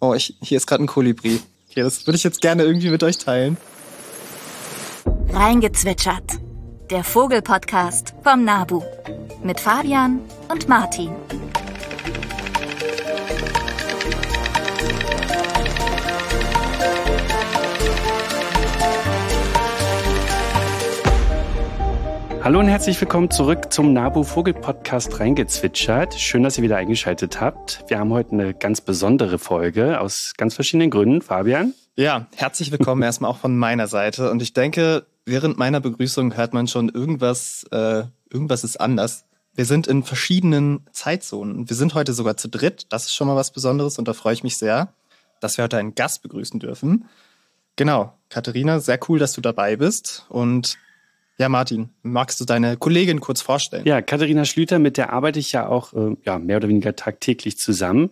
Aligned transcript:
Oh, 0.00 0.14
ich, 0.14 0.34
hier 0.40 0.56
ist 0.56 0.66
gerade 0.66 0.82
ein 0.82 0.86
Kolibri. 0.86 1.40
Okay, 1.68 1.82
das 1.82 2.06
würde 2.06 2.16
ich 2.16 2.24
jetzt 2.24 2.40
gerne 2.40 2.64
irgendwie 2.64 2.88
mit 2.88 3.02
euch 3.02 3.18
teilen. 3.18 3.58
Reingezwitschert. 5.30 6.38
Der 6.90 7.04
Vogelpodcast 7.04 8.14
vom 8.24 8.44
Nabu. 8.44 8.82
Mit 9.44 9.60
Fabian 9.60 10.20
und 10.48 10.68
Martin. 10.68 11.10
Hallo 22.42 22.58
und 22.58 22.68
herzlich 22.68 22.98
willkommen 22.98 23.30
zurück 23.30 23.70
zum 23.70 23.92
Nabu 23.92 24.24
Vogel 24.24 24.54
Podcast 24.54 25.20
reingezwitschert. 25.20 26.14
Schön, 26.14 26.42
dass 26.42 26.56
ihr 26.56 26.64
wieder 26.64 26.78
eingeschaltet 26.78 27.38
habt. 27.38 27.84
Wir 27.88 27.98
haben 27.98 28.10
heute 28.14 28.32
eine 28.32 28.54
ganz 28.54 28.80
besondere 28.80 29.38
Folge 29.38 30.00
aus 30.00 30.32
ganz 30.38 30.54
verschiedenen 30.54 30.90
Gründen. 30.90 31.20
Fabian? 31.20 31.74
Ja, 31.96 32.28
herzlich 32.34 32.72
willkommen 32.72 33.02
erstmal 33.02 33.30
auch 33.30 33.36
von 33.36 33.58
meiner 33.58 33.88
Seite. 33.88 34.30
Und 34.30 34.40
ich 34.40 34.54
denke, 34.54 35.04
während 35.26 35.58
meiner 35.58 35.80
Begrüßung 35.80 36.34
hört 36.34 36.54
man 36.54 36.66
schon 36.66 36.88
irgendwas, 36.88 37.66
äh, 37.72 38.04
irgendwas 38.30 38.64
ist 38.64 38.80
anders. 38.80 39.26
Wir 39.54 39.66
sind 39.66 39.86
in 39.86 40.02
verschiedenen 40.02 40.86
Zeitzonen. 40.92 41.68
Wir 41.68 41.76
sind 41.76 41.92
heute 41.92 42.14
sogar 42.14 42.38
zu 42.38 42.48
dritt. 42.48 42.86
Das 42.88 43.04
ist 43.04 43.14
schon 43.14 43.26
mal 43.26 43.36
was 43.36 43.52
Besonderes 43.52 43.98
und 43.98 44.08
da 44.08 44.14
freue 44.14 44.32
ich 44.32 44.44
mich 44.44 44.56
sehr, 44.56 44.94
dass 45.40 45.58
wir 45.58 45.64
heute 45.64 45.76
einen 45.76 45.94
Gast 45.94 46.22
begrüßen 46.22 46.58
dürfen. 46.58 47.04
Genau, 47.76 48.14
Katharina, 48.30 48.80
sehr 48.80 48.98
cool, 49.10 49.18
dass 49.18 49.34
du 49.34 49.42
dabei 49.42 49.76
bist. 49.76 50.24
Und 50.30 50.78
ja, 51.40 51.48
Martin, 51.48 51.88
magst 52.02 52.38
du 52.38 52.44
deine 52.44 52.76
Kollegin 52.76 53.18
kurz 53.18 53.40
vorstellen? 53.40 53.86
Ja, 53.86 54.02
Katharina 54.02 54.44
Schlüter, 54.44 54.78
mit 54.78 54.98
der 54.98 55.10
arbeite 55.10 55.38
ich 55.38 55.52
ja 55.52 55.66
auch 55.66 55.94
äh, 55.94 56.14
ja, 56.26 56.38
mehr 56.38 56.58
oder 56.58 56.68
weniger 56.68 56.94
tagtäglich 56.94 57.56
zusammen. 57.56 58.10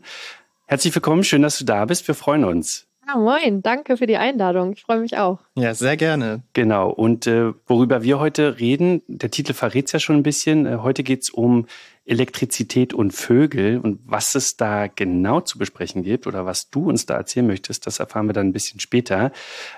Herzlich 0.64 0.94
willkommen, 0.94 1.24
schön, 1.24 1.42
dass 1.42 1.58
du 1.58 1.66
da 1.66 1.84
bist. 1.84 2.08
Wir 2.08 2.14
freuen 2.14 2.44
uns. 2.44 2.87
Ja, 3.08 3.16
moin, 3.16 3.62
danke 3.62 3.96
für 3.96 4.06
die 4.06 4.18
Einladung. 4.18 4.72
Ich 4.72 4.82
freue 4.82 5.00
mich 5.00 5.16
auch. 5.16 5.38
Ja, 5.54 5.72
sehr 5.72 5.96
gerne. 5.96 6.42
Genau. 6.52 6.90
Und 6.90 7.26
äh, 7.26 7.54
worüber 7.66 8.02
wir 8.02 8.18
heute 8.18 8.58
reden, 8.60 9.00
der 9.06 9.30
Titel 9.30 9.54
verrät 9.54 9.86
es 9.86 9.92
ja 9.92 9.98
schon 9.98 10.16
ein 10.16 10.22
bisschen. 10.22 10.66
Äh, 10.66 10.78
heute 10.82 11.02
geht 11.02 11.22
es 11.22 11.30
um 11.30 11.66
Elektrizität 12.04 12.92
und 12.92 13.12
Vögel 13.12 13.78
und 13.78 14.00
was 14.04 14.34
es 14.34 14.58
da 14.58 14.88
genau 14.88 15.40
zu 15.40 15.58
besprechen 15.58 16.02
gibt 16.02 16.26
oder 16.26 16.44
was 16.44 16.68
du 16.68 16.88
uns 16.88 17.06
da 17.06 17.14
erzählen 17.14 17.46
möchtest, 17.46 17.86
das 17.86 17.98
erfahren 17.98 18.26
wir 18.26 18.34
dann 18.34 18.48
ein 18.48 18.52
bisschen 18.52 18.80
später. 18.80 19.32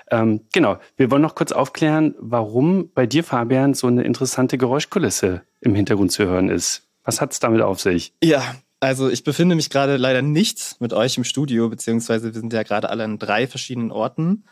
Ähm, 0.09 0.41
genau, 0.53 0.77
wir 0.97 1.09
wollen 1.09 1.21
noch 1.21 1.35
kurz 1.35 1.53
aufklären, 1.53 2.15
warum 2.19 2.91
bei 2.93 3.05
dir, 3.05 3.23
Fabian, 3.23 3.73
so 3.73 3.87
eine 3.87 4.03
interessante 4.03 4.57
Geräuschkulisse 4.57 5.43
im 5.61 5.75
Hintergrund 5.75 6.11
zu 6.11 6.25
hören 6.25 6.49
ist. 6.49 6.89
Was 7.03 7.21
hat 7.21 7.31
es 7.31 7.39
damit 7.39 7.61
auf 7.61 7.79
sich? 7.79 8.13
Ja, 8.21 8.43
also 8.81 9.09
ich 9.09 9.23
befinde 9.23 9.55
mich 9.55 9.69
gerade 9.69 9.95
leider 9.95 10.21
nicht 10.21 10.75
mit 10.79 10.91
euch 10.91 11.15
im 11.15 11.23
Studio, 11.23 11.69
beziehungsweise 11.69 12.33
wir 12.33 12.39
sind 12.41 12.51
ja 12.51 12.63
gerade 12.63 12.89
alle 12.89 13.03
an 13.03 13.19
drei 13.19 13.47
verschiedenen 13.47 13.91
Orten. 13.91 14.43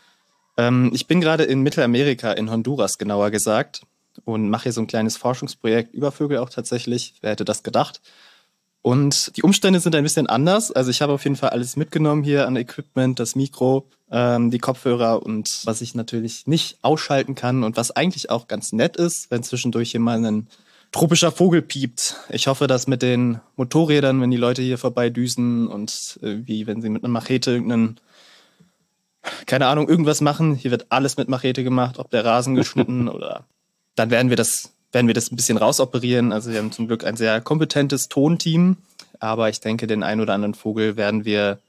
Ähm, 0.56 0.92
ich 0.94 1.08
bin 1.08 1.20
gerade 1.20 1.44
in 1.44 1.62
Mittelamerika, 1.62 2.32
in 2.32 2.52
Honduras 2.52 2.98
genauer 2.98 3.32
gesagt 3.32 3.82
und 4.26 4.50
mache 4.50 4.64
hier 4.64 4.74
so 4.74 4.82
ein 4.82 4.88
kleines 4.88 5.18
Forschungsprojekt 5.18 5.94
über 5.94 6.12
Vögel 6.12 6.38
auch 6.38 6.50
tatsächlich. 6.50 7.16
Wer 7.22 7.32
hätte 7.32 7.44
das 7.44 7.64
gedacht? 7.64 8.02
Und 8.82 9.36
die 9.36 9.44
Umstände 9.44 9.80
sind 9.80 9.96
ein 9.96 10.04
bisschen 10.04 10.28
anders. 10.28 10.72
Also 10.72 10.92
ich 10.92 11.02
habe 11.02 11.14
auf 11.14 11.24
jeden 11.24 11.36
Fall 11.36 11.50
alles 11.50 11.76
mitgenommen 11.76 12.24
hier 12.24 12.48
an 12.48 12.56
Equipment, 12.56 13.20
das 13.20 13.36
Mikro, 13.36 13.90
ähm, 14.12 14.52
die 14.52 14.60
Kopfhörer 14.60 15.24
und 15.24 15.62
was 15.66 15.82
ich 15.82 15.96
natürlich 15.96 16.46
nicht 16.46 16.78
ausschalten 16.84 17.34
kann 17.34 17.64
und 17.64 17.78
was 17.78 17.92
eigentlich 17.92 18.30
auch 18.30 18.48
ganz 18.48 18.74
nett 18.74 18.96
ist, 18.96 19.32
wenn 19.32 19.44
zwischendurch 19.44 19.92
hier 19.92 20.00
mal 20.00 20.24
ein 20.24 20.48
tropischer 20.92 21.32
Vogel 21.32 21.62
piept. 21.62 22.16
Ich 22.30 22.48
hoffe, 22.48 22.68
dass 22.68 22.88
mit 22.88 23.02
den 23.02 23.40
Motorrädern, 23.56 24.22
wenn 24.22 24.32
die 24.32 24.38
Leute 24.38 24.62
hier 24.62 24.78
vorbeidüsen 24.78 25.68
und 25.68 26.20
äh, 26.22 26.38
wie 26.46 26.68
wenn 26.68 26.82
sie 26.82 26.90
mit 26.90 27.04
einer 27.04 27.12
Machete 27.12 27.52
irgendeinen 27.52 28.00
keine 29.46 29.68
Ahnung, 29.68 29.90
irgendwas 29.90 30.22
machen. 30.22 30.56
Hier 30.56 30.72
wird 30.72 30.88
alles 30.90 31.18
mit 31.18 31.28
Machete 31.28 31.64
gemacht, 31.64 32.00
ob 32.00 32.10
der 32.10 32.26
Rasen 32.26 32.56
geschnitten 32.56 33.08
oder 33.10 33.44
dann 33.96 34.10
werden 34.10 34.30
wir 34.30 34.38
das, 34.38 34.72
werden 34.92 35.08
wir 35.08 35.14
das 35.14 35.32
ein 35.32 35.36
bisschen 35.36 35.58
rausoperieren. 35.58 36.32
Also 36.32 36.52
wir 36.52 36.60
haben 36.60 36.72
zum 36.72 36.88
Glück 36.88 37.04
ein 37.04 37.18
sehr 37.18 37.42
kompetentes 37.42 38.10
Tonteam, 38.10 38.78
aber 39.20 39.50
ich 39.50 39.60
denke, 39.60 39.88
den 39.88 40.04
einen 40.04 40.22
oder 40.22 40.34
anderen 40.34 40.54
Vogel 40.54 40.96
werden 40.98 41.26
wir, 41.26 41.60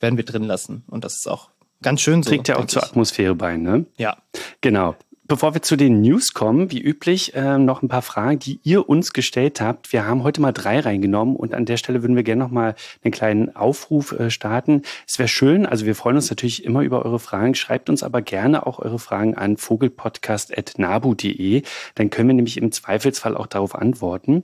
werden 0.00 0.16
wir 0.16 0.24
drin 0.24 0.44
lassen. 0.44 0.84
Und 0.88 1.04
das 1.04 1.16
ist 1.16 1.28
auch 1.28 1.50
ganz 1.82 2.00
schön 2.00 2.22
so. 2.22 2.30
Trägt 2.30 2.48
ja 2.48 2.56
auch 2.56 2.66
zur 2.66 2.82
Atmosphäre 2.82 3.34
bei, 3.34 3.56
ne? 3.56 3.86
Ja. 3.96 4.16
Genau. 4.60 4.96
Bevor 5.30 5.54
wir 5.54 5.62
zu 5.62 5.76
den 5.76 6.00
News 6.00 6.34
kommen, 6.34 6.72
wie 6.72 6.80
üblich, 6.80 7.36
äh, 7.36 7.56
noch 7.56 7.82
ein 7.82 7.88
paar 7.88 8.02
Fragen, 8.02 8.40
die 8.40 8.58
ihr 8.64 8.88
uns 8.88 9.12
gestellt 9.12 9.60
habt. 9.60 9.92
Wir 9.92 10.04
haben 10.04 10.24
heute 10.24 10.40
mal 10.40 10.50
drei 10.50 10.80
reingenommen 10.80 11.36
und 11.36 11.54
an 11.54 11.66
der 11.66 11.76
Stelle 11.76 12.02
würden 12.02 12.16
wir 12.16 12.24
gerne 12.24 12.42
noch 12.42 12.50
mal 12.50 12.74
einen 13.04 13.12
kleinen 13.12 13.54
Aufruf 13.54 14.10
äh, 14.10 14.32
starten. 14.32 14.82
Es 15.06 15.20
wäre 15.20 15.28
schön, 15.28 15.66
also 15.66 15.86
wir 15.86 15.94
freuen 15.94 16.16
uns 16.16 16.30
natürlich 16.30 16.64
immer 16.64 16.82
über 16.82 17.04
eure 17.04 17.20
Fragen. 17.20 17.54
Schreibt 17.54 17.88
uns 17.88 18.02
aber 18.02 18.22
gerne 18.22 18.66
auch 18.66 18.80
eure 18.80 18.98
Fragen 18.98 19.36
an 19.36 19.56
vogelpodcast.nabu.de. 19.56 21.62
Dann 21.94 22.10
können 22.10 22.28
wir 22.28 22.34
nämlich 22.34 22.56
im 22.56 22.72
Zweifelsfall 22.72 23.36
auch 23.36 23.46
darauf 23.46 23.76
antworten. 23.76 24.42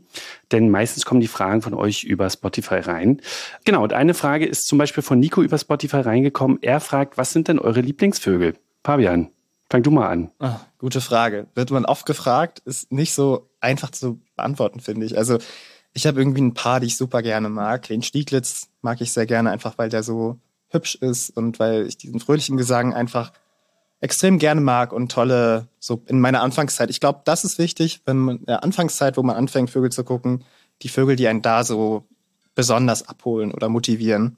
Denn 0.52 0.70
meistens 0.70 1.04
kommen 1.04 1.20
die 1.20 1.26
Fragen 1.26 1.62
von 1.62 1.74
euch 1.74 2.04
über 2.04 2.30
Spotify 2.30 2.76
rein. 2.76 3.20
Genau, 3.64 3.82
und 3.82 3.92
eine 3.92 4.14
Frage 4.14 4.46
ist 4.46 4.68
zum 4.68 4.78
Beispiel 4.78 5.02
von 5.02 5.18
Nico 5.18 5.42
über 5.42 5.58
Spotify 5.58 5.96
reingekommen. 5.96 6.58
Er 6.62 6.78
fragt, 6.78 7.18
was 7.18 7.32
sind 7.32 7.48
denn 7.48 7.58
eure 7.58 7.80
Lieblingsvögel? 7.80 8.54
Fabian. 8.84 9.30
Fang 9.68 9.82
du 9.82 9.90
mal 9.90 10.08
an. 10.08 10.30
Ach, 10.38 10.60
gute 10.78 11.00
Frage. 11.00 11.48
Wird 11.54 11.70
man 11.70 11.84
oft 11.84 12.06
gefragt, 12.06 12.60
ist 12.60 12.92
nicht 12.92 13.12
so 13.12 13.48
einfach 13.60 13.90
zu 13.90 14.20
beantworten, 14.36 14.80
finde 14.80 15.06
ich. 15.06 15.18
Also 15.18 15.38
ich 15.92 16.06
habe 16.06 16.20
irgendwie 16.20 16.42
ein 16.42 16.54
paar, 16.54 16.78
die 16.78 16.86
ich 16.86 16.96
super 16.96 17.22
gerne 17.22 17.48
mag. 17.48 17.88
Den 17.88 18.02
Stieglitz 18.02 18.68
mag 18.82 19.00
ich 19.00 19.12
sehr 19.12 19.26
gerne, 19.26 19.50
einfach 19.50 19.76
weil 19.78 19.88
der 19.88 20.02
so 20.02 20.38
hübsch 20.68 20.94
ist 20.96 21.30
und 21.30 21.58
weil 21.58 21.86
ich 21.86 21.96
diesen 21.96 22.20
fröhlichen 22.20 22.56
Gesang 22.56 22.94
einfach 22.94 23.32
extrem 24.00 24.38
gerne 24.38 24.60
mag 24.60 24.92
und 24.92 25.10
tolle, 25.10 25.68
so 25.78 26.02
in 26.06 26.20
meiner 26.20 26.42
Anfangszeit. 26.42 26.90
Ich 26.90 27.00
glaube, 27.00 27.22
das 27.24 27.44
ist 27.44 27.58
wichtig, 27.58 28.02
wenn 28.04 28.18
man 28.18 28.36
in 28.38 28.46
der 28.46 28.62
Anfangszeit, 28.62 29.16
wo 29.16 29.22
man 29.22 29.36
anfängt, 29.36 29.70
Vögel 29.70 29.90
zu 29.90 30.04
gucken, 30.04 30.44
die 30.82 30.88
Vögel, 30.88 31.16
die 31.16 31.28
einen 31.28 31.42
da 31.42 31.64
so 31.64 32.04
besonders 32.54 33.08
abholen 33.08 33.52
oder 33.52 33.68
motivieren. 33.68 34.36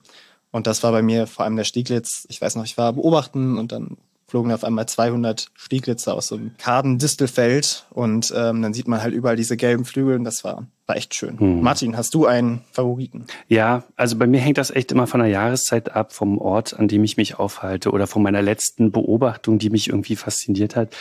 Und 0.50 0.66
das 0.66 0.82
war 0.82 0.92
bei 0.92 1.02
mir 1.02 1.26
vor 1.26 1.44
allem 1.44 1.56
der 1.56 1.64
Stieglitz. 1.64 2.24
Ich 2.28 2.40
weiß 2.40 2.56
noch, 2.56 2.64
ich 2.64 2.78
war 2.78 2.92
beobachten 2.92 3.58
und 3.58 3.72
dann 3.72 3.96
flogen 4.28 4.52
auf 4.52 4.62
einmal 4.62 4.86
200 4.86 5.48
Stieglitzer 5.54 6.14
aus 6.14 6.28
so 6.28 6.36
einem 6.36 6.52
kargen 6.58 6.98
Distelfeld 6.98 7.86
und 7.90 8.32
ähm, 8.36 8.60
dann 8.60 8.74
sieht 8.74 8.86
man 8.86 9.00
halt 9.00 9.14
überall 9.14 9.36
diese 9.36 9.56
gelben 9.56 9.86
Flügel 9.86 10.16
und 10.16 10.24
das 10.24 10.44
war, 10.44 10.66
war 10.86 10.96
echt 10.96 11.14
schön. 11.14 11.40
Hm. 11.40 11.62
Martin, 11.62 11.96
hast 11.96 12.12
du 12.14 12.26
einen 12.26 12.60
Favoriten? 12.70 13.24
Ja, 13.48 13.84
also 13.96 14.16
bei 14.16 14.26
mir 14.26 14.38
hängt 14.38 14.58
das 14.58 14.70
echt 14.70 14.92
immer 14.92 15.06
von 15.06 15.20
der 15.20 15.30
Jahreszeit 15.30 15.96
ab, 15.96 16.12
vom 16.12 16.36
Ort, 16.36 16.78
an 16.78 16.88
dem 16.88 17.04
ich 17.04 17.16
mich 17.16 17.38
aufhalte 17.38 17.90
oder 17.90 18.06
von 18.06 18.22
meiner 18.22 18.42
letzten 18.42 18.92
Beobachtung, 18.92 19.58
die 19.58 19.70
mich 19.70 19.88
irgendwie 19.88 20.14
fasziniert 20.14 20.76
hat. 20.76 20.94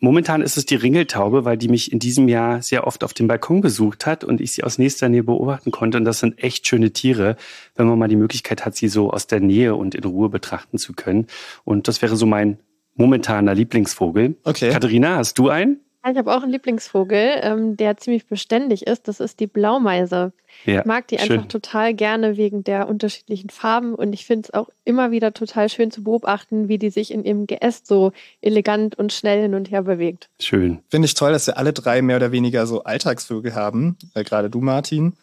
Momentan 0.00 0.42
ist 0.42 0.58
es 0.58 0.66
die 0.66 0.76
Ringeltaube, 0.76 1.46
weil 1.46 1.56
die 1.56 1.68
mich 1.68 1.90
in 1.90 2.00
diesem 2.00 2.28
Jahr 2.28 2.60
sehr 2.60 2.86
oft 2.86 3.02
auf 3.02 3.14
dem 3.14 3.28
Balkon 3.28 3.62
besucht 3.62 4.04
hat 4.04 4.24
und 4.24 4.42
ich 4.42 4.52
sie 4.52 4.62
aus 4.62 4.76
nächster 4.76 5.08
Nähe 5.08 5.24
beobachten 5.24 5.70
konnte 5.70 5.96
und 5.96 6.04
das 6.04 6.18
sind 6.18 6.38
echt 6.42 6.66
schöne 6.66 6.90
Tiere, 6.90 7.36
wenn 7.76 7.86
man 7.86 7.98
mal 7.98 8.08
die 8.08 8.16
Möglichkeit 8.16 8.66
hat, 8.66 8.76
sie 8.76 8.88
so 8.88 9.10
aus 9.10 9.26
der 9.26 9.40
Nähe 9.40 9.74
und 9.74 9.94
in 9.94 10.04
Ruhe 10.04 10.28
betrachten 10.28 10.76
zu 10.76 10.92
können. 10.92 11.28
Und 11.64 11.88
das 11.88 12.02
wäre 12.02 12.16
so 12.16 12.26
mein 12.26 12.58
momentaner 12.94 13.54
Lieblingsvogel. 13.54 14.36
Okay. 14.44 14.70
Katharina, 14.70 15.16
hast 15.16 15.38
du 15.38 15.48
einen? 15.48 15.80
Ich 16.06 16.18
habe 16.18 16.34
auch 16.34 16.42
einen 16.42 16.52
Lieblingsvogel, 16.52 17.40
ähm, 17.40 17.78
der 17.78 17.96
ziemlich 17.96 18.26
beständig 18.26 18.86
ist. 18.86 19.08
Das 19.08 19.20
ist 19.20 19.40
die 19.40 19.46
Blaumeise. 19.46 20.32
Ja, 20.66 20.80
ich 20.80 20.84
mag 20.84 21.08
die 21.08 21.18
schön. 21.18 21.32
einfach 21.32 21.48
total 21.48 21.94
gerne 21.94 22.36
wegen 22.36 22.62
der 22.62 22.88
unterschiedlichen 22.88 23.48
Farben 23.48 23.94
und 23.94 24.12
ich 24.12 24.26
finde 24.26 24.48
es 24.48 24.54
auch 24.54 24.68
immer 24.84 25.10
wieder 25.12 25.32
total 25.32 25.70
schön 25.70 25.90
zu 25.90 26.04
beobachten, 26.04 26.68
wie 26.68 26.78
die 26.78 26.90
sich 26.90 27.10
in 27.10 27.24
ihrem 27.24 27.46
Geäst 27.46 27.86
so 27.86 28.12
elegant 28.42 28.98
und 28.98 29.14
schnell 29.14 29.40
hin 29.40 29.54
und 29.54 29.70
her 29.70 29.82
bewegt. 29.82 30.28
Schön. 30.38 30.80
Finde 30.90 31.06
ich 31.06 31.14
toll, 31.14 31.32
dass 31.32 31.46
wir 31.46 31.56
alle 31.56 31.72
drei 31.72 32.02
mehr 32.02 32.16
oder 32.16 32.32
weniger 32.32 32.66
so 32.66 32.84
Alltagsvögel 32.84 33.54
haben, 33.54 33.96
äh, 34.12 34.24
gerade 34.24 34.50
du, 34.50 34.60
Martin. 34.60 35.14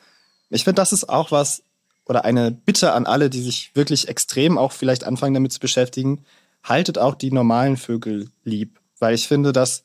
Ich 0.49 0.63
finde, 0.63 0.81
das 0.81 0.93
ist 0.93 1.07
auch 1.07 1.31
was 1.31 1.63
oder 2.05 2.25
eine 2.25 2.51
Bitte 2.51 2.93
an 2.93 3.05
alle, 3.05 3.29
die 3.29 3.41
sich 3.41 3.71
wirklich 3.75 4.07
extrem 4.07 4.57
auch 4.57 4.71
vielleicht 4.71 5.03
anfangen 5.03 5.35
damit 5.35 5.53
zu 5.53 5.59
beschäftigen 5.59 6.25
haltet 6.63 6.97
auch 6.97 7.15
die 7.15 7.31
normalen 7.31 7.77
Vögel 7.77 8.29
lieb. 8.43 8.79
Weil 8.99 9.15
ich 9.15 9.27
finde, 9.27 9.51
dass 9.51 9.83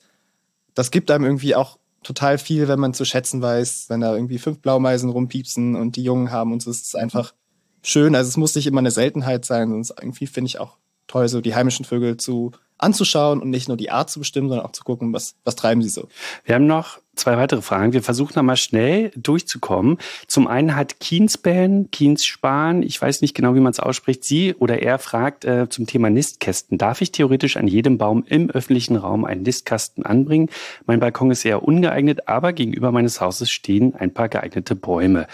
das 0.75 0.91
gibt 0.91 1.11
einem 1.11 1.25
irgendwie 1.25 1.55
auch 1.55 1.79
total 2.03 2.39
viel, 2.39 2.69
wenn 2.69 2.79
man 2.79 2.95
zu 2.95 3.05
schätzen 3.05 3.43
weiß, 3.43 3.87
wenn 3.89 4.01
da 4.01 4.15
irgendwie 4.15 4.39
fünf 4.39 4.61
Blaumeisen 4.61 5.11
rumpiepsen 5.11 5.75
und 5.75 5.97
die 5.97 6.05
Jungen 6.05 6.31
haben 6.31 6.53
und 6.53 6.63
so 6.63 6.71
ist 6.71 6.87
es 6.87 6.95
einfach 6.95 7.35
schön. 7.83 8.15
Also 8.15 8.29
es 8.29 8.37
muss 8.37 8.55
nicht 8.55 8.67
immer 8.67 8.79
eine 8.79 8.91
Seltenheit 8.91 9.45
sein, 9.45 9.69
sondern 9.69 10.05
irgendwie 10.05 10.27
finde 10.27 10.49
ich 10.49 10.61
auch 10.61 10.77
toll, 11.09 11.29
so 11.29 11.41
die 11.41 11.55
heimischen 11.55 11.85
Vögel 11.85 12.17
zu 12.17 12.53
anzuschauen 12.79 13.41
und 13.41 13.51
nicht 13.51 13.69
nur 13.69 13.77
die 13.77 13.91
Art 13.91 14.11
zu 14.11 14.19
bestimmen, 14.19 14.49
sondern 14.49 14.67
auch 14.67 14.73
zu 14.73 14.85
gucken, 14.85 15.13
was, 15.13 15.35
was 15.45 15.57
treiben 15.57 15.83
sie 15.83 15.89
so. 15.89 16.09
Wir 16.45 16.55
haben 16.55 16.67
noch 16.67 16.99
zwei 17.17 17.37
weitere 17.37 17.63
Fragen. 17.63 17.93
Wir 17.93 18.03
versuchen 18.03 18.35
da 18.35 18.43
mal 18.43 18.57
schnell 18.57 19.11
durchzukommen. 19.17 19.99
Zum 20.27 20.47
einen 20.47 20.77
hat 20.77 21.01
Kienspan, 21.01 21.91
Kienspan, 21.91 22.83
ich 22.83 23.01
weiß 23.01 23.23
nicht 23.23 23.35
genau, 23.35 23.55
wie 23.55 23.61
man 23.61 23.73
es 23.73 23.81
ausspricht, 23.81 24.25
sie 24.25 24.55
oder 24.55 24.81
er 24.83 24.99
fragt 24.99 25.45
äh, 25.45 25.69
zum 25.69 25.87
Thema 25.87 26.11
Nistkästen. 26.11 26.79
Darf 26.79 27.01
ich 27.01 27.13
theoretisch 27.13 27.57
an 27.57 27.69
jedem 27.69 27.99
Baum 27.99 28.25
im 28.29 28.51
öffentlichen 28.51 28.97
Raum 28.97 29.25
einen 29.25 29.43
Nistkasten 29.43 30.05
anbringen? 30.05 30.49
Mein 30.87 31.01
Balkon 31.01 31.31
ist 31.31 31.45
eher 31.45 31.63
ungeeignet, 31.63 32.29
aber 32.29 32.53
gegenüber 32.53 32.93
meines 32.93 33.21
Hauses 33.21 33.51
stehen 33.51 33.95
ein 33.95 34.13
paar 34.13 34.29
geeignete 34.29 34.77
Bäume. 34.77 35.27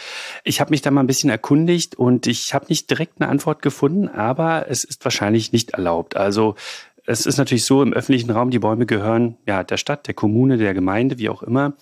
Ich 0.44 0.60
habe 0.60 0.70
mich 0.70 0.82
da 0.82 0.90
mal 0.90 1.02
ein 1.02 1.06
bisschen 1.06 1.30
erkundigt 1.30 1.96
und 1.96 2.26
ich 2.26 2.54
habe 2.54 2.66
nicht 2.68 2.88
direkt 2.90 3.20
eine 3.20 3.30
Antwort 3.30 3.62
gefunden, 3.62 4.08
aber 4.08 4.66
es 4.68 4.84
ist 4.84 5.04
wahrscheinlich 5.04 5.52
nicht 5.52 5.70
erlaubt. 5.72 6.16
Also 6.16 6.54
es 7.06 7.26
ist 7.26 7.38
natürlich 7.38 7.64
so, 7.64 7.82
im 7.82 7.92
öffentlichen 7.92 8.30
Raum, 8.30 8.50
die 8.50 8.58
Bäume 8.58 8.86
gehören 8.86 9.36
ja 9.46 9.64
der 9.64 9.76
Stadt, 9.76 10.06
der 10.06 10.14
Kommune, 10.14 10.56
der 10.56 10.74
Gemeinde, 10.74 11.18
wie 11.18 11.28
auch 11.28 11.42
immer. 11.42 11.74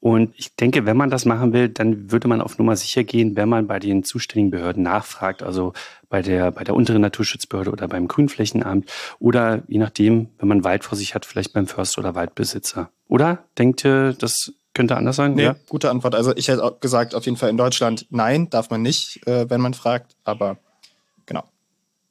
Und 0.00 0.34
ich 0.36 0.56
denke, 0.56 0.84
wenn 0.84 0.96
man 0.96 1.10
das 1.10 1.26
machen 1.26 1.52
will, 1.52 1.68
dann 1.68 2.10
würde 2.10 2.26
man 2.26 2.40
auf 2.40 2.58
Nummer 2.58 2.74
sicher 2.74 3.04
gehen, 3.04 3.36
wenn 3.36 3.48
man 3.48 3.68
bei 3.68 3.78
den 3.78 4.02
zuständigen 4.02 4.50
Behörden 4.50 4.82
nachfragt, 4.82 5.44
also 5.44 5.74
bei 6.08 6.22
der, 6.22 6.50
bei 6.50 6.64
der 6.64 6.74
unteren 6.74 7.02
Naturschutzbehörde 7.02 7.70
oder 7.70 7.86
beim 7.86 8.08
Grünflächenamt 8.08 8.90
oder 9.20 9.62
je 9.68 9.78
nachdem, 9.78 10.30
wenn 10.38 10.48
man 10.48 10.64
Wald 10.64 10.82
vor 10.82 10.98
sich 10.98 11.14
hat, 11.14 11.24
vielleicht 11.24 11.52
beim 11.52 11.68
Förster 11.68 12.00
oder 12.00 12.16
Waldbesitzer. 12.16 12.90
Oder 13.06 13.44
denkt 13.56 13.84
ihr, 13.84 14.12
das 14.14 14.52
könnte 14.74 14.96
anders 14.96 15.14
sein? 15.14 15.34
Nee, 15.34 15.44
ja? 15.44 15.56
gute 15.68 15.88
Antwort. 15.88 16.16
Also 16.16 16.34
ich 16.34 16.48
hätte 16.48 16.64
auch 16.64 16.80
gesagt, 16.80 17.14
auf 17.14 17.24
jeden 17.24 17.36
Fall 17.36 17.50
in 17.50 17.56
Deutschland 17.56 18.06
nein, 18.10 18.50
darf 18.50 18.70
man 18.70 18.82
nicht, 18.82 19.24
äh, 19.28 19.48
wenn 19.48 19.60
man 19.60 19.72
fragt, 19.72 20.16
aber. 20.24 20.58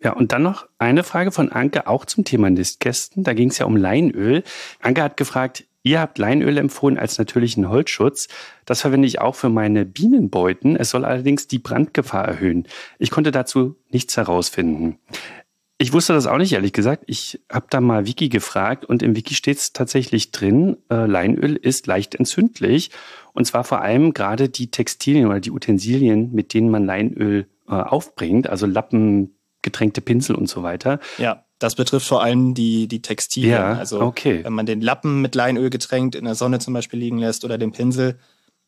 Ja, 0.03 0.13
und 0.13 0.31
dann 0.31 0.41
noch 0.41 0.67
eine 0.79 1.03
Frage 1.03 1.31
von 1.31 1.51
Anke, 1.51 1.87
auch 1.87 2.05
zum 2.05 2.23
Thema 2.23 2.49
Nistkästen. 2.49 3.23
Da 3.23 3.33
ging 3.33 3.49
es 3.49 3.59
ja 3.59 3.67
um 3.67 3.77
Leinöl. 3.77 4.43
Anke 4.81 5.03
hat 5.03 5.15
gefragt, 5.15 5.65
ihr 5.83 5.99
habt 5.99 6.17
Leinöl 6.17 6.57
empfohlen 6.57 6.97
als 6.97 7.19
natürlichen 7.19 7.69
Holzschutz. 7.69 8.27
Das 8.65 8.81
verwende 8.81 9.07
ich 9.07 9.21
auch 9.21 9.35
für 9.35 9.49
meine 9.49 9.85
Bienenbeuten. 9.85 10.75
Es 10.75 10.89
soll 10.89 11.05
allerdings 11.05 11.47
die 11.47 11.59
Brandgefahr 11.59 12.27
erhöhen. 12.27 12.67
Ich 12.97 13.11
konnte 13.11 13.31
dazu 13.31 13.75
nichts 13.91 14.17
herausfinden. 14.17 14.97
Ich 15.77 15.93
wusste 15.93 16.13
das 16.13 16.27
auch 16.27 16.37
nicht, 16.37 16.53
ehrlich 16.53 16.73
gesagt. 16.73 17.03
Ich 17.07 17.41
habe 17.51 17.65
da 17.69 17.79
mal 17.81 18.05
Wiki 18.05 18.29
gefragt 18.29 18.85
und 18.85 19.01
im 19.01 19.15
Wiki 19.15 19.33
steht 19.33 19.57
es 19.57 19.73
tatsächlich 19.73 20.31
drin, 20.31 20.77
äh, 20.91 21.07
Leinöl 21.07 21.55
ist 21.55 21.87
leicht 21.87 22.13
entzündlich. 22.13 22.91
Und 23.33 23.45
zwar 23.45 23.63
vor 23.63 23.81
allem 23.81 24.13
gerade 24.13 24.49
die 24.49 24.69
Textilien 24.69 25.25
oder 25.25 25.39
die 25.39 25.49
Utensilien, 25.49 26.31
mit 26.33 26.53
denen 26.53 26.69
man 26.69 26.85
Leinöl 26.85 27.47
äh, 27.67 27.73
aufbringt, 27.73 28.47
also 28.47 28.67
Lappen, 28.67 29.35
getränkte 29.61 30.01
Pinsel 30.01 30.35
und 30.35 30.49
so 30.49 30.63
weiter. 30.63 30.99
Ja, 31.17 31.45
das 31.59 31.75
betrifft 31.75 32.07
vor 32.07 32.23
allem 32.23 32.53
die, 32.53 32.87
die 32.87 33.01
Textilien. 33.01 33.51
Ja, 33.51 33.73
also 33.73 34.01
okay. 34.01 34.43
wenn 34.43 34.53
man 34.53 34.65
den 34.65 34.81
Lappen 34.81 35.21
mit 35.21 35.35
Leinöl 35.35 35.69
getränkt 35.69 36.15
in 36.15 36.25
der 36.25 36.35
Sonne 36.35 36.59
zum 36.59 36.73
Beispiel 36.73 36.99
liegen 36.99 37.19
lässt 37.19 37.45
oder 37.45 37.57
den 37.57 37.71
Pinsel, 37.71 38.17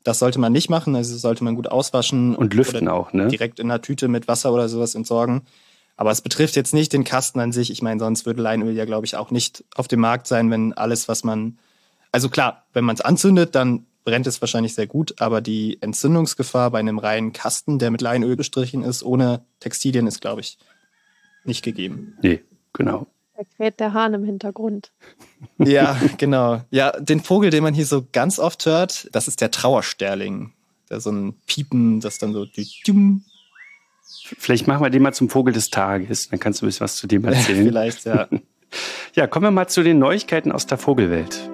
das 0.03 0.19
sollte 0.19 0.39
man 0.39 0.51
nicht 0.51 0.69
machen. 0.69 0.95
Also 0.95 1.17
sollte 1.17 1.43
man 1.43 1.55
gut 1.55 1.67
auswaschen. 1.67 2.35
Und 2.35 2.53
lüften 2.53 2.87
auch, 2.87 3.11
ne? 3.13 3.29
Direkt 3.29 3.59
in 3.59 3.71
einer 3.71 3.81
Tüte 3.81 4.07
mit 4.07 4.27
Wasser 4.27 4.53
oder 4.53 4.69
sowas 4.69 4.93
entsorgen. 4.93 5.41
Aber 5.95 6.11
es 6.11 6.21
betrifft 6.21 6.55
jetzt 6.55 6.73
nicht 6.73 6.93
den 6.93 7.03
Kasten 7.03 7.39
an 7.39 7.51
sich. 7.51 7.71
Ich 7.71 7.81
meine, 7.81 7.99
sonst 7.99 8.25
würde 8.25 8.41
Leinöl 8.41 8.73
ja, 8.73 8.85
glaube 8.85 9.05
ich, 9.05 9.15
auch 9.15 9.31
nicht 9.31 9.63
auf 9.75 9.87
dem 9.87 9.99
Markt 9.99 10.27
sein, 10.27 10.51
wenn 10.51 10.73
alles, 10.73 11.07
was 11.07 11.23
man. 11.23 11.57
Also 12.11 12.29
klar, 12.29 12.65
wenn 12.73 12.85
man 12.85 12.95
es 12.95 13.01
anzündet, 13.01 13.55
dann 13.55 13.87
brennt 14.03 14.27
es 14.27 14.41
wahrscheinlich 14.41 14.75
sehr 14.75 14.85
gut, 14.85 15.15
aber 15.19 15.41
die 15.41 15.81
Entzündungsgefahr 15.81 16.69
bei 16.71 16.79
einem 16.79 16.99
reinen 16.99 17.33
Kasten, 17.33 17.79
der 17.79 17.89
mit 17.89 18.01
Leinöl 18.01 18.35
bestrichen 18.35 18.83
ist, 18.83 19.01
ohne 19.01 19.45
Textilien, 19.59 20.07
ist, 20.07 20.21
glaube 20.21 20.41
ich, 20.41 20.57
nicht 21.45 21.63
gegeben. 21.63 22.17
Nee, 22.21 22.41
genau. 22.73 23.07
Da 23.35 23.43
kräht 23.57 23.79
der 23.79 23.93
Hahn 23.93 24.13
im 24.13 24.23
Hintergrund. 24.23 24.91
Ja, 25.57 25.99
genau. 26.17 26.61
Ja, 26.69 26.91
den 26.91 27.19
Vogel, 27.19 27.49
den 27.49 27.63
man 27.63 27.73
hier 27.73 27.85
so 27.85 28.05
ganz 28.11 28.37
oft 28.37 28.65
hört, 28.65 29.09
das 29.11 29.27
ist 29.27 29.41
der 29.41 29.51
Trauersterling. 29.51 30.53
Der 30.89 30.99
so 30.99 31.11
ein 31.11 31.33
Piepen, 31.47 31.99
das 31.99 32.19
dann 32.19 32.33
so. 32.33 32.45
Vielleicht 34.37 34.67
machen 34.67 34.83
wir 34.83 34.89
den 34.89 35.01
mal 35.01 35.13
zum 35.13 35.29
Vogel 35.29 35.53
des 35.53 35.69
Tages. 35.69 36.29
Dann 36.29 36.39
kannst 36.39 36.61
du 36.61 36.65
ein 36.65 36.67
bisschen 36.67 36.83
was 36.83 36.95
zu 36.97 37.07
dem 37.07 37.25
erzählen. 37.25 37.65
Vielleicht, 37.67 38.05
ja. 38.05 38.27
ja, 39.15 39.27
kommen 39.27 39.45
wir 39.45 39.51
mal 39.51 39.67
zu 39.67 39.83
den 39.83 39.97
Neuigkeiten 39.97 40.51
aus 40.51 40.67
der 40.67 40.77
Vogelwelt. 40.77 41.49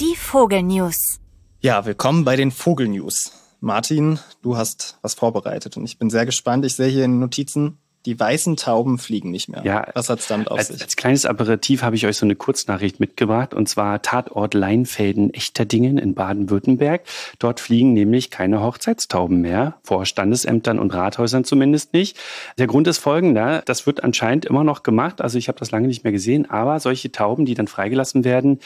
Die 0.00 0.16
Vogelnews. 0.16 1.20
Ja, 1.60 1.86
willkommen 1.86 2.24
bei 2.24 2.36
den 2.36 2.50
Vogelnews. 2.50 3.32
Martin, 3.60 4.18
du 4.42 4.58
hast 4.58 4.98
was 5.00 5.14
vorbereitet 5.14 5.78
und 5.78 5.84
ich 5.84 5.98
bin 5.98 6.10
sehr 6.10 6.26
gespannt. 6.26 6.66
Ich 6.66 6.74
sehe 6.76 6.88
hier 6.88 7.04
in 7.04 7.12
den 7.12 7.20
Notizen, 7.20 7.78
die 8.06 8.18
weißen 8.18 8.56
Tauben 8.56 8.98
fliegen 8.98 9.30
nicht 9.30 9.48
mehr. 9.48 9.62
Ja, 9.64 9.86
was 9.94 10.10
hat's 10.10 10.28
damit 10.28 10.50
auf 10.50 10.58
als, 10.58 10.68
sich? 10.68 10.82
Als 10.82 10.96
kleines 10.96 11.24
Aperitif 11.24 11.82
habe 11.82 11.96
ich 11.96 12.06
euch 12.06 12.16
so 12.16 12.26
eine 12.26 12.36
Kurznachricht 12.36 13.00
mitgebracht 13.00 13.54
und 13.54 13.68
zwar 13.68 14.02
Tatort 14.02 14.54
Leinfelden 14.54 15.32
Echterdingen 15.32 15.96
in 15.98 16.14
Baden-Württemberg. 16.14 17.02
Dort 17.38 17.60
fliegen 17.60 17.94
nämlich 17.94 18.30
keine 18.30 18.62
Hochzeitstauben 18.62 19.40
mehr, 19.40 19.76
vor 19.82 20.04
Standesämtern 20.04 20.78
und 20.78 20.92
Rathäusern 20.92 21.44
zumindest 21.44 21.94
nicht. 21.94 22.18
Der 22.58 22.66
Grund 22.66 22.86
ist 22.88 22.98
folgender, 22.98 23.62
das 23.64 23.86
wird 23.86 24.04
anscheinend 24.04 24.44
immer 24.44 24.64
noch 24.64 24.82
gemacht, 24.82 25.20
also 25.20 25.38
ich 25.38 25.48
habe 25.48 25.58
das 25.58 25.70
lange 25.70 25.88
nicht 25.88 26.04
mehr 26.04 26.12
gesehen, 26.12 26.50
aber 26.50 26.80
solche 26.80 27.10
Tauben, 27.10 27.46
die 27.46 27.54
dann 27.54 27.68
freigelassen 27.68 28.24
werden, 28.24 28.60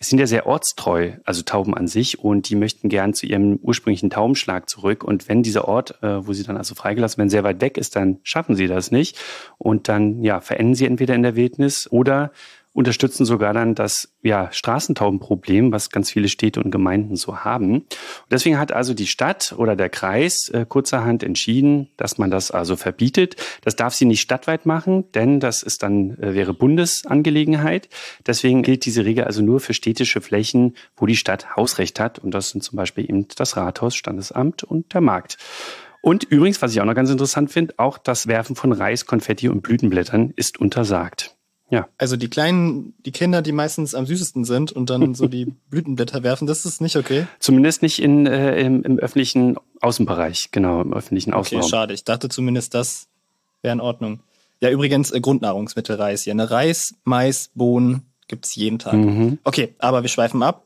sind 0.00 0.18
ja 0.18 0.26
sehr 0.26 0.46
ortstreu, 0.46 1.12
also 1.24 1.42
Tauben 1.42 1.74
an 1.74 1.86
sich, 1.86 2.18
und 2.18 2.48
die 2.48 2.56
möchten 2.56 2.88
gern 2.88 3.14
zu 3.14 3.26
ihrem 3.26 3.58
ursprünglichen 3.62 4.10
Taubenschlag 4.10 4.68
zurück. 4.68 5.04
Und 5.04 5.28
wenn 5.28 5.42
dieser 5.42 5.66
Ort, 5.66 6.02
äh, 6.02 6.26
wo 6.26 6.32
sie 6.32 6.42
dann 6.42 6.56
also 6.56 6.74
freigelassen 6.74 7.18
werden, 7.18 7.30
sehr 7.30 7.44
weit 7.44 7.60
weg 7.60 7.78
ist, 7.78 7.96
dann 7.96 8.18
schaffen 8.22 8.56
sie 8.56 8.66
das 8.66 8.90
nicht. 8.90 9.18
Und 9.58 9.88
dann 9.88 10.22
ja, 10.22 10.40
verenden 10.40 10.74
sie 10.74 10.86
entweder 10.86 11.14
in 11.14 11.22
der 11.22 11.36
Wildnis 11.36 11.90
oder 11.90 12.32
unterstützen 12.74 13.24
sogar 13.24 13.54
dann 13.54 13.74
das 13.74 14.12
ja, 14.22 14.50
Straßentaubenproblem, 14.52 15.72
was 15.72 15.90
ganz 15.90 16.10
viele 16.10 16.28
Städte 16.28 16.60
und 16.60 16.72
Gemeinden 16.72 17.14
so 17.16 17.38
haben. 17.38 17.82
Und 17.82 17.86
deswegen 18.30 18.58
hat 18.58 18.72
also 18.72 18.94
die 18.94 19.06
Stadt 19.06 19.54
oder 19.56 19.76
der 19.76 19.88
Kreis 19.88 20.48
äh, 20.48 20.66
kurzerhand 20.68 21.22
entschieden, 21.22 21.88
dass 21.96 22.18
man 22.18 22.30
das 22.30 22.50
also 22.50 22.74
verbietet. 22.76 23.36
Das 23.62 23.76
darf 23.76 23.94
sie 23.94 24.04
nicht 24.04 24.20
stadtweit 24.20 24.66
machen, 24.66 25.10
denn 25.12 25.38
das 25.38 25.62
ist 25.62 25.84
dann 25.84 26.18
äh, 26.18 26.34
wäre 26.34 26.52
Bundesangelegenheit. 26.52 27.88
Deswegen 28.26 28.62
gilt 28.62 28.84
diese 28.84 29.04
Regel 29.04 29.24
also 29.24 29.40
nur 29.40 29.60
für 29.60 29.72
städtische 29.72 30.20
Flächen, 30.20 30.74
wo 30.96 31.06
die 31.06 31.16
Stadt 31.16 31.56
Hausrecht 31.56 32.00
hat. 32.00 32.18
Und 32.18 32.32
das 32.32 32.50
sind 32.50 32.62
zum 32.62 32.76
Beispiel 32.76 33.04
eben 33.04 33.28
das 33.36 33.56
Rathaus, 33.56 33.94
Standesamt 33.94 34.64
und 34.64 34.92
der 34.94 35.00
Markt. 35.00 35.38
Und 36.00 36.24
übrigens, 36.24 36.60
was 36.60 36.72
ich 36.72 36.80
auch 36.80 36.84
noch 36.84 36.94
ganz 36.94 37.08
interessant 37.08 37.50
finde, 37.50 37.74
auch 37.78 37.98
das 37.98 38.26
Werfen 38.26 38.56
von 38.56 38.72
Reis, 38.72 39.06
Konfetti 39.06 39.48
und 39.48 39.62
Blütenblättern 39.62 40.34
ist 40.36 40.60
untersagt. 40.60 41.33
Ja. 41.70 41.88
Also 41.98 42.16
die 42.16 42.28
kleinen, 42.28 42.94
die 43.04 43.12
Kinder, 43.12 43.42
die 43.42 43.52
meistens 43.52 43.94
am 43.94 44.06
süßesten 44.06 44.44
sind 44.44 44.70
und 44.72 44.90
dann 44.90 45.14
so 45.14 45.26
die 45.26 45.46
Blütenblätter 45.70 46.22
werfen, 46.22 46.46
das 46.46 46.66
ist 46.66 46.80
nicht 46.80 46.96
okay. 46.96 47.26
Zumindest 47.38 47.82
nicht 47.82 48.00
in, 48.00 48.26
äh, 48.26 48.60
im, 48.60 48.82
im, 48.82 48.98
öffentlichen 48.98 49.56
Außenbereich, 49.80 50.50
genau, 50.50 50.82
im 50.82 50.92
öffentlichen 50.92 51.32
Außenraum. 51.32 51.62
Okay, 51.62 51.70
schade. 51.70 51.94
Ich 51.94 52.04
dachte 52.04 52.28
zumindest, 52.28 52.74
das 52.74 53.08
wäre 53.62 53.72
in 53.72 53.80
Ordnung. 53.80 54.20
Ja, 54.60 54.70
übrigens 54.70 55.10
äh, 55.10 55.20
Grundnahrungsmittel 55.20 55.96
Reis 55.96 56.22
hier. 56.22 56.34
Ne? 56.34 56.50
Reis, 56.50 56.94
Mais, 57.04 57.50
Bohnen 57.54 58.02
gibt's 58.28 58.54
jeden 58.54 58.78
Tag. 58.78 58.94
Mhm. 58.94 59.38
Okay, 59.44 59.74
aber 59.78 60.02
wir 60.02 60.08
schweifen 60.08 60.42
ab. 60.42 60.64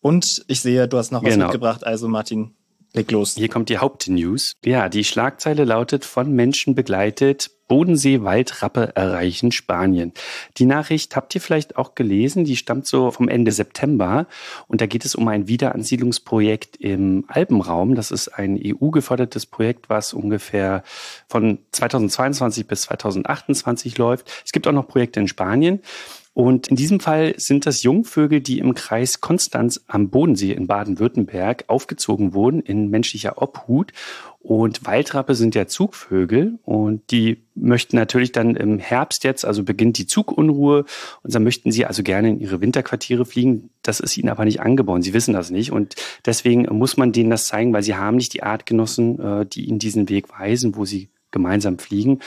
Und 0.00 0.44
ich 0.48 0.60
sehe, 0.60 0.88
du 0.88 0.96
hast 0.96 1.12
noch 1.12 1.22
was 1.22 1.34
genau. 1.34 1.46
mitgebracht. 1.46 1.84
Also 1.84 2.08
Martin, 2.08 2.54
leg 2.92 3.10
los. 3.10 3.34
Hier 3.36 3.48
kommt 3.48 3.68
die 3.68 3.78
Hauptnews. 3.78 4.54
Ja, 4.64 4.88
die 4.88 5.04
Schlagzeile 5.04 5.64
lautet 5.64 6.04
von 6.04 6.32
Menschen 6.32 6.74
begleitet, 6.74 7.50
Bodensee-Waldrappe 7.70 8.96
erreichen 8.96 9.52
Spanien. 9.52 10.12
Die 10.56 10.66
Nachricht 10.66 11.14
habt 11.14 11.32
ihr 11.36 11.40
vielleicht 11.40 11.76
auch 11.76 11.94
gelesen, 11.94 12.44
die 12.44 12.56
stammt 12.56 12.86
so 12.86 13.12
vom 13.12 13.28
Ende 13.28 13.52
September 13.52 14.26
und 14.66 14.80
da 14.80 14.86
geht 14.86 15.04
es 15.04 15.14
um 15.14 15.28
ein 15.28 15.46
Wiederansiedlungsprojekt 15.46 16.76
im 16.78 17.26
Alpenraum. 17.28 17.94
Das 17.94 18.10
ist 18.10 18.26
ein 18.26 18.60
EU-gefördertes 18.60 19.46
Projekt, 19.46 19.88
was 19.88 20.12
ungefähr 20.12 20.82
von 21.28 21.58
2022 21.70 22.66
bis 22.66 22.82
2028 22.82 23.96
läuft. 23.98 24.28
Es 24.44 24.50
gibt 24.50 24.66
auch 24.66 24.72
noch 24.72 24.88
Projekte 24.88 25.20
in 25.20 25.28
Spanien. 25.28 25.80
Und 26.40 26.68
in 26.68 26.76
diesem 26.76 27.00
Fall 27.00 27.34
sind 27.36 27.66
das 27.66 27.82
Jungvögel, 27.82 28.40
die 28.40 28.60
im 28.60 28.72
Kreis 28.72 29.20
Konstanz 29.20 29.84
am 29.86 30.08
Bodensee 30.08 30.52
in 30.52 30.66
Baden-Württemberg 30.66 31.64
aufgezogen 31.66 32.32
wurden 32.32 32.60
in 32.60 32.88
menschlicher 32.88 33.42
Obhut. 33.42 33.92
Und 34.38 34.86
Waldrappe 34.86 35.34
sind 35.34 35.54
ja 35.54 35.66
Zugvögel 35.66 36.58
und 36.64 37.10
die 37.10 37.42
möchten 37.54 37.96
natürlich 37.96 38.32
dann 38.32 38.56
im 38.56 38.78
Herbst 38.78 39.22
jetzt, 39.24 39.44
also 39.44 39.64
beginnt 39.64 39.98
die 39.98 40.06
Zugunruhe 40.06 40.86
und 41.22 41.34
dann 41.34 41.44
möchten 41.44 41.72
sie 41.72 41.84
also 41.84 42.02
gerne 42.02 42.30
in 42.30 42.40
ihre 42.40 42.62
Winterquartiere 42.62 43.26
fliegen. 43.26 43.68
Das 43.82 44.00
ist 44.00 44.16
ihnen 44.16 44.30
aber 44.30 44.46
nicht 44.46 44.62
angeboren. 44.62 45.02
Sie 45.02 45.12
wissen 45.12 45.34
das 45.34 45.50
nicht 45.50 45.72
und 45.72 45.94
deswegen 46.24 46.62
muss 46.74 46.96
man 46.96 47.12
denen 47.12 47.28
das 47.28 47.48
zeigen, 47.48 47.74
weil 47.74 47.82
sie 47.82 47.96
haben 47.96 48.16
nicht 48.16 48.32
die 48.32 48.42
Artgenossen, 48.42 49.20
äh, 49.20 49.44
die 49.44 49.66
ihnen 49.66 49.78
diesen 49.78 50.08
Weg 50.08 50.30
weisen, 50.30 50.74
wo 50.74 50.86
sie 50.86 51.10
gemeinsam 51.32 51.78
fliegen. 51.78 52.20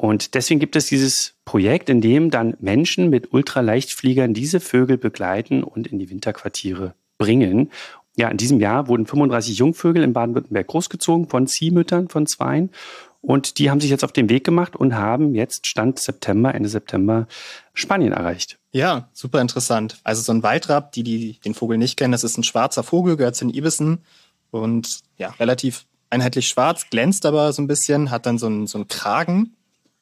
Und 0.00 0.34
deswegen 0.34 0.60
gibt 0.60 0.76
es 0.76 0.86
dieses 0.86 1.34
Projekt, 1.44 1.90
in 1.90 2.00
dem 2.00 2.30
dann 2.30 2.56
Menschen 2.58 3.10
mit 3.10 3.34
Ultraleichtfliegern 3.34 4.32
diese 4.32 4.58
Vögel 4.58 4.96
begleiten 4.96 5.62
und 5.62 5.88
in 5.88 5.98
die 5.98 6.08
Winterquartiere 6.08 6.94
bringen. 7.18 7.70
Ja, 8.16 8.28
in 8.28 8.38
diesem 8.38 8.60
Jahr 8.60 8.88
wurden 8.88 9.04
35 9.04 9.58
Jungvögel 9.58 10.02
in 10.02 10.14
Baden-Württemberg 10.14 10.68
großgezogen 10.68 11.28
von 11.28 11.46
Ziehmüttern 11.46 12.08
von 12.08 12.26
Zweien. 12.26 12.70
Und 13.20 13.58
die 13.58 13.68
haben 13.68 13.82
sich 13.82 13.90
jetzt 13.90 14.02
auf 14.02 14.12
den 14.12 14.30
Weg 14.30 14.42
gemacht 14.42 14.74
und 14.74 14.94
haben 14.94 15.34
jetzt 15.34 15.66
Stand 15.66 15.98
September, 15.98 16.54
Ende 16.54 16.70
September 16.70 17.26
Spanien 17.74 18.12
erreicht. 18.12 18.58
Ja, 18.72 19.10
super 19.12 19.42
interessant. 19.42 19.98
Also 20.02 20.22
so 20.22 20.32
ein 20.32 20.42
Waldrapp, 20.42 20.92
die, 20.92 21.02
die 21.02 21.38
den 21.44 21.52
Vogel 21.52 21.76
nicht 21.76 21.98
kennen, 21.98 22.12
das 22.12 22.24
ist 22.24 22.38
ein 22.38 22.42
schwarzer 22.42 22.84
Vogel, 22.84 23.18
gehört 23.18 23.36
zu 23.36 23.44
den 23.44 23.54
Ibissen 23.54 23.98
und 24.50 25.00
ja, 25.18 25.28
relativ 25.38 25.84
einheitlich 26.08 26.48
schwarz, 26.48 26.86
glänzt 26.88 27.26
aber 27.26 27.52
so 27.52 27.60
ein 27.60 27.66
bisschen, 27.66 28.10
hat 28.10 28.24
dann 28.24 28.38
so 28.38 28.46
einen, 28.46 28.66
so 28.66 28.78
einen 28.78 28.88
Kragen, 28.88 29.56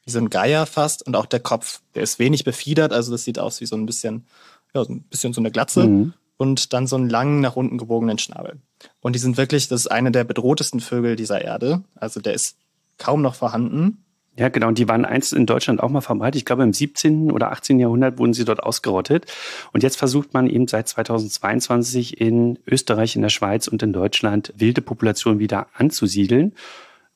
wie 0.08 0.12
so 0.12 0.18
ein 0.18 0.30
Geier 0.30 0.66
fast 0.66 1.06
und 1.06 1.14
auch 1.14 1.26
der 1.26 1.40
Kopf, 1.40 1.80
der 1.94 2.02
ist 2.02 2.18
wenig 2.18 2.44
befiedert, 2.44 2.92
also 2.92 3.12
das 3.12 3.24
sieht 3.24 3.38
aus 3.38 3.60
wie 3.60 3.66
so 3.66 3.76
ein 3.76 3.86
bisschen, 3.86 4.26
ja, 4.74 4.82
so 4.84 4.92
ein 4.92 5.02
bisschen 5.02 5.32
so 5.32 5.40
eine 5.40 5.50
Glatze 5.50 5.86
mhm. 5.86 6.14
und 6.38 6.72
dann 6.72 6.86
so 6.86 6.96
einen 6.96 7.10
langen, 7.10 7.40
nach 7.40 7.56
unten 7.56 7.78
gebogenen 7.78 8.18
Schnabel. 8.18 8.56
Und 9.00 9.14
die 9.14 9.18
sind 9.18 9.36
wirklich, 9.36 9.68
das 9.68 9.82
ist 9.82 9.86
eine 9.88 10.10
der 10.10 10.24
bedrohtesten 10.24 10.80
Vögel 10.80 11.14
dieser 11.14 11.42
Erde. 11.42 11.82
Also 11.94 12.20
der 12.20 12.34
ist 12.34 12.56
kaum 12.96 13.22
noch 13.22 13.34
vorhanden. 13.34 14.04
Ja, 14.38 14.48
genau. 14.48 14.68
Und 14.68 14.78
die 14.78 14.88
waren 14.88 15.04
einst 15.04 15.32
in 15.32 15.46
Deutschland 15.46 15.82
auch 15.82 15.90
mal 15.90 16.00
verbreitet. 16.00 16.36
Ich 16.36 16.44
glaube, 16.44 16.62
im 16.62 16.72
17. 16.72 17.32
oder 17.32 17.50
18. 17.50 17.80
Jahrhundert 17.80 18.18
wurden 18.18 18.34
sie 18.34 18.44
dort 18.44 18.62
ausgerottet. 18.62 19.26
Und 19.72 19.82
jetzt 19.82 19.96
versucht 19.96 20.32
man 20.32 20.46
eben 20.46 20.68
seit 20.68 20.86
2022 20.88 22.20
in 22.20 22.58
Österreich, 22.64 23.16
in 23.16 23.22
der 23.22 23.30
Schweiz 23.30 23.66
und 23.66 23.82
in 23.82 23.92
Deutschland 23.92 24.54
wilde 24.56 24.80
Populationen 24.80 25.40
wieder 25.40 25.66
anzusiedeln. 25.74 26.54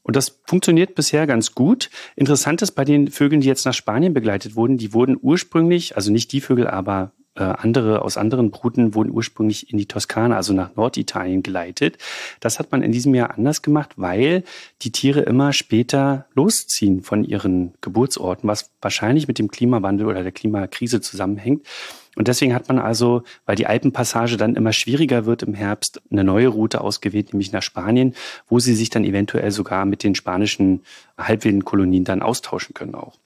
Und 0.03 0.17
das 0.17 0.41
funktioniert 0.47 0.95
bisher 0.95 1.27
ganz 1.27 1.55
gut. 1.55 1.91
Interessant 2.17 2.63
ist 2.63 2.73
bei 2.73 2.85
den 2.85 3.09
Vögeln, 3.09 3.41
die 3.41 3.49
jetzt 3.49 3.65
nach 3.65 3.75
Spanien 3.75 4.15
begleitet 4.15 4.57
wurden, 4.57 4.77
die 4.79 4.93
wurden 4.93 5.17
ursprünglich, 5.21 5.97
also 5.97 6.11
nicht 6.11 6.33
die 6.33 6.41
Vögel, 6.41 6.67
aber 6.67 7.13
äh, 7.35 7.45
andere 7.45 8.03
aus 8.03 8.19
anderen 8.19 8.51
Bruten 8.51 8.95
wurden 8.95 9.11
ursprünglich 9.11 9.71
in 9.73 9.79
die 9.79 9.87
Toskana, 9.87 10.37
also 10.37 10.53
nach 10.53 10.77
Norditalien 10.77 11.43
geleitet. 11.43 11.97
Das 12.41 12.59
hat 12.59 12.73
man 12.73 12.83
in 12.83 12.93
diesem 12.93 13.15
Jahr 13.15 13.31
anders 13.31 13.63
gemacht, 13.63 13.93
weil 13.97 14.45
die 14.83 14.93
Tiere 14.93 15.21
immer 15.21 15.53
später 15.55 16.27
losziehen 16.35 17.03
von 17.03 17.25
ihren 17.25 17.73
Geburtsorten, 17.81 18.49
was 18.49 18.71
wahrscheinlich 18.83 19.29
mit 19.29 19.39
dem 19.39 19.51
Klimawandel 19.51 20.07
oder 20.09 20.23
der 20.23 20.33
Klimakrise 20.33 21.01
zusammenhängt. 21.01 21.67
Und 22.15 22.29
deswegen 22.29 22.55
hat 22.55 22.69
man 22.69 22.79
also, 22.79 23.23
weil 23.47 23.57
die 23.57 23.67
Alpenpassage 23.67 24.37
dann 24.37 24.55
immer 24.55 24.73
schwieriger 24.73 25.25
wird 25.25 25.43
im 25.43 25.55
Herbst, 25.55 26.03
eine 26.11 26.25
neue 26.25 26.49
Route 26.49 26.83
ausgewählt, 26.83 27.33
nämlich 27.33 27.53
nach 27.53 27.63
Spanien, 27.63 28.15
wo 28.49 28.59
sie 28.59 28.75
sich 28.75 28.91
dann 28.91 29.05
eventuell 29.05 29.51
sogar 29.51 29.87
mit 29.87 30.03
den 30.03 30.15
spanischen 30.15 30.83
halbwilden 31.17 31.65
Kolonien 31.65 32.05
dann 32.05 32.23
austauschen 32.23 32.75
können 32.75 32.95
auch. 32.95 33.19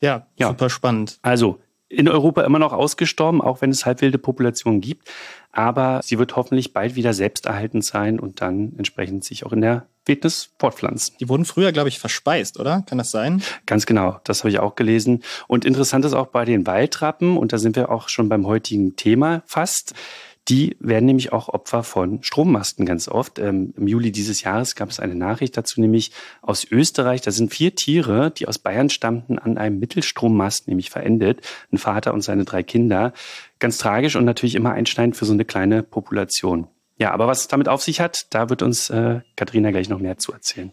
Ja, 0.00 0.26
ja, 0.36 0.48
super 0.48 0.68
spannend. 0.68 1.18
Also 1.22 1.60
in 1.94 2.08
Europa 2.08 2.42
immer 2.42 2.58
noch 2.58 2.72
ausgestorben, 2.72 3.40
auch 3.40 3.60
wenn 3.60 3.70
es 3.70 3.86
halbwilde 3.86 4.18
Populationen 4.18 4.80
gibt. 4.80 5.10
Aber 5.52 6.00
sie 6.02 6.18
wird 6.18 6.34
hoffentlich 6.34 6.72
bald 6.72 6.96
wieder 6.96 7.14
selbsterhaltend 7.14 7.84
sein 7.84 8.18
und 8.18 8.40
dann 8.40 8.72
entsprechend 8.76 9.24
sich 9.24 9.46
auch 9.46 9.52
in 9.52 9.60
der 9.60 9.86
Wildnis 10.04 10.50
fortpflanzen. 10.58 11.16
Die 11.20 11.28
wurden 11.28 11.44
früher, 11.44 11.72
glaube 11.72 11.88
ich, 11.88 11.98
verspeist, 11.98 12.58
oder? 12.58 12.82
Kann 12.82 12.98
das 12.98 13.10
sein? 13.10 13.42
Ganz 13.64 13.86
genau, 13.86 14.20
das 14.24 14.40
habe 14.40 14.50
ich 14.50 14.58
auch 14.58 14.74
gelesen. 14.74 15.22
Und 15.46 15.64
interessant 15.64 16.04
ist 16.04 16.12
auch 16.12 16.26
bei 16.26 16.44
den 16.44 16.66
Waldrappen, 16.66 17.36
und 17.36 17.52
da 17.52 17.58
sind 17.58 17.76
wir 17.76 17.90
auch 17.90 18.08
schon 18.08 18.28
beim 18.28 18.46
heutigen 18.46 18.96
Thema 18.96 19.42
fast, 19.46 19.94
die 20.48 20.76
werden 20.78 21.06
nämlich 21.06 21.32
auch 21.32 21.48
Opfer 21.48 21.82
von 21.82 22.22
Strommasten 22.22 22.84
ganz 22.84 23.08
oft. 23.08 23.38
Ähm, 23.38 23.72
Im 23.76 23.86
Juli 23.86 24.12
dieses 24.12 24.42
Jahres 24.42 24.74
gab 24.74 24.90
es 24.90 25.00
eine 25.00 25.14
Nachricht 25.14 25.56
dazu, 25.56 25.80
nämlich 25.80 26.10
aus 26.42 26.64
Österreich. 26.70 27.22
Da 27.22 27.30
sind 27.30 27.52
vier 27.52 27.74
Tiere, 27.74 28.30
die 28.30 28.46
aus 28.46 28.58
Bayern 28.58 28.90
stammten, 28.90 29.38
an 29.38 29.56
einem 29.56 29.78
Mittelstrommast 29.78 30.68
nämlich 30.68 30.90
verendet. 30.90 31.40
Ein 31.72 31.78
Vater 31.78 32.12
und 32.12 32.20
seine 32.20 32.44
drei 32.44 32.62
Kinder. 32.62 33.14
Ganz 33.58 33.78
tragisch 33.78 34.16
und 34.16 34.26
natürlich 34.26 34.54
immer 34.54 34.72
einschneidend 34.72 35.16
für 35.16 35.24
so 35.24 35.32
eine 35.32 35.46
kleine 35.46 35.82
Population. 35.82 36.68
Ja, 36.98 37.12
aber 37.12 37.26
was 37.26 37.40
es 37.40 37.48
damit 37.48 37.68
auf 37.68 37.82
sich 37.82 38.00
hat, 38.00 38.26
da 38.30 38.50
wird 38.50 38.62
uns 38.62 38.90
äh, 38.90 39.20
Katharina 39.36 39.70
gleich 39.70 39.88
noch 39.88 39.98
mehr 39.98 40.18
zu 40.18 40.32
erzählen. 40.32 40.72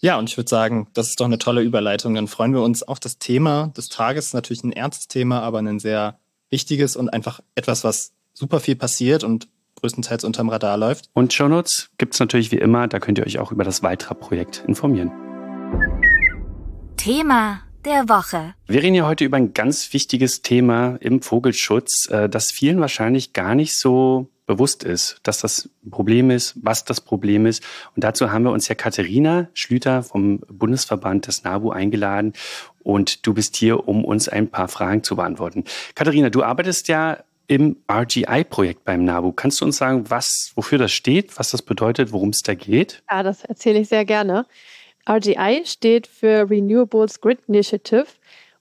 Ja, 0.00 0.18
und 0.18 0.30
ich 0.30 0.36
würde 0.38 0.48
sagen, 0.48 0.88
das 0.94 1.08
ist 1.08 1.20
doch 1.20 1.26
eine 1.26 1.38
tolle 1.38 1.60
Überleitung. 1.60 2.14
Dann 2.14 2.26
freuen 2.26 2.54
wir 2.54 2.62
uns 2.62 2.82
auf 2.82 2.98
das 2.98 3.18
Thema 3.18 3.70
des 3.76 3.90
Tages. 3.90 4.32
Natürlich 4.32 4.64
ein 4.64 4.72
ernstes 4.72 5.08
Thema, 5.08 5.42
aber 5.42 5.58
ein 5.58 5.78
sehr 5.78 6.18
wichtiges 6.48 6.96
und 6.96 7.10
einfach 7.10 7.40
etwas, 7.54 7.84
was 7.84 8.12
super 8.40 8.58
viel 8.58 8.74
passiert 8.74 9.22
und 9.22 9.48
größtenteils 9.76 10.24
unterm 10.24 10.48
Radar 10.48 10.76
läuft. 10.76 11.10
Und 11.12 11.32
Shownotes 11.32 11.90
gibt 11.98 12.14
es 12.14 12.20
natürlich 12.20 12.50
wie 12.50 12.56
immer, 12.56 12.88
da 12.88 12.98
könnt 12.98 13.18
ihr 13.18 13.26
euch 13.26 13.38
auch 13.38 13.52
über 13.52 13.64
das 13.64 13.82
Waltra-Projekt 13.82 14.64
informieren. 14.66 15.12
Thema 16.96 17.60
der 17.84 18.08
Woche. 18.08 18.54
Wir 18.66 18.82
reden 18.82 18.94
ja 18.94 19.06
heute 19.06 19.24
über 19.24 19.36
ein 19.36 19.54
ganz 19.54 19.92
wichtiges 19.92 20.42
Thema 20.42 20.96
im 21.00 21.22
Vogelschutz, 21.22 22.08
äh, 22.10 22.28
das 22.28 22.50
vielen 22.50 22.80
wahrscheinlich 22.80 23.32
gar 23.32 23.54
nicht 23.54 23.78
so 23.78 24.28
bewusst 24.46 24.82
ist, 24.82 25.20
dass 25.22 25.40
das 25.40 25.70
ein 25.84 25.90
Problem 25.90 26.30
ist, 26.30 26.54
was 26.60 26.84
das 26.84 27.00
Problem 27.00 27.46
ist. 27.46 27.62
Und 27.94 28.02
dazu 28.02 28.32
haben 28.32 28.42
wir 28.42 28.50
uns 28.50 28.68
ja 28.68 28.74
Katharina 28.74 29.48
Schlüter 29.54 30.02
vom 30.02 30.40
Bundesverband 30.40 31.28
des 31.28 31.44
NABU 31.44 31.70
eingeladen. 31.70 32.32
Und 32.82 33.26
du 33.26 33.32
bist 33.32 33.54
hier, 33.54 33.86
um 33.86 34.04
uns 34.04 34.28
ein 34.28 34.48
paar 34.48 34.66
Fragen 34.66 35.04
zu 35.04 35.14
beantworten. 35.14 35.64
Katharina, 35.94 36.30
du 36.30 36.42
arbeitest 36.42 36.88
ja 36.88 37.18
im 37.50 37.78
RGI-Projekt 37.90 38.84
beim 38.84 39.04
NABU. 39.04 39.32
Kannst 39.32 39.60
du 39.60 39.64
uns 39.64 39.76
sagen, 39.76 40.08
was, 40.08 40.52
wofür 40.54 40.78
das 40.78 40.92
steht, 40.92 41.36
was 41.36 41.50
das 41.50 41.62
bedeutet, 41.62 42.12
worum 42.12 42.28
es 42.28 42.42
da 42.42 42.54
geht? 42.54 43.02
Ja, 43.10 43.24
das 43.24 43.42
erzähle 43.44 43.80
ich 43.80 43.88
sehr 43.88 44.04
gerne. 44.04 44.46
RGI 45.08 45.62
steht 45.64 46.06
für 46.06 46.48
Renewables 46.48 47.20
Grid 47.20 47.40
Initiative 47.48 48.06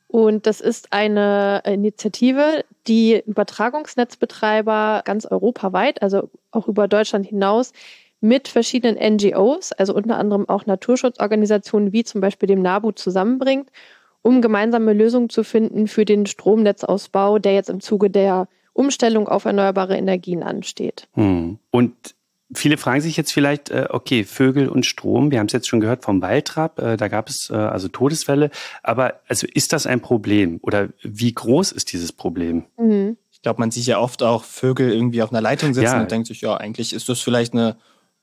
und 0.08 0.48
das 0.48 0.60
ist 0.60 0.92
eine 0.92 1.62
Initiative, 1.66 2.66
die 2.88 3.22
Übertragungsnetzbetreiber 3.28 5.04
ganz 5.06 5.28
europaweit, 5.28 6.02
also 6.02 6.32
auch 6.50 6.68
über 6.68 6.88
Deutschland 6.88 7.28
hinaus, 7.28 7.74
mit 8.22 8.48
verschiedenen 8.48 8.98
NGOs, 9.18 9.72
also 9.72 9.94
unter 9.94 10.18
anderem 10.18 10.50
auch 10.50 10.66
Naturschutzorganisationen 10.66 11.94
wie 11.94 12.04
zum 12.06 12.22
Beispiel 12.22 12.48
dem 12.48 12.64
NABU 12.64 12.94
zusammenbringt, 12.94 13.70
um 14.24 14.42
gemeinsame 14.42 14.94
Lösungen 14.94 15.30
zu 15.30 15.44
finden 15.44 15.88
für 15.88 16.06
den 16.06 16.26
Stromnetzausbau, 16.26 17.38
der 17.38 17.54
jetzt 17.54 17.70
im 17.70 17.82
Zuge 17.82 18.10
der 18.10 18.48
Umstellung 18.74 19.28
auf 19.28 19.46
erneuerbare 19.46 19.98
Energien 19.98 20.44
ansteht. 20.44 21.08
Hm. 21.14 21.60
Und 21.72 22.16
Viele 22.52 22.78
fragen 22.78 23.02
sich 23.02 23.16
jetzt 23.16 23.32
vielleicht, 23.32 23.70
äh, 23.70 23.86
okay, 23.92 24.24
Vögel 24.24 24.70
und 24.70 24.84
Strom, 24.84 25.30
wir 25.30 25.38
haben 25.38 25.46
es 25.46 25.54
jetzt 25.54 25.68
schon 25.68 25.80
gehört 25.80 26.04
vom 26.04 26.20
Waldrapp, 26.24 26.80
äh, 26.80 26.98
da 26.98 27.08
gab 27.08 27.30
es 27.30 27.52
äh, 27.52 27.54
also 27.54 27.90
Todesfälle, 27.90 28.50
aber 28.82 29.20
also 29.28 29.46
ist 29.54 29.72
das 29.72 29.86
ein 29.86 30.02
Problem 30.02 30.58
oder 30.64 30.90
wie 31.04 31.32
groß 31.32 31.72
ist 31.72 31.94
dieses 31.94 32.12
Problem? 32.12 32.66
Mhm. 32.76 33.18
Ich 33.30 33.44
glaube, 33.44 33.60
man 33.60 33.70
sieht 33.70 33.86
ja 33.86 34.00
oft 34.00 34.24
auch 34.24 34.44
Vögel 34.44 34.92
irgendwie 34.92 35.22
auf 35.22 35.32
einer 35.32 35.42
Leitung 35.42 35.76
sitzen 35.76 35.94
ja. 35.94 36.02
und 36.02 36.10
denkt 36.10 36.28
sich, 36.28 36.42
ja, 36.42 36.58
eigentlich 36.58 36.92
ist 36.92 37.08
das 37.08 37.20
vielleicht 37.20 37.54
eine 37.54 37.78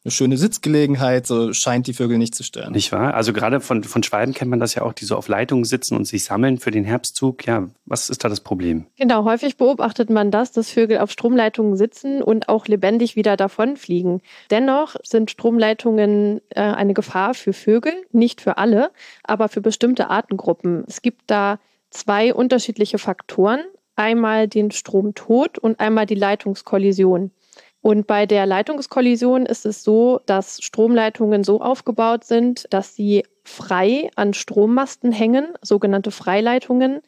eine 0.07 0.13
schöne 0.13 0.37
Sitzgelegenheit, 0.37 1.27
so 1.27 1.53
scheint 1.53 1.89
die 1.89 1.93
Vögel 1.93 2.17
nicht 2.17 2.33
zu 2.33 2.45
stören. 2.45 2.73
Nicht 2.73 2.93
wahr? 2.93 3.15
Also 3.15 3.33
gerade 3.33 3.59
von, 3.61 3.83
von 3.83 4.05
Schwalben 4.05 4.35
kennt 4.35 4.53
man 4.53 4.61
das 4.61 4.77
ja 4.77 4.83
auch, 4.83 4.93
die 4.93 5.05
so 5.05 5.17
auf 5.17 5.27
Leitungen 5.27 5.65
sitzen 5.65 5.97
und 5.97 6.05
sich 6.05 6.23
sammeln 6.23 6.59
für 6.59 6.71
den 6.71 6.85
Herbstzug. 6.85 7.45
Ja, 7.45 7.69
was 7.87 8.09
ist 8.09 8.23
da 8.23 8.29
das 8.29 8.41
Problem? 8.41 8.87
Genau, 8.97 9.25
häufig 9.25 9.57
beobachtet 9.57 10.09
man 10.09 10.31
das, 10.31 10.53
dass 10.53 10.71
Vögel 10.71 10.99
auf 10.99 11.11
Stromleitungen 11.11 11.77
sitzen 11.77 12.23
und 12.23 12.49
auch 12.49 12.69
lebendig 12.69 13.17
wieder 13.17 13.37
davonfliegen. 13.37 14.23
Dennoch 14.53 14.95
sind 15.03 15.33
Stromleitungen 15.33 16.41
äh, 16.51 16.61
eine 16.61 16.95
Gefahr 16.95 17.35
für 17.35 17.53
Vögel, 17.53 17.93
nicht 18.13 18.41
für 18.41 18.59
alle, 18.59 18.93
aber 19.25 19.49
für 19.49 19.61
bestimmte 19.61 20.09
Artengruppen. 20.09 20.85
Es 20.87 21.03
gibt 21.03 21.23
da 21.27 21.59
zwei 21.91 22.33
unterschiedliche 22.33 22.99
Faktoren. 22.99 23.59
Einmal 23.97 24.47
den 24.47 24.71
Stromtod 24.71 25.59
und 25.59 25.81
einmal 25.81 26.07
die 26.07 26.15
Leitungskollision. 26.15 27.33
Und 27.87 28.09
bei 28.09 28.27
der 28.27 28.47
Leitungskollision 28.47 29.47
ist 29.47 29.65
es 29.65 29.85
so, 29.85 30.21
dass 30.27 30.61
Stromleitungen 30.61 31.45
so 31.45 31.61
aufgebaut 31.61 32.25
sind, 32.25 32.67
dass 32.71 32.97
sie 32.97 33.25
frei 33.45 34.11
an 34.17 34.35
Strommasten 34.35 35.13
hängen, 35.13 35.55
sogenannte 35.63 36.11
Freileitungen. 36.11 37.01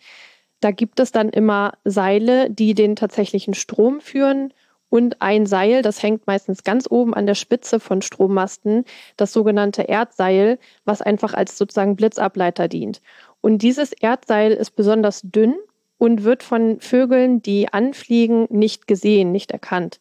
Da 0.61 0.71
gibt 0.71 1.01
es 1.01 1.11
dann 1.11 1.31
immer 1.31 1.73
Seile, 1.83 2.49
die 2.49 2.75
den 2.75 2.95
tatsächlichen 2.95 3.55
Strom 3.55 4.01
führen 4.01 4.55
und 4.89 5.21
ein 5.21 5.47
Seil, 5.47 5.83
das 5.83 6.01
hängt 6.01 6.29
meistens 6.29 6.63
ganz 6.63 6.87
oben 6.89 7.13
an 7.13 7.27
der 7.27 7.35
Spitze 7.35 7.81
von 7.81 8.01
Strommasten, 8.01 8.85
das 9.17 9.33
sogenannte 9.33 9.83
Erdseil, 9.83 10.61
was 10.85 11.03
einfach 11.03 11.35
als 11.35 11.59
sozusagen 11.59 11.97
Blitzableiter 11.97 12.69
dient. 12.69 13.03
Und 13.41 13.63
dieses 13.63 13.93
Erdseil 13.93 14.53
ist 14.53 14.77
besonders 14.77 15.23
dünn 15.25 15.57
und 15.97 16.23
wird 16.23 16.45
von 16.45 16.79
Vögeln, 16.79 17.43
die 17.43 17.67
anfliegen, 17.73 18.47
nicht 18.49 18.87
gesehen, 18.87 19.33
nicht 19.33 19.51
erkannt. 19.51 19.99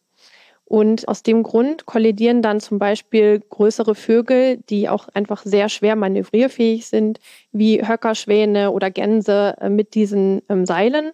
Und 0.68 1.08
aus 1.08 1.22
dem 1.22 1.44
Grund 1.44 1.86
kollidieren 1.86 2.42
dann 2.42 2.60
zum 2.60 2.78
Beispiel 2.78 3.40
größere 3.40 3.94
Vögel, 3.94 4.58
die 4.68 4.90
auch 4.90 5.08
einfach 5.14 5.42
sehr 5.42 5.70
schwer 5.70 5.96
manövrierfähig 5.96 6.86
sind, 6.86 7.20
wie 7.52 7.88
Höckerschwäne 7.88 8.70
oder 8.70 8.90
Gänse 8.90 9.56
äh, 9.62 9.70
mit 9.70 9.94
diesen 9.94 10.42
ähm, 10.50 10.66
Seilen. 10.66 11.12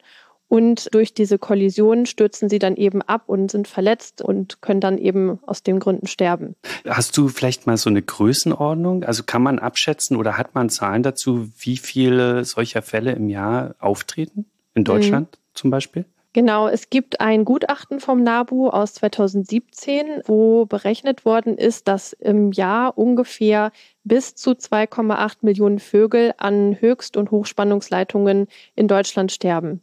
Und 0.48 0.92
durch 0.92 1.14
diese 1.14 1.38
Kollision 1.38 2.04
stürzen 2.04 2.48
sie 2.48 2.58
dann 2.58 2.74
eben 2.74 3.00
ab 3.00 3.24
und 3.28 3.52
sind 3.52 3.68
verletzt 3.68 4.22
und 4.22 4.60
können 4.60 4.80
dann 4.80 4.98
eben 4.98 5.38
aus 5.46 5.62
den 5.62 5.78
Gründen 5.78 6.08
sterben. 6.08 6.56
Hast 6.84 7.16
du 7.16 7.28
vielleicht 7.28 7.68
mal 7.68 7.76
so 7.76 7.88
eine 7.88 8.02
Größenordnung? 8.02 9.04
Also 9.04 9.22
kann 9.22 9.42
man 9.42 9.60
abschätzen 9.60 10.16
oder 10.16 10.36
hat 10.36 10.56
man 10.56 10.68
Zahlen 10.68 11.04
dazu, 11.04 11.48
wie 11.60 11.76
viele 11.76 12.44
solcher 12.44 12.82
Fälle 12.82 13.12
im 13.12 13.28
Jahr 13.28 13.76
auftreten? 13.78 14.46
In 14.74 14.82
Deutschland 14.82 15.28
mhm. 15.30 15.54
zum 15.54 15.70
Beispiel? 15.70 16.06
Genau, 16.34 16.66
es 16.66 16.90
gibt 16.90 17.20
ein 17.20 17.44
Gutachten 17.44 18.00
vom 18.00 18.24
NABU 18.24 18.68
aus 18.68 18.94
2017, 18.94 20.22
wo 20.26 20.66
berechnet 20.66 21.24
worden 21.24 21.56
ist, 21.56 21.86
dass 21.86 22.12
im 22.12 22.50
Jahr 22.50 22.98
ungefähr 22.98 23.70
bis 24.02 24.34
zu 24.34 24.50
2,8 24.50 25.36
Millionen 25.42 25.78
Vögel 25.78 26.34
an 26.36 26.76
Höchst- 26.80 27.16
und 27.16 27.30
Hochspannungsleitungen 27.30 28.48
in 28.74 28.88
Deutschland 28.88 29.30
sterben. 29.30 29.80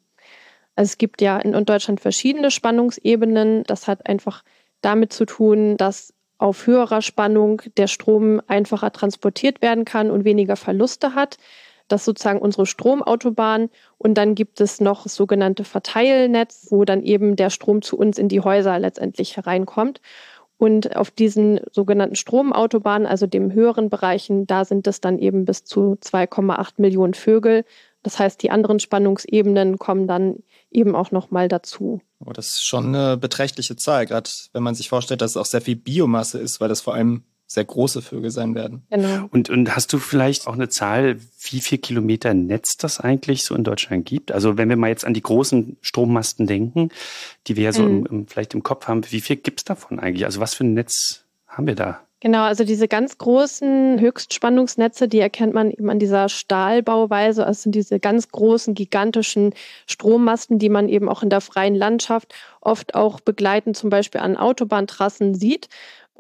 Also 0.76 0.90
es 0.90 0.98
gibt 0.98 1.22
ja 1.22 1.38
in 1.38 1.54
Deutschland 1.64 2.02
verschiedene 2.02 2.52
Spannungsebenen. 2.52 3.64
Das 3.64 3.88
hat 3.88 4.06
einfach 4.08 4.44
damit 4.82 5.14
zu 5.14 5.24
tun, 5.24 5.78
dass 5.78 6.14
auf 6.38 6.68
höherer 6.68 7.02
Spannung 7.02 7.62
der 7.78 7.88
Strom 7.88 8.42
einfacher 8.48 8.92
transportiert 8.92 9.62
werden 9.62 9.86
kann 9.86 10.12
und 10.12 10.26
weniger 10.26 10.58
Verluste 10.58 11.16
hat. 11.16 11.38
Das 11.92 12.02
ist 12.02 12.06
sozusagen 12.06 12.40
unsere 12.40 12.66
Stromautobahn. 12.66 13.70
Und 13.98 14.16
dann 14.16 14.36
gibt 14.36 14.62
es 14.62 14.80
noch 14.80 15.04
das 15.04 15.16
sogenannte 15.16 15.64
Verteilnetz, 15.64 16.68
wo 16.70 16.86
dann 16.86 17.04
eben 17.04 17.36
der 17.36 17.50
Strom 17.50 17.82
zu 17.82 17.98
uns 17.98 18.18
in 18.18 18.30
die 18.30 18.42
Häuser 18.42 18.80
letztendlich 18.80 19.36
hereinkommt. 19.36 20.02
Und 20.58 20.96
auf 20.96 21.10
diesen 21.10 21.60
sogenannten 21.72 22.16
Stromautobahnen, 22.16 23.08
also 23.08 23.26
dem 23.26 23.52
höheren 23.52 23.90
Bereichen, 23.90 24.46
da 24.46 24.64
sind 24.64 24.86
es 24.86 25.02
dann 25.02 25.18
eben 25.18 25.44
bis 25.44 25.64
zu 25.64 25.98
2,8 26.02 26.74
Millionen 26.78 27.16
Vögel. 27.16 27.66
Das 28.04 28.20
heißt, 28.20 28.42
die 28.44 28.52
anderen 28.52 28.80
Spannungsebenen 28.80 29.80
kommen 29.80 30.08
dann 30.08 30.44
eben 30.70 30.96
auch 30.96 31.12
nochmal 31.12 31.48
dazu. 31.48 32.02
Oh, 32.24 32.32
das 32.32 32.50
ist 32.50 32.66
schon 32.66 32.96
eine 32.96 33.18
beträchtliche 33.18 33.76
Zahl, 33.76 34.06
gerade 34.06 34.30
wenn 34.54 34.62
man 34.62 34.76
sich 34.76 34.90
vorstellt, 34.90 35.22
dass 35.22 35.32
es 35.32 35.38
auch 35.38 35.46
sehr 35.46 35.62
viel 35.62 35.76
Biomasse 35.76 36.38
ist, 36.38 36.62
weil 36.62 36.70
das 36.70 36.82
vor 36.82 36.94
allem 36.94 37.24
sehr 37.52 37.66
große 37.66 38.02
Vögel 38.02 38.32
sein 38.32 38.56
werden. 38.56 38.84
Genau. 38.90 39.28
Und, 39.30 39.50
und 39.50 39.76
hast 39.76 39.92
du 39.92 39.98
vielleicht 40.00 40.48
auch 40.48 40.54
eine 40.54 40.70
Zahl, 40.70 41.18
wie 41.42 41.60
viel 41.60 41.80
Kilometer 41.80 42.34
Netz 42.34 42.78
das 42.78 43.02
eigentlich 43.02 43.44
so 43.44 43.56
in 43.56 43.66
Deutschland 43.66 44.06
gibt? 44.06 44.32
Also 44.32 44.58
wenn 44.58 44.70
wir 44.70 44.78
mal 44.78 44.88
jetzt 44.88 45.04
an 45.04 45.14
die 45.14 45.22
großen 45.22 45.76
Strommasten 45.82 46.48
denken, 46.48 46.92
die 47.48 47.58
wir 47.58 47.66
ja 47.66 47.74
so 47.74 47.84
mhm. 47.84 47.90
im, 47.90 48.06
im, 48.06 48.28
vielleicht 48.28 48.54
im 48.54 48.64
Kopf 48.64 48.88
haben, 48.88 49.02
wie 49.10 49.20
viel 49.20 49.36
gibt 49.36 49.60
es 49.60 49.64
davon 49.66 50.00
eigentlich? 50.00 50.24
Also 50.24 50.40
was 50.40 50.54
für 50.54 50.64
ein 50.64 50.74
Netz 50.74 51.26
haben 51.46 51.68
wir 51.68 51.76
da? 51.76 52.00
Genau, 52.22 52.44
also 52.44 52.64
diese 52.64 52.88
ganz 52.88 53.18
großen 53.18 54.00
Höchstspannungsnetze, 54.00 55.08
die 55.08 55.20
erkennt 55.20 55.56
man 55.56 55.72
eben 55.72 55.90
an 55.90 55.98
dieser 55.98 56.30
Stahlbauweise. 56.30 57.46
Also 57.46 57.64
sind 57.64 57.74
diese 57.74 58.00
ganz 58.00 58.30
großen, 58.30 58.76
gigantischen 58.76 59.56
Strommasten, 59.88 60.60
die 60.60 60.70
man 60.70 60.88
eben 60.88 61.10
auch 61.10 61.24
in 61.24 61.32
der 61.32 61.42
freien 61.42 61.74
Landschaft 61.74 62.34
oft 62.62 62.94
auch 62.94 63.20
begleitend 63.22 63.76
zum 63.76 63.90
Beispiel 63.90 64.22
an 64.22 64.38
Autobahntrassen 64.38 65.34
sieht. 65.34 65.68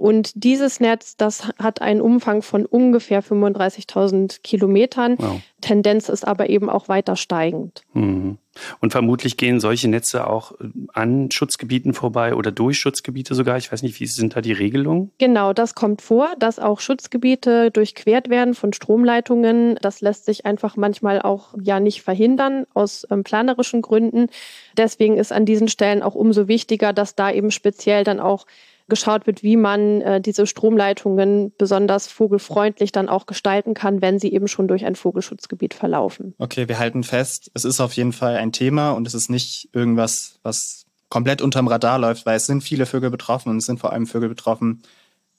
Und 0.02 0.32
dieses 0.34 0.80
Netz, 0.80 1.16
das 1.16 1.50
hat 1.60 1.80
einen 1.84 2.02
Umfang 2.02 2.42
von 2.42 2.66
ungefähr 2.66 3.24
35.000 3.24 4.42
Kilometern. 4.42 5.16
Wow. 5.20 5.42
Tendenz 5.62 6.10
ist 6.10 6.28
aber 6.28 6.50
eben 6.50 6.72
auch 6.72 6.90
weiter 6.90 7.16
steigend. 7.16 7.84
Mhm. 7.94 8.40
Und 8.80 8.92
vermutlich 8.92 9.38
gehen 9.38 9.60
solche 9.60 9.88
Netze 9.88 10.28
auch 10.28 10.54
äh, 10.54 10.66
an 10.94 11.30
Schutzgebieten 11.30 11.94
vorbei 11.94 12.34
oder 12.34 12.52
durch 12.52 12.80
Schutzgebiete 12.80 13.36
sogar. 13.36 13.58
Ich 13.58 13.72
weiß 13.72 13.84
nicht, 13.84 14.00
wie 14.00 14.08
sind 14.08 14.36
da 14.36 14.42
die 14.42 14.54
Regelungen? 14.54 15.12
Genau, 15.20 15.54
das 15.54 15.76
kommt 15.76 16.02
vor, 16.02 16.34
dass 16.40 16.58
auch 16.58 16.80
Schutzgebiete 16.80 17.70
durchquert 17.70 18.30
werden 18.30 18.56
von 18.56 18.74
Stromleitungen. 18.74 19.78
Das 19.84 20.02
lässt 20.02 20.26
sich 20.26 20.48
einfach 20.48 20.78
manchmal 20.78 21.22
auch 21.22 21.54
ja 21.62 21.80
nicht 21.80 22.02
verhindern 22.02 22.66
aus 22.74 23.06
ähm, 23.12 23.24
planerischen 23.24 23.84
Gründen. 23.84 24.30
Deswegen 24.76 25.18
ist 25.18 25.32
an 25.32 25.46
diesen 25.46 25.68
Stellen 25.68 26.02
auch 26.02 26.16
umso 26.16 26.48
wichtiger, 26.48 26.92
dass 26.92 27.14
da 27.14 27.32
eben 27.32 27.52
speziell 27.52 28.04
dann 28.04 28.20
auch 28.20 28.48
geschaut 28.88 29.28
wird, 29.28 29.44
wie 29.44 29.58
man 29.58 30.02
äh, 30.02 30.22
diese 30.22 30.48
Stromleitungen 30.48 31.54
besonders 31.58 32.08
vogelfreundlich 32.08 32.92
dann 32.92 33.10
auch 33.10 33.26
gestalten 33.26 33.74
kann, 33.74 34.02
wenn 34.02 34.20
sie 34.20 34.34
eben 34.34 34.48
schon 34.48 34.68
durch 34.68 34.86
ein 34.86 34.96
Vogelschutzgebiet 34.96 35.74
verlaufen. 35.74 36.34
Okay, 36.38 36.68
wir 36.68 36.80
halten 36.80 37.04
fest, 37.04 37.52
es 37.54 37.66
ist 37.66 37.80
auf 37.80 37.94
jeden 37.94 38.14
Fall 38.14 38.36
ein 38.36 38.52
Thema 38.52 38.92
und 38.92 39.08
es 39.08 39.14
ist 39.14 39.30
nicht 39.30 39.70
irgendwas, 39.74 40.40
was 40.44 40.86
komplett 41.10 41.42
unterm 41.42 41.68
Radar 41.68 42.00
läuft, 42.00 42.26
weil 42.26 42.38
es 42.38 42.46
sind 42.46 42.64
viele 42.64 42.86
Vögel 42.86 43.12
betroffen 43.12 43.50
und 43.50 43.58
es 43.58 43.66
sind 43.66 43.80
vor 43.80 43.92
allem 43.92 44.08
Vögel 44.08 44.30
betroffen, 44.30 44.82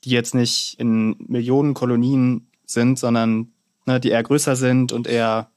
die 0.04 0.10
jetzt 0.10 0.34
nicht 0.34 0.78
in 0.78 1.16
Millionen 1.18 1.74
Kolonien 1.74 2.48
sind, 2.66 2.98
sondern 2.98 3.52
ne, 3.86 4.00
die 4.00 4.10
eher 4.10 4.22
größer 4.22 4.56
sind 4.56 4.92
und 4.92 5.06
eher 5.06 5.50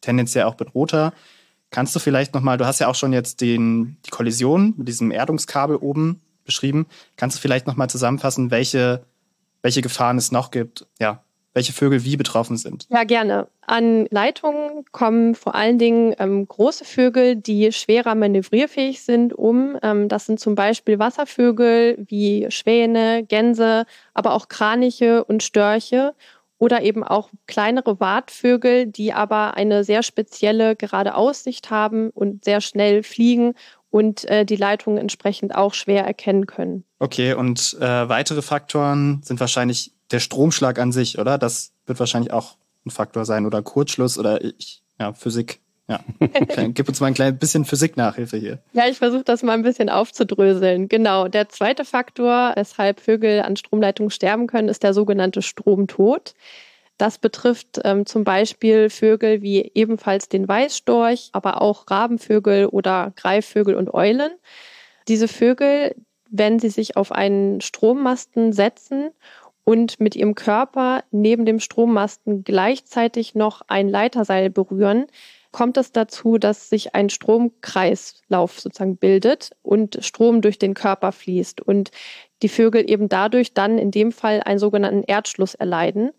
tendenziell 0.00 0.44
auch 0.44 0.54
bedrohter. 0.54 1.12
Kannst 1.70 1.94
du 1.94 1.98
vielleicht 1.98 2.34
nochmal, 2.34 2.56
du 2.56 2.66
hast 2.66 2.78
ja 2.78 2.88
auch 2.88 2.94
schon 2.94 3.12
jetzt 3.12 3.40
den, 3.40 3.98
die 4.06 4.10
Kollision 4.10 4.74
mit 4.76 4.88
diesem 4.88 5.10
Erdungskabel 5.10 5.76
oben 5.76 6.20
beschrieben. 6.48 6.86
Kannst 7.16 7.36
du 7.36 7.40
vielleicht 7.40 7.68
nochmal 7.68 7.88
zusammenfassen, 7.88 8.50
welche, 8.50 9.04
welche 9.62 9.82
Gefahren 9.82 10.18
es 10.18 10.32
noch 10.32 10.50
gibt? 10.50 10.86
Ja, 10.98 11.22
welche 11.54 11.72
Vögel 11.72 12.04
wie 12.04 12.16
betroffen 12.16 12.56
sind. 12.56 12.86
Ja, 12.88 13.04
gerne. 13.04 13.48
An 13.66 14.06
Leitungen 14.10 14.84
kommen 14.92 15.34
vor 15.34 15.54
allen 15.54 15.78
Dingen 15.78 16.14
ähm, 16.18 16.46
große 16.46 16.84
Vögel, 16.84 17.36
die 17.36 17.72
schwerer 17.72 18.14
manövrierfähig 18.14 19.02
sind, 19.02 19.32
um. 19.32 19.76
Ähm, 19.82 20.08
das 20.08 20.26
sind 20.26 20.40
zum 20.40 20.54
Beispiel 20.54 20.98
Wasservögel 20.98 21.96
wie 22.08 22.46
Schwäne, 22.50 23.24
Gänse, 23.24 23.86
aber 24.14 24.34
auch 24.34 24.48
Kraniche 24.48 25.24
und 25.24 25.42
Störche 25.42 26.14
oder 26.58 26.82
eben 26.82 27.04
auch 27.04 27.30
kleinere 27.46 28.00
Wartvögel, 28.00 28.86
die 28.86 29.12
aber 29.12 29.54
eine 29.54 29.84
sehr 29.84 30.02
spezielle 30.02 30.76
gerade 30.76 31.14
Aussicht 31.14 31.70
haben 31.70 32.10
und 32.10 32.44
sehr 32.44 32.60
schnell 32.60 33.02
fliegen 33.02 33.54
und 33.90 34.24
äh, 34.26 34.44
die 34.44 34.56
Leitungen 34.56 34.98
entsprechend 34.98 35.54
auch 35.54 35.74
schwer 35.74 36.04
erkennen 36.04 36.46
können. 36.46 36.84
Okay, 36.98 37.34
und 37.34 37.76
äh, 37.80 38.08
weitere 38.08 38.42
Faktoren 38.42 39.20
sind 39.22 39.40
wahrscheinlich 39.40 39.92
der 40.10 40.20
Stromschlag 40.20 40.78
an 40.78 40.92
sich, 40.92 41.18
oder? 41.18 41.38
Das 41.38 41.72
wird 41.86 41.98
wahrscheinlich 42.00 42.32
auch 42.32 42.56
ein 42.86 42.90
Faktor 42.90 43.24
sein 43.24 43.46
oder 43.46 43.62
Kurzschluss 43.62 44.18
oder 44.18 44.42
ich, 44.42 44.82
ja, 44.98 45.12
Physik. 45.12 45.60
Ja, 45.88 46.00
gib 46.68 46.86
uns 46.86 47.00
mal 47.00 47.06
ein 47.06 47.14
kleines 47.14 47.38
bisschen 47.38 47.64
Physik-Nachhilfe 47.64 48.36
hier. 48.36 48.58
Ja, 48.74 48.86
ich 48.88 48.98
versuche 48.98 49.24
das 49.24 49.42
mal 49.42 49.54
ein 49.54 49.62
bisschen 49.62 49.88
aufzudröseln. 49.88 50.88
Genau, 50.88 51.28
der 51.28 51.48
zweite 51.48 51.86
Faktor, 51.86 52.52
weshalb 52.56 53.00
Vögel 53.00 53.40
an 53.40 53.56
Stromleitungen 53.56 54.10
sterben 54.10 54.46
können, 54.48 54.68
ist 54.68 54.82
der 54.82 54.92
sogenannte 54.92 55.40
Stromtod. 55.40 56.34
Das 56.98 57.18
betrifft 57.18 57.80
ähm, 57.84 58.06
zum 58.06 58.24
Beispiel 58.24 58.90
Vögel 58.90 59.40
wie 59.40 59.70
ebenfalls 59.74 60.28
den 60.28 60.48
Weißstorch, 60.48 61.30
aber 61.32 61.62
auch 61.62 61.88
Rabenvögel 61.88 62.66
oder 62.66 63.12
Greifvögel 63.14 63.76
und 63.76 63.94
Eulen. 63.94 64.32
Diese 65.06 65.28
Vögel, 65.28 65.94
wenn 66.28 66.58
sie 66.58 66.70
sich 66.70 66.96
auf 66.96 67.12
einen 67.12 67.60
Strommasten 67.60 68.52
setzen 68.52 69.10
und 69.64 70.00
mit 70.00 70.16
ihrem 70.16 70.34
Körper 70.34 71.04
neben 71.12 71.46
dem 71.46 71.60
Strommasten 71.60 72.42
gleichzeitig 72.42 73.36
noch 73.36 73.62
ein 73.68 73.88
Leiterseil 73.88 74.50
berühren, 74.50 75.06
kommt 75.52 75.76
es 75.76 75.92
dazu, 75.92 76.36
dass 76.36 76.68
sich 76.68 76.94
ein 76.94 77.10
Stromkreislauf 77.10 78.60
sozusagen 78.60 78.96
bildet 78.96 79.52
und 79.62 79.98
Strom 80.00 80.40
durch 80.40 80.58
den 80.58 80.74
Körper 80.74 81.12
fließt 81.12 81.60
und 81.60 81.90
die 82.42 82.48
Vögel 82.48 82.90
eben 82.90 83.08
dadurch 83.08 83.54
dann 83.54 83.78
in 83.78 83.90
dem 83.90 84.12
Fall 84.12 84.42
einen 84.44 84.58
sogenannten 84.58 85.04
Erdschluss 85.04 85.54
erleiden. 85.54 86.10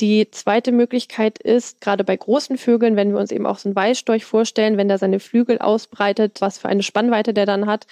Die 0.00 0.28
zweite 0.30 0.72
Möglichkeit 0.72 1.38
ist, 1.38 1.80
gerade 1.80 2.02
bei 2.02 2.16
großen 2.16 2.58
Vögeln, 2.58 2.96
wenn 2.96 3.12
wir 3.12 3.20
uns 3.20 3.30
eben 3.30 3.46
auch 3.46 3.58
so 3.58 3.68
einen 3.68 3.76
Weißstorch 3.76 4.24
vorstellen, 4.24 4.76
wenn 4.76 4.88
der 4.88 4.98
seine 4.98 5.20
Flügel 5.20 5.58
ausbreitet, 5.58 6.40
was 6.40 6.58
für 6.58 6.68
eine 6.68 6.82
Spannweite 6.82 7.32
der 7.32 7.46
dann 7.46 7.66
hat, 7.66 7.86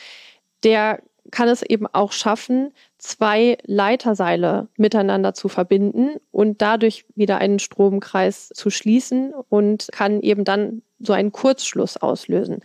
der 0.64 1.00
kann 1.30 1.48
es 1.48 1.62
eben 1.62 1.86
auch 1.86 2.10
schaffen, 2.10 2.72
zwei 2.98 3.56
Leiterseile 3.64 4.66
miteinander 4.76 5.34
zu 5.34 5.48
verbinden 5.48 6.16
und 6.32 6.60
dadurch 6.60 7.04
wieder 7.14 7.38
einen 7.38 7.60
Stromkreis 7.60 8.48
zu 8.48 8.70
schließen 8.70 9.32
und 9.48 9.88
kann 9.92 10.20
eben 10.20 10.44
dann 10.44 10.82
so 10.98 11.12
einen 11.12 11.30
Kurzschluss 11.30 11.96
auslösen. 11.96 12.62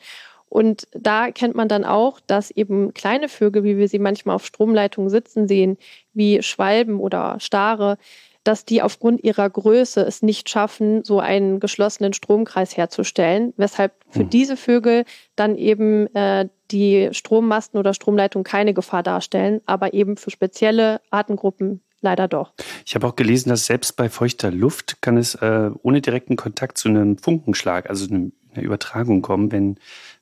Und 0.50 0.88
da 0.93 1.32
kennt 1.32 1.56
man 1.56 1.67
dann 1.67 1.84
auch, 1.84 2.19
dass 2.26 2.52
eben 2.52 2.93
kleine 2.93 3.30
Vögel, 3.30 3.63
wie 3.63 3.78
wir 3.78 3.89
sie 3.89 4.00
manchmal 4.00 4.36
auf 4.36 4.45
Stromleitungen 4.45 5.10
sitzen 5.10 5.47
sehen, 5.47 5.78
wie 6.13 6.41
Schwalben 6.41 7.00
oder 7.00 7.39
Stare, 7.39 7.97
dass 8.47 8.63
die 8.63 8.81
aufgrund 8.81 9.23
ihrer 9.23 9.49
Größe 9.49 10.01
es 10.01 10.21
nicht 10.21 10.49
schaffen, 10.49 11.03
so 11.03 11.19
einen 11.19 11.60
geschlossenen 11.60 12.13
Stromkreis 12.13 12.77
herzustellen, 12.77 13.53
weshalb 13.57 13.93
für 14.10 14.21
hm. 14.21 14.29
diese 14.29 14.55
Vögel 14.55 15.03
dann 15.36 15.57
eben 15.57 16.07
äh, 16.15 16.47
die 16.71 17.10
Strommasten 17.12 17.77
oder 17.77 17.93
Stromleitungen 17.93 18.45
keine 18.45 18.73
Gefahr 18.73 19.03
darstellen, 19.03 19.60
aber 19.65 19.93
eben 19.93 20.15
für 20.15 20.31
spezielle 20.31 21.01
Artengruppen 21.10 21.81
leider 22.01 22.29
doch. 22.29 22.53
Ich 22.86 22.95
habe 22.95 23.05
auch 23.07 23.17
gelesen, 23.17 23.49
dass 23.49 23.65
selbst 23.65 23.97
bei 23.97 24.10
feuchter 24.10 24.51
Luft 24.51 25.01
kann 25.01 25.17
es 25.17 25.36
äh, 25.36 25.69
ohne 25.81 26.01
direkten 26.01 26.38
Kontakt 26.38 26.77
zu 26.77 26.88
einem 26.88 27.17
Funkenschlag, 27.17 27.89
also 27.89 28.07
einer 28.13 28.31
Übertragung 28.63 29.21
kommen, 29.21 29.51
wenn 29.51 29.77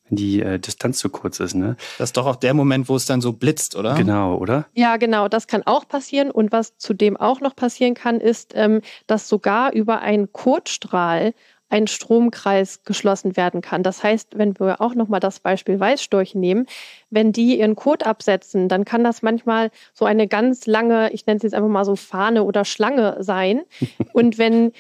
wenn 0.10 0.18
die 0.18 0.42
äh, 0.42 0.60
Distanz 0.60 1.00
zu 1.00 1.10
kurz 1.10 1.40
ist, 1.40 1.56
ne? 1.56 1.76
Das 1.98 2.10
ist 2.10 2.18
doch 2.18 2.26
auch 2.26 2.36
der 2.36 2.54
Moment, 2.54 2.90
wo 2.90 2.96
es 2.96 3.06
dann 3.06 3.22
so 3.22 3.34
blitzt, 3.34 3.76
oder? 3.76 3.96
Genau, 3.96 4.36
oder? 4.38 4.68
Ja, 4.74 4.98
genau. 4.98 5.28
Das 5.28 5.48
kann 5.48 5.64
auch 5.66 5.88
passieren. 5.88 6.32
Und 6.32 6.52
was 6.52 6.78
zudem 6.78 7.18
auch 7.18 7.42
noch 7.42 7.56
passieren 7.56 7.96
kann, 7.96 8.20
ist, 8.20 8.54
ähm, 8.56 8.82
dass 9.08 9.28
sogar 9.28 9.74
über 9.74 10.02
einen 10.02 10.32
Kurzstrahl 10.32 11.34
ein 11.70 11.88
Stromkreis 11.88 12.84
geschlossen 12.84 13.36
werden 13.36 13.62
kann. 13.62 13.82
Das 13.82 14.04
heißt, 14.04 14.38
wenn 14.38 14.58
wir 14.60 14.82
auch 14.82 14.94
nochmal 14.94 15.20
das 15.20 15.40
Beispiel 15.40 15.80
Weißstorch 15.80 16.36
nehmen, 16.36 16.68
wenn 17.10 17.32
die 17.32 17.58
ihren 17.60 17.76
Kot 17.76 18.06
absetzen, 18.06 18.70
dann 18.70 18.86
kann 18.86 19.04
das 19.04 19.24
manchmal 19.24 19.72
so 19.94 20.06
eine 20.06 20.28
ganz 20.28 20.68
lange, 20.68 21.12
ich 21.12 21.26
nenne 21.26 21.38
es 21.38 21.44
jetzt 21.44 21.56
einfach 21.56 21.70
mal 21.70 21.86
so 21.86 21.96
Fahne 21.96 22.44
oder 22.44 22.66
Schlange 22.66 23.18
sein. 23.22 23.64
Und 24.14 24.38
wenn 24.38 24.74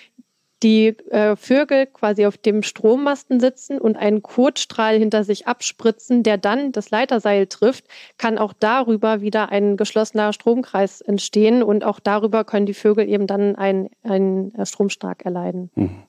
die 0.63 0.87
äh, 1.09 1.35
Vögel 1.35 1.85
quasi 1.87 2.25
auf 2.25 2.37
dem 2.37 2.63
Strommasten 2.63 3.39
sitzen 3.39 3.79
und 3.79 3.97
einen 3.97 4.23
Kotstrahl 4.23 4.97
hinter 4.97 5.23
sich 5.23 5.47
abspritzen, 5.47 6.23
der 6.23 6.37
dann 6.37 6.71
das 6.71 6.91
Leiterseil 6.91 7.47
trifft, 7.47 7.85
kann 8.17 8.37
auch 8.37 8.53
darüber 8.53 9.21
wieder 9.21 9.49
ein 9.49 9.77
geschlossener 9.77 10.33
Stromkreis 10.33 11.01
entstehen 11.01 11.61
und 11.61 11.83
auch 11.83 11.99
darüber 11.99 12.43
können 12.43 12.65
die 12.65 12.73
Vögel 12.73 13.07
eben 13.07 13.27
dann 13.27 13.55
einen, 13.55 13.89
einen 14.03 14.53
Stromschlag 14.65 15.25
erleiden. 15.25 15.69
Mhm. 15.75 16.03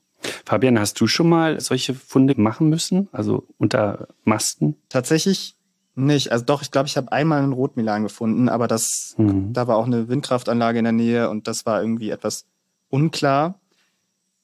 Fabian, 0.45 0.79
hast 0.79 1.01
du 1.01 1.07
schon 1.07 1.29
mal 1.29 1.61
solche 1.61 1.95
Funde 1.95 2.35
machen 2.41 2.69
müssen, 2.69 3.09
also 3.13 3.45
unter 3.59 4.09
Masten? 4.25 4.77
Tatsächlich 4.89 5.57
nicht. 5.95 6.33
Also 6.33 6.45
doch, 6.45 6.63
ich 6.63 6.71
glaube, 6.71 6.89
ich 6.89 6.97
habe 6.97 7.13
einmal 7.13 7.43
einen 7.43 7.53
Rotmilan 7.53 8.03
gefunden, 8.03 8.49
aber 8.49 8.69
das, 8.69 9.15
mhm. 9.17 9.53
da 9.53 9.67
war 9.67 9.77
auch 9.77 9.87
eine 9.87 10.09
Windkraftanlage 10.09 10.79
in 10.79 10.85
der 10.85 10.93
Nähe 10.93 11.31
und 11.31 11.49
das 11.49 11.67
war 11.67 11.81
irgendwie 11.81 12.11
etwas 12.11 12.47
unklar. 12.91 13.61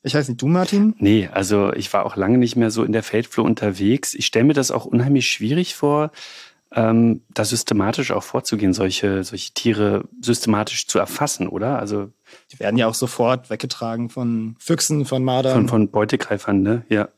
Ich 0.02 0.14
weiß 0.14 0.28
nicht, 0.28 0.42
du, 0.42 0.48
Martin? 0.48 0.94
Nee, 0.98 1.28
also 1.32 1.72
ich 1.72 1.92
war 1.92 2.04
auch 2.04 2.16
lange 2.16 2.38
nicht 2.38 2.56
mehr 2.56 2.70
so 2.70 2.82
in 2.82 2.92
der 2.92 3.04
Feldfloh 3.04 3.44
unterwegs. 3.44 4.14
Ich 4.14 4.26
stelle 4.26 4.44
mir 4.44 4.54
das 4.54 4.70
auch 4.70 4.84
unheimlich 4.84 5.30
schwierig 5.30 5.76
vor, 5.76 6.10
ähm, 6.74 7.22
da 7.32 7.44
systematisch 7.44 8.10
auch 8.10 8.22
vorzugehen, 8.22 8.72
solche, 8.72 9.22
solche 9.24 9.52
Tiere 9.52 10.04
systematisch 10.20 10.86
zu 10.86 10.98
erfassen, 10.98 11.46
oder? 11.46 11.78
Also 11.78 12.10
die 12.50 12.58
werden 12.58 12.76
ja 12.76 12.86
auch 12.88 12.94
sofort 12.94 13.50
weggetragen 13.50 14.08
von 14.08 14.56
Füchsen, 14.58 15.04
von 15.04 15.22
Mardern. 15.22 15.52
Von, 15.52 15.68
von 15.68 15.90
Beutegreifern, 15.90 16.62
ne? 16.62 16.84
Ja. 16.88 17.08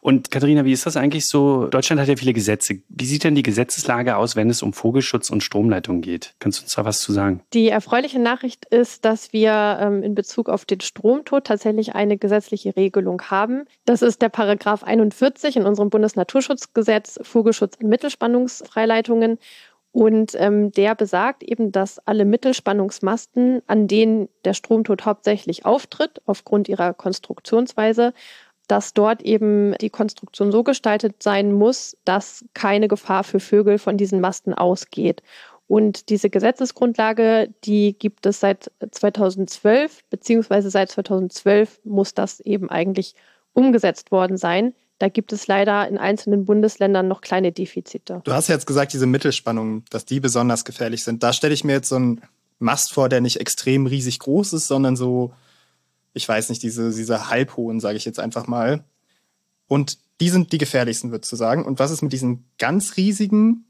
Und 0.00 0.30
Katharina, 0.30 0.64
wie 0.64 0.72
ist 0.72 0.86
das 0.86 0.96
eigentlich 0.96 1.26
so? 1.26 1.66
Deutschland 1.66 2.00
hat 2.00 2.08
ja 2.08 2.16
viele 2.16 2.32
Gesetze. 2.32 2.80
Wie 2.88 3.06
sieht 3.06 3.24
denn 3.24 3.34
die 3.34 3.42
Gesetzeslage 3.42 4.16
aus, 4.16 4.36
wenn 4.36 4.50
es 4.50 4.62
um 4.62 4.72
Vogelschutz 4.72 5.30
und 5.30 5.42
Stromleitungen 5.42 6.02
geht? 6.02 6.34
Kannst 6.38 6.60
du 6.60 6.64
uns 6.64 6.74
da 6.74 6.84
was 6.84 7.00
zu 7.00 7.12
sagen? 7.12 7.40
Die 7.52 7.68
erfreuliche 7.68 8.18
Nachricht 8.18 8.66
ist, 8.66 9.04
dass 9.04 9.32
wir 9.32 9.78
ähm, 9.80 10.02
in 10.02 10.14
Bezug 10.14 10.48
auf 10.48 10.64
den 10.64 10.80
Stromtod 10.80 11.44
tatsächlich 11.44 11.94
eine 11.94 12.16
gesetzliche 12.16 12.76
Regelung 12.76 13.22
haben. 13.22 13.64
Das 13.84 14.02
ist 14.02 14.22
der 14.22 14.28
Paragraph 14.28 14.82
41 14.82 15.56
in 15.56 15.64
unserem 15.64 15.90
Bundesnaturschutzgesetz 15.90 17.18
Vogelschutz 17.22 17.76
in 17.80 17.88
Mittelspannungsfreileitungen. 17.88 19.38
Und 19.90 20.32
ähm, 20.36 20.70
der 20.70 20.94
besagt 20.94 21.42
eben, 21.42 21.72
dass 21.72 21.98
alle 22.06 22.24
Mittelspannungsmasten, 22.24 23.62
an 23.66 23.88
denen 23.88 24.28
der 24.44 24.52
Stromtod 24.52 25.06
hauptsächlich 25.06 25.64
auftritt, 25.64 26.20
aufgrund 26.26 26.68
ihrer 26.68 26.92
Konstruktionsweise, 26.92 28.12
dass 28.68 28.94
dort 28.94 29.22
eben 29.22 29.74
die 29.80 29.90
Konstruktion 29.90 30.52
so 30.52 30.62
gestaltet 30.62 31.22
sein 31.22 31.52
muss, 31.52 31.96
dass 32.04 32.44
keine 32.54 32.86
Gefahr 32.86 33.24
für 33.24 33.40
Vögel 33.40 33.78
von 33.78 33.96
diesen 33.96 34.20
Masten 34.20 34.54
ausgeht. 34.54 35.22
Und 35.66 36.08
diese 36.08 36.30
Gesetzesgrundlage, 36.30 37.52
die 37.64 37.96
gibt 37.98 38.24
es 38.24 38.40
seit 38.40 38.70
2012, 38.90 40.04
beziehungsweise 40.08 40.70
seit 40.70 40.90
2012 40.90 41.80
muss 41.84 42.14
das 42.14 42.40
eben 42.40 42.70
eigentlich 42.70 43.14
umgesetzt 43.52 44.10
worden 44.10 44.36
sein. 44.38 44.74
Da 44.98 45.08
gibt 45.08 45.32
es 45.32 45.46
leider 45.46 45.86
in 45.86 45.98
einzelnen 45.98 46.44
Bundesländern 46.44 47.06
noch 47.06 47.20
kleine 47.20 47.52
Defizite. 47.52 48.22
Du 48.24 48.32
hast 48.32 48.48
jetzt 48.48 48.66
gesagt, 48.66 48.92
diese 48.92 49.06
Mittelspannungen, 49.06 49.84
dass 49.90 50.04
die 50.04 50.20
besonders 50.20 50.64
gefährlich 50.64 51.04
sind. 51.04 51.22
Da 51.22 51.32
stelle 51.32 51.54
ich 51.54 51.64
mir 51.64 51.72
jetzt 51.72 51.90
so 51.90 51.96
einen 51.96 52.22
Mast 52.58 52.92
vor, 52.92 53.08
der 53.08 53.20
nicht 53.20 53.38
extrem 53.38 53.86
riesig 53.86 54.18
groß 54.18 54.54
ist, 54.54 54.68
sondern 54.68 54.96
so 54.96 55.32
ich 56.18 56.28
weiß 56.28 56.48
nicht, 56.50 56.62
diese, 56.62 56.90
diese 56.90 57.30
halbhohen, 57.30 57.80
sage 57.80 57.96
ich 57.96 58.04
jetzt 58.04 58.20
einfach 58.20 58.46
mal. 58.46 58.84
Und 59.68 59.98
die 60.20 60.28
sind 60.28 60.52
die 60.52 60.58
gefährlichsten, 60.58 61.12
würdest 61.12 61.32
du 61.32 61.36
sagen. 61.36 61.64
Und 61.64 61.78
was 61.78 61.92
ist 61.92 62.02
mit 62.02 62.12
diesen 62.12 62.44
ganz 62.58 62.96
riesigen? 62.96 63.67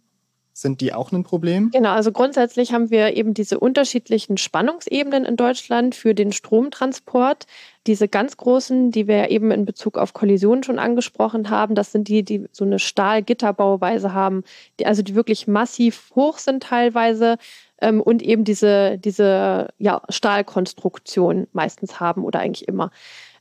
Sind 0.59 0.81
die 0.81 0.93
auch 0.93 1.13
ein 1.13 1.23
Problem? 1.23 1.71
Genau, 1.71 1.91
also 1.91 2.11
grundsätzlich 2.11 2.73
haben 2.73 2.91
wir 2.91 3.17
eben 3.17 3.33
diese 3.33 3.61
unterschiedlichen 3.61 4.39
Spannungsebenen 4.39 5.25
in 5.25 5.37
Deutschland 5.37 5.95
für 5.95 6.17
den 6.17 6.33
Stromtransport. 6.33 7.47
Diese 7.87 8.09
ganz 8.09 8.37
großen, 8.37 8.91
die 8.91 9.07
wir 9.07 9.31
eben 9.31 9.53
in 9.53 9.65
Bezug 9.65 9.97
auf 9.97 10.15
Kollisionen 10.15 10.65
schon 10.65 10.81
angesprochen 10.81 11.49
haben, 11.49 11.77
das 11.77 11.93
sind 11.93 12.09
die, 12.09 12.25
die 12.25 12.49
so 12.51 12.65
eine 12.65 12.81
Stahlgitterbauweise 12.81 14.13
haben, 14.13 14.43
die, 14.81 14.87
also 14.87 15.03
die 15.03 15.15
wirklich 15.15 15.47
massiv 15.47 16.11
hoch 16.17 16.39
sind 16.39 16.65
teilweise 16.65 17.37
ähm, 17.81 18.01
und 18.01 18.21
eben 18.21 18.43
diese, 18.43 18.99
diese 18.99 19.69
ja, 19.79 20.03
Stahlkonstruktion 20.09 21.47
meistens 21.53 22.01
haben 22.01 22.25
oder 22.25 22.41
eigentlich 22.41 22.67
immer. 22.67 22.91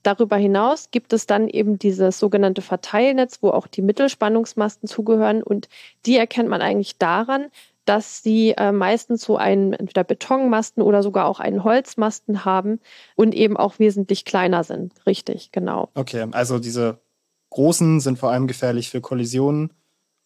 Darüber 0.07 0.37
hinaus 0.37 0.89
gibt 0.89 1.11
es 1.11 1.25
dann 1.25 1.49
eben 1.49 1.77
dieses 1.77 2.17
sogenannte 2.17 2.61
Verteilnetz, 2.61 3.39
wo 3.41 3.49
auch 3.49 3.67
die 3.67 3.81
Mittelspannungsmasten 3.81 4.87
zugehören 4.87 5.43
und 5.43 5.67
die 6.05 6.15
erkennt 6.15 6.47
man 6.47 6.61
eigentlich 6.61 6.97
daran, 6.97 7.47
dass 7.83 8.23
sie 8.23 8.51
äh, 8.51 8.71
meistens 8.71 9.23
so 9.23 9.35
einen 9.35 9.73
entweder 9.73 10.05
Betonmasten 10.05 10.81
oder 10.81 11.03
sogar 11.03 11.25
auch 11.25 11.41
einen 11.41 11.65
Holzmasten 11.65 12.45
haben 12.45 12.79
und 13.17 13.35
eben 13.35 13.57
auch 13.57 13.79
wesentlich 13.79 14.23
kleiner 14.23 14.63
sind. 14.63 14.93
Richtig, 15.05 15.51
genau. 15.51 15.89
Okay, 15.93 16.25
also 16.31 16.57
diese 16.57 17.01
großen 17.49 17.99
sind 17.99 18.17
vor 18.17 18.31
allem 18.31 18.47
gefährlich 18.47 18.89
für 18.89 19.01
Kollisionen 19.01 19.73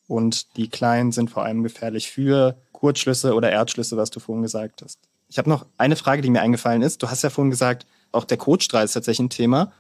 und 0.06 0.58
die 0.58 0.70
kleinen 0.70 1.12
sind 1.12 1.32
vor 1.32 1.44
allem 1.44 1.63
gefährlich 1.63 2.12
für 2.12 2.56
Kurzschlüsse 2.72 3.34
oder 3.34 3.52
Erdschlüsse, 3.52 3.98
was 3.98 4.12
du 4.12 4.20
vorhin 4.20 4.44
gesagt 4.44 4.84
hast. 4.84 5.00
Ich 5.28 5.39
habe 5.39 5.50
noch 5.50 5.65
eine 5.80 5.96
Frage, 5.96 6.22
die 6.22 6.30
mir 6.30 6.41
eingefallen 6.41 6.84
ist. 6.84 7.02
Du 7.02 7.10
hast 7.10 7.24
ja 7.24 7.32
vorhin 7.32 7.50
gesagt, 7.50 7.88
auch 8.12 8.26
der 8.26 8.38
Kotstrahl 8.38 8.86
ist 8.86 8.93
tatsächlich 8.93 9.28
ein 9.28 9.30
Thema. 9.30 9.71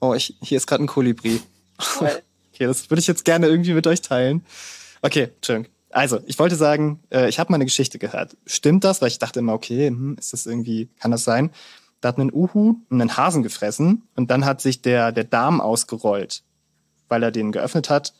Oh, 0.00 0.14
ich, 0.14 0.36
hier 0.42 0.56
ist 0.56 0.66
gerade 0.66 0.84
ein 0.84 0.86
Kolibri. 0.86 1.40
okay, 2.00 2.66
das 2.66 2.90
würde 2.90 3.00
ich 3.00 3.06
jetzt 3.06 3.24
gerne 3.24 3.48
irgendwie 3.48 3.74
mit 3.74 3.86
euch 3.86 4.02
teilen. 4.02 4.44
Okay, 5.02 5.30
Entschuldigung. 5.36 5.72
Also, 5.90 6.20
ich 6.26 6.38
wollte 6.38 6.54
sagen, 6.54 7.00
äh, 7.10 7.28
ich 7.28 7.38
habe 7.38 7.50
mal 7.50 7.56
eine 7.56 7.64
Geschichte 7.64 7.98
gehört. 7.98 8.36
Stimmt 8.46 8.84
das? 8.84 9.02
Weil 9.02 9.08
ich 9.08 9.18
dachte 9.18 9.40
immer, 9.40 9.54
okay, 9.54 9.88
hm, 9.88 10.16
ist 10.18 10.32
das 10.32 10.46
irgendwie, 10.46 10.88
kann 11.00 11.10
das 11.10 11.24
sein? 11.24 11.50
Da 12.00 12.08
hat 12.08 12.18
ein 12.18 12.32
Uhu 12.32 12.76
einen 12.90 13.16
Hasen 13.16 13.42
gefressen 13.42 14.08
und 14.14 14.30
dann 14.30 14.44
hat 14.44 14.60
sich 14.60 14.80
der, 14.82 15.12
der 15.12 15.24
Darm 15.24 15.60
ausgerollt, 15.60 16.44
weil 17.08 17.22
er 17.22 17.30
den 17.30 17.52
geöffnet 17.52 17.90
hat. 17.90 18.14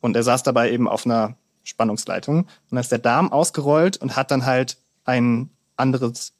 Und 0.00 0.14
er 0.14 0.22
saß 0.22 0.42
dabei 0.42 0.70
eben 0.70 0.86
auf 0.88 1.06
einer 1.06 1.36
Spannungsleitung. 1.64 2.40
Und 2.40 2.48
dann 2.70 2.78
ist 2.78 2.92
der 2.92 2.98
Darm 2.98 3.32
ausgerollt 3.32 3.96
und 3.96 4.14
hat 4.14 4.30
dann 4.30 4.46
halt 4.46 4.76
ein 5.04 5.50
anderes 5.76 6.35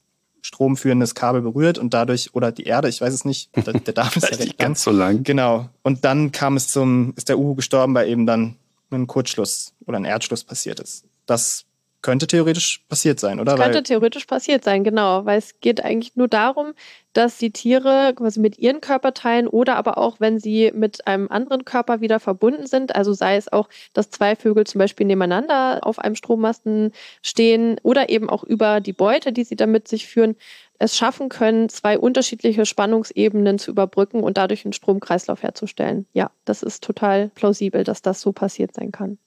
stromführendes 0.47 1.15
Kabel 1.15 1.43
berührt 1.43 1.79
und 1.79 1.93
dadurch, 1.93 2.35
oder 2.35 2.53
die 2.53 2.65
Erde, 2.65 2.89
ich 2.89 3.01
weiß 3.01 3.13
es 3.13 3.25
nicht, 3.25 3.51
der, 3.57 3.75
der 3.75 3.95
Darm 3.95 4.11
ist 4.15 4.31
ja 4.31 4.37
nicht 4.37 4.59
ganz 4.59 4.83
so 4.83 4.91
lang. 4.91 5.25
Genau. 5.25 5.69
Und 5.83 6.05
dann 6.05 6.33
kam 6.33 6.57
es 6.57 6.69
zum, 6.69 7.13
ist 7.17 7.29
der 7.29 7.39
Uhu 7.39 7.55
gestorben, 7.55 7.95
weil 7.95 8.09
eben 8.09 8.27
dann 8.27 8.57
ein 8.91 9.07
Kurzschluss 9.07 9.75
oder 9.87 9.99
ein 9.99 10.05
Erdschluss 10.05 10.45
passiert 10.45 10.81
ist. 10.81 11.05
Das 11.27 11.65
könnte 12.03 12.27
theoretisch 12.27 12.85
passiert 12.89 13.21
sein, 13.21 13.41
oder? 13.41 13.53
Das 13.53 13.61
könnte 13.61 13.79
weil 13.79 13.83
theoretisch 13.83 14.27
passiert 14.27 14.65
sein, 14.65 14.85
genau, 14.85 15.25
weil 15.25 15.39
es 15.39 15.61
geht 15.61 15.83
eigentlich 15.83 16.17
nur 16.17 16.29
darum, 16.29 16.73
dass 17.13 17.39
die 17.39 17.51
Tiere 17.51 18.13
quasi 18.15 18.41
mit 18.41 18.59
ihren 18.59 18.81
Körperteilen 18.81 19.49
oder 19.49 19.77
aber 19.77 19.97
auch, 19.97 20.21
wenn 20.21 20.39
sie 20.39 20.71
mit 20.75 21.07
einem 21.07 21.29
anderen 21.29 21.65
Körper 21.65 22.01
wieder 22.01 22.21
verbunden 22.21 22.67
sind, 22.67 22.95
also 22.95 23.13
sei 23.15 23.37
es 23.37 23.51
auch, 23.51 23.69
dass 23.95 24.11
zwei 24.11 24.37
Vögel 24.37 24.67
zum 24.67 24.79
Beispiel 24.79 25.07
nebeneinander 25.07 25.81
auf 25.83 25.99
einem 25.99 26.15
Strommasten 26.15 26.93
stehen 27.23 27.81
oder 27.83 28.11
eben 28.11 28.29
auch 28.29 28.45
über 28.45 28.81
die 28.81 28.93
Beute, 28.93 29.33
die 29.33 29.45
sie 29.45 29.57
da 29.57 29.67
mit 29.67 29.89
sich 29.89 30.07
führen, 30.07 30.37
es 30.79 30.97
schaffen 30.97 31.29
können, 31.29 31.69
zwei 31.69 31.99
unterschiedliche 31.99 32.67
Spannungsebenen 32.67 33.59
zu 33.59 33.71
überbrücken 33.71 34.23
und 34.23 34.37
dadurch 34.37 34.65
einen 34.65 34.73
Stromkreislauf 34.73 35.43
herzustellen. 35.43 36.07
Ja, 36.12 36.31
das 36.45 36.62
ist 36.62 36.85
total 36.85 37.31
plausibel, 37.35 37.85
dass 37.85 38.03
das 38.03 38.21
so 38.21 38.33
passiert 38.33 38.75
sein 38.75 38.93
kann. 38.93 39.19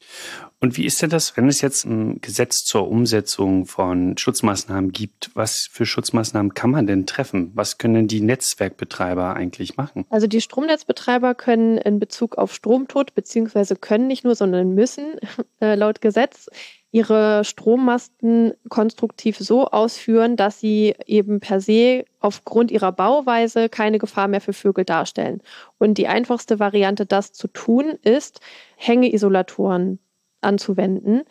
Und 0.62 0.77
wie 0.77 0.85
ist 0.85 1.01
denn 1.01 1.09
das, 1.09 1.38
wenn 1.38 1.47
es 1.47 1.62
jetzt 1.62 1.85
ein 1.85 2.19
Gesetz 2.21 2.65
zur 2.65 2.89
Umsetzung 2.89 3.65
von 3.65 4.17
Schutzmaßnahmen 4.17 4.91
gibt? 4.91 5.31
Was 5.33 5.67
für 5.71 5.85
Schutzmaßnahmen 5.85 6.53
kann 6.53 6.71
man 6.71 6.85
denn 6.85 7.05
treffen? 7.05 7.51
Was 7.53 7.77
können 7.77 8.07
die 8.07 8.21
Netzwerkbetreiber 8.21 9.35
eigentlich 9.35 9.77
machen? 9.77 10.05
Also 10.09 10.27
die 10.27 10.41
Stromnetzbetreiber 10.41 11.35
können 11.35 11.77
in 11.77 11.99
Bezug 11.99 12.38
auf 12.38 12.53
Stromtod, 12.53 13.15
beziehungsweise 13.15 13.75
können 13.75 14.07
nicht 14.07 14.25
nur, 14.25 14.35
sondern 14.35 14.73
müssen 14.75 15.15
äh, 15.62 15.75
laut 15.75 16.01
Gesetz 16.01 16.49
ihre 16.91 17.43
Strommasten 17.43 18.54
konstruktiv 18.67 19.38
so 19.38 19.67
ausführen, 19.67 20.36
dass 20.36 20.60
sie 20.60 20.95
eben 21.06 21.39
per 21.39 21.62
se 21.62 22.06
aufgrund 22.19 22.71
ihrer 22.71 22.91
Bauweise 22.91 23.69
keine 23.69 23.99
Gefahr 23.99 24.28
mehr 24.28 24.41
für 24.41 24.54
Vögel 24.54 24.86
darstellen. 24.86 25.41
Und 25.78 25.97
die 25.99 26.08
einfachste 26.08 26.60
Variante, 26.60 27.06
das 27.06 27.32
zu 27.32 27.47
tun, 27.47 27.99
ist, 28.02 28.39
Hängeisolatoren 28.75 29.99
anzuwenden. 30.41 31.23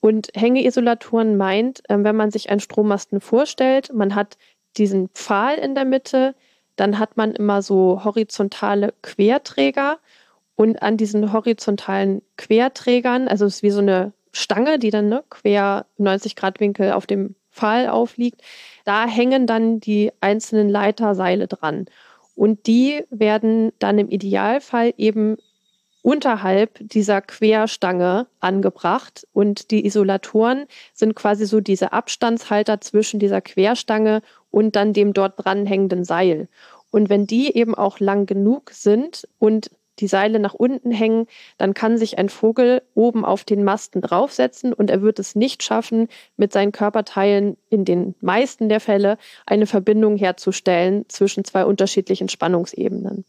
Und 0.00 0.28
Hängeisolatoren 0.34 1.36
meint, 1.36 1.82
ähm, 1.88 2.04
wenn 2.04 2.16
man 2.16 2.30
sich 2.30 2.50
einen 2.50 2.60
Strommasten 2.60 3.20
vorstellt, 3.20 3.92
man 3.94 4.14
hat 4.14 4.36
diesen 4.76 5.08
Pfahl 5.10 5.54
in 5.56 5.74
der 5.76 5.84
Mitte, 5.84 6.34
dann 6.76 6.98
hat 6.98 7.16
man 7.16 7.32
immer 7.32 7.62
so 7.62 8.02
horizontale 8.04 8.92
Querträger 9.02 9.98
und 10.56 10.82
an 10.82 10.96
diesen 10.96 11.32
horizontalen 11.32 12.22
Querträgern, 12.36 13.28
also 13.28 13.46
es 13.46 13.56
ist 13.56 13.62
wie 13.62 13.70
so 13.70 13.80
eine 13.80 14.12
Stange, 14.34 14.78
die 14.78 14.90
dann 14.90 15.08
ne, 15.08 15.24
quer 15.30 15.86
90 15.96 16.36
Grad 16.36 16.60
Winkel 16.60 16.92
auf 16.92 17.06
dem 17.06 17.34
Pfahl 17.50 17.88
aufliegt. 17.88 18.42
Da 18.84 19.06
hängen 19.06 19.46
dann 19.46 19.80
die 19.80 20.12
einzelnen 20.20 20.68
Leiterseile 20.68 21.46
dran. 21.46 21.86
Und 22.34 22.66
die 22.66 23.04
werden 23.10 23.72
dann 23.78 23.98
im 23.98 24.10
Idealfall 24.10 24.92
eben 24.96 25.36
unterhalb 26.02 26.78
dieser 26.80 27.22
Querstange 27.22 28.26
angebracht. 28.40 29.26
Und 29.32 29.70
die 29.70 29.86
Isolatoren 29.86 30.66
sind 30.92 31.14
quasi 31.14 31.46
so 31.46 31.60
diese 31.60 31.92
Abstandshalter 31.92 32.80
zwischen 32.80 33.20
dieser 33.20 33.40
Querstange 33.40 34.20
und 34.50 34.76
dann 34.76 34.92
dem 34.92 35.14
dort 35.14 35.42
dranhängenden 35.42 36.04
Seil. 36.04 36.48
Und 36.90 37.08
wenn 37.08 37.26
die 37.26 37.56
eben 37.56 37.74
auch 37.74 38.00
lang 38.00 38.26
genug 38.26 38.70
sind 38.72 39.26
und 39.38 39.70
die 39.98 40.06
Seile 40.06 40.38
nach 40.38 40.54
unten 40.54 40.90
hängen, 40.90 41.26
dann 41.58 41.74
kann 41.74 41.98
sich 41.98 42.18
ein 42.18 42.28
Vogel 42.28 42.82
oben 42.94 43.24
auf 43.24 43.44
den 43.44 43.64
Masten 43.64 44.00
draufsetzen 44.00 44.72
und 44.72 44.90
er 44.90 45.02
wird 45.02 45.18
es 45.18 45.34
nicht 45.34 45.62
schaffen, 45.62 46.08
mit 46.36 46.52
seinen 46.52 46.72
Körperteilen 46.72 47.56
in 47.70 47.84
den 47.84 48.14
meisten 48.20 48.68
der 48.68 48.80
Fälle 48.80 49.18
eine 49.46 49.66
Verbindung 49.66 50.16
herzustellen 50.16 51.04
zwischen 51.08 51.44
zwei 51.44 51.64
unterschiedlichen 51.64 52.28
Spannungsebenen. 52.28 53.24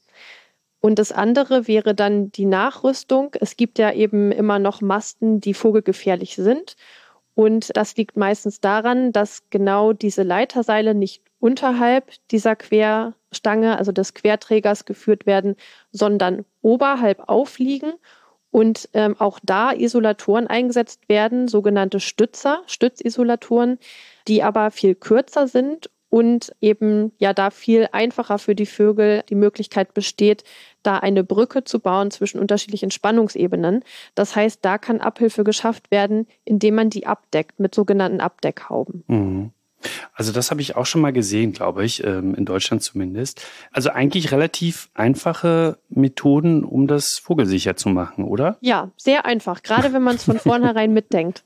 Und 0.85 0.99
das 0.99 1.11
andere 1.11 1.67
wäre 1.67 1.95
dann 1.95 2.31
die 2.31 2.45
Nachrüstung. 2.45 3.35
Es 3.39 3.57
gibt 3.57 3.79
ja 3.79 3.91
eben 3.91 4.31
immer 4.31 4.59
noch 4.59 4.81
Masten, 4.81 5.41
die 5.41 5.55
vogelgefährlich 5.55 6.35
sind. 6.35 6.75
Und 7.33 7.75
das 7.75 7.97
liegt 7.97 8.17
meistens 8.17 8.61
daran, 8.61 9.11
dass 9.11 9.49
genau 9.49 9.93
diese 9.93 10.21
Leiterseile 10.21 10.93
nicht 10.93 11.23
unterhalb 11.45 12.11
dieser 12.31 12.55
Querstange, 12.55 13.77
also 13.77 13.91
des 13.91 14.15
Querträgers, 14.15 14.85
geführt 14.85 15.27
werden, 15.27 15.55
sondern 15.91 16.43
oberhalb 16.63 17.29
aufliegen 17.29 17.93
und 18.49 18.89
ähm, 18.93 19.15
auch 19.19 19.39
da 19.43 19.71
Isolatoren 19.71 20.47
eingesetzt 20.47 21.07
werden, 21.07 21.47
sogenannte 21.47 21.99
Stützer, 21.99 22.63
Stützisolatoren, 22.65 23.77
die 24.27 24.41
aber 24.41 24.71
viel 24.71 24.95
kürzer 24.95 25.47
sind 25.47 25.91
und 26.09 26.51
eben 26.61 27.11
ja 27.19 27.31
da 27.31 27.51
viel 27.51 27.89
einfacher 27.91 28.39
für 28.39 28.55
die 28.55 28.65
Vögel 28.65 29.21
die 29.29 29.35
Möglichkeit 29.35 29.93
besteht, 29.93 30.45
da 30.81 30.97
eine 30.97 31.23
Brücke 31.23 31.63
zu 31.63 31.79
bauen 31.79 32.09
zwischen 32.09 32.39
unterschiedlichen 32.39 32.89
Spannungsebenen. 32.89 33.83
Das 34.15 34.35
heißt, 34.35 34.65
da 34.65 34.79
kann 34.79 34.99
Abhilfe 34.99 35.43
geschafft 35.43 35.91
werden, 35.91 36.25
indem 36.43 36.73
man 36.73 36.89
die 36.89 37.05
abdeckt 37.05 37.59
mit 37.59 37.75
sogenannten 37.75 38.19
Abdeckhauben. 38.19 39.03
Mhm. 39.05 39.51
Also 40.13 40.31
das 40.31 40.51
habe 40.51 40.61
ich 40.61 40.75
auch 40.75 40.85
schon 40.85 41.01
mal 41.01 41.13
gesehen, 41.13 41.53
glaube 41.53 41.85
ich, 41.85 42.03
ähm, 42.03 42.35
in 42.35 42.45
Deutschland 42.45 42.83
zumindest. 42.83 43.45
Also 43.71 43.89
eigentlich 43.89 44.31
relativ 44.31 44.89
einfache 44.93 45.77
Methoden, 45.89 46.63
um 46.63 46.87
das 46.87 47.19
vogelsicher 47.21 47.75
zu 47.75 47.89
machen, 47.89 48.23
oder? 48.23 48.57
Ja, 48.61 48.91
sehr 48.97 49.25
einfach, 49.25 49.63
gerade 49.63 49.93
wenn 49.93 50.03
man 50.03 50.15
es 50.15 50.23
von 50.23 50.39
vornherein 50.39 50.93
mitdenkt. 50.93 51.43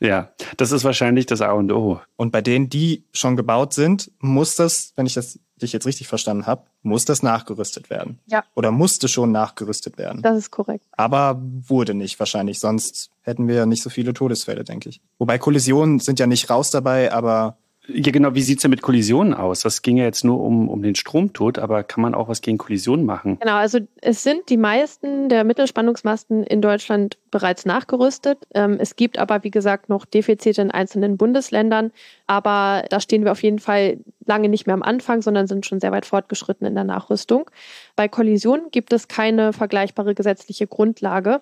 Ja, 0.00 0.30
das 0.56 0.72
ist 0.72 0.84
wahrscheinlich 0.84 1.26
das 1.26 1.40
A 1.40 1.52
und 1.52 1.72
O. 1.72 2.00
Und 2.16 2.30
bei 2.30 2.42
denen, 2.42 2.68
die 2.68 3.04
schon 3.12 3.36
gebaut 3.36 3.72
sind, 3.72 4.10
muss 4.18 4.54
das, 4.54 4.92
wenn 4.96 5.06
ich 5.06 5.14
das 5.14 5.38
dich 5.60 5.72
jetzt 5.72 5.86
richtig 5.86 6.06
verstanden 6.06 6.46
habe, 6.46 6.64
muss 6.82 7.04
das 7.04 7.22
nachgerüstet 7.22 7.88
werden. 7.88 8.18
Ja. 8.26 8.44
Oder 8.54 8.70
musste 8.70 9.08
schon 9.08 9.32
nachgerüstet 9.32 9.96
werden. 9.96 10.22
Das 10.22 10.36
ist 10.36 10.50
korrekt. 10.50 10.84
Aber 10.92 11.40
wurde 11.40 11.94
nicht 11.94 12.18
wahrscheinlich, 12.18 12.58
sonst 12.58 13.10
hätten 13.22 13.48
wir 13.48 13.64
nicht 13.66 13.82
so 13.82 13.90
viele 13.90 14.12
Todesfälle, 14.12 14.64
denke 14.64 14.90
ich. 14.90 15.00
Wobei 15.18 15.38
Kollisionen 15.38 15.98
sind 15.98 16.20
ja 16.20 16.26
nicht 16.26 16.50
raus 16.50 16.70
dabei, 16.70 17.12
aber 17.12 17.56
ja, 17.88 18.10
genau. 18.10 18.34
Wie 18.34 18.42
sieht's 18.42 18.62
denn 18.62 18.70
mit 18.70 18.82
Kollisionen 18.82 19.32
aus? 19.32 19.60
Das 19.60 19.82
ging 19.82 19.96
ja 19.96 20.04
jetzt 20.04 20.24
nur 20.24 20.40
um, 20.40 20.68
um 20.68 20.82
den 20.82 20.94
Stromtod, 20.94 21.58
aber 21.58 21.84
kann 21.84 22.02
man 22.02 22.14
auch 22.14 22.28
was 22.28 22.40
gegen 22.40 22.58
Kollisionen 22.58 23.06
machen? 23.06 23.38
Genau, 23.38 23.54
also 23.54 23.78
es 24.02 24.22
sind 24.22 24.48
die 24.48 24.56
meisten 24.56 25.28
der 25.28 25.44
Mittelspannungsmasten 25.44 26.42
in 26.42 26.60
Deutschland 26.60 27.18
bereits 27.30 27.64
nachgerüstet. 27.64 28.38
Ähm, 28.54 28.78
es 28.80 28.96
gibt 28.96 29.18
aber, 29.18 29.44
wie 29.44 29.50
gesagt, 29.50 29.88
noch 29.88 30.04
Defizite 30.04 30.62
in 30.62 30.70
einzelnen 30.70 31.16
Bundesländern. 31.16 31.92
Aber 32.26 32.84
da 32.90 33.00
stehen 33.00 33.24
wir 33.24 33.32
auf 33.32 33.42
jeden 33.42 33.60
Fall 33.60 33.98
lange 34.24 34.48
nicht 34.48 34.66
mehr 34.66 34.74
am 34.74 34.82
Anfang, 34.82 35.22
sondern 35.22 35.46
sind 35.46 35.64
schon 35.64 35.80
sehr 35.80 35.92
weit 35.92 36.06
fortgeschritten 36.06 36.66
in 36.66 36.74
der 36.74 36.84
Nachrüstung. 36.84 37.48
Bei 37.94 38.08
Kollisionen 38.08 38.70
gibt 38.72 38.92
es 38.92 39.06
keine 39.06 39.52
vergleichbare 39.52 40.14
gesetzliche 40.14 40.66
Grundlage. 40.66 41.40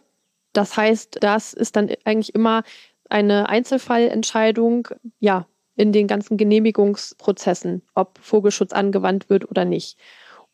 Das 0.53 0.77
heißt, 0.77 1.19
das 1.21 1.55
ist 1.55 1.77
dann 1.77 1.91
eigentlich 2.05 2.35
immer 2.35 2.63
eine 3.09 3.49
Einzelfallentscheidung, 3.49 4.89
ja, 5.21 5.47
in 5.77 5.93
den 5.93 6.07
ganzen 6.07 6.37
Genehmigungsprozessen, 6.37 7.83
ob 7.95 8.19
Vogelschutz 8.21 8.73
angewandt 8.73 9.31
wird 9.31 9.51
oder 9.51 9.65
nicht. 9.65 9.99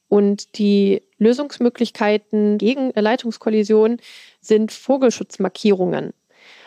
Und 0.09 0.59
die 0.59 1.03
Lösungsmöglichkeiten 1.19 2.59
gegen 2.59 2.91
Leitungskollisionen 2.95 4.01
sind 4.41 4.73
Vogelschutzmarkierungen. 4.73 6.13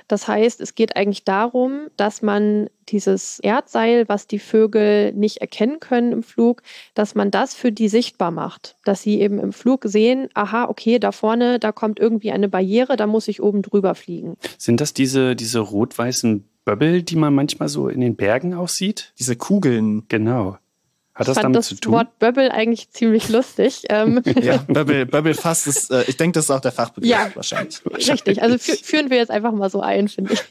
Das 0.07 0.27
heißt, 0.27 0.61
es 0.61 0.75
geht 0.75 0.95
eigentlich 0.95 1.23
darum, 1.23 1.87
dass 1.97 2.21
man 2.21 2.69
dieses 2.89 3.39
Erdseil, 3.39 4.07
was 4.07 4.27
die 4.27 4.39
Vögel 4.39 5.13
nicht 5.13 5.37
erkennen 5.37 5.79
können 5.79 6.11
im 6.11 6.23
Flug, 6.23 6.61
dass 6.93 7.15
man 7.15 7.31
das 7.31 7.53
für 7.53 7.71
die 7.71 7.87
sichtbar 7.87 8.31
macht. 8.31 8.75
Dass 8.83 9.01
sie 9.01 9.21
eben 9.21 9.39
im 9.39 9.53
Flug 9.53 9.85
sehen, 9.85 10.29
aha, 10.33 10.65
okay, 10.65 10.99
da 10.99 11.11
vorne, 11.11 11.59
da 11.59 11.71
kommt 11.71 11.99
irgendwie 11.99 12.31
eine 12.31 12.49
Barriere, 12.49 12.97
da 12.97 13.07
muss 13.07 13.27
ich 13.27 13.41
oben 13.41 13.61
drüber 13.61 13.95
fliegen. 13.95 14.35
Sind 14.57 14.81
das 14.81 14.93
diese, 14.93 15.35
diese 15.35 15.59
rot-weißen 15.59 16.47
Böbbel, 16.65 17.04
die 17.04 17.15
man 17.15 17.34
manchmal 17.34 17.69
so 17.69 17.89
in 17.89 18.02
den 18.02 18.15
Bergen 18.15 18.54
auch 18.54 18.69
sieht? 18.69 19.13
Diese 19.19 19.36
Kugeln. 19.36 20.04
Genau. 20.08 20.58
Hat 21.15 21.28
das 21.28 21.38
damit 21.38 21.58
das 21.58 21.67
zu 21.67 21.76
tun? 21.76 21.93
Ich 21.93 21.97
fand 21.97 22.10
das 22.10 22.21
Wort 22.21 22.36
Böbbel 22.36 22.52
eigentlich 22.52 22.89
ziemlich 22.89 23.30
lustig. 23.30 23.84
Ähm, 23.89 24.21
ja, 24.41 24.58
Böbbel, 24.58 25.06
Böbbel 25.06 25.36
fast 25.36 25.67
ist, 25.67 25.91
äh, 25.91 26.04
ich 26.08 26.17
denke, 26.17 26.36
das 26.36 26.45
ist 26.45 26.52
auch 26.52 26.62
der 26.62 26.71
Fachbegriff 26.71 27.10
ja, 27.10 27.30
wahrscheinlich. 27.36 27.82
Richtig, 27.86 28.41
also 28.41 28.58
führen 28.58 29.10
wir 29.10 29.17
jetzt 29.17 29.30
einfach 29.30 29.52
mal 29.52 29.69
so 29.69 29.82
ein, 29.82 30.08
finde 30.08 30.34
ich. 30.34 30.43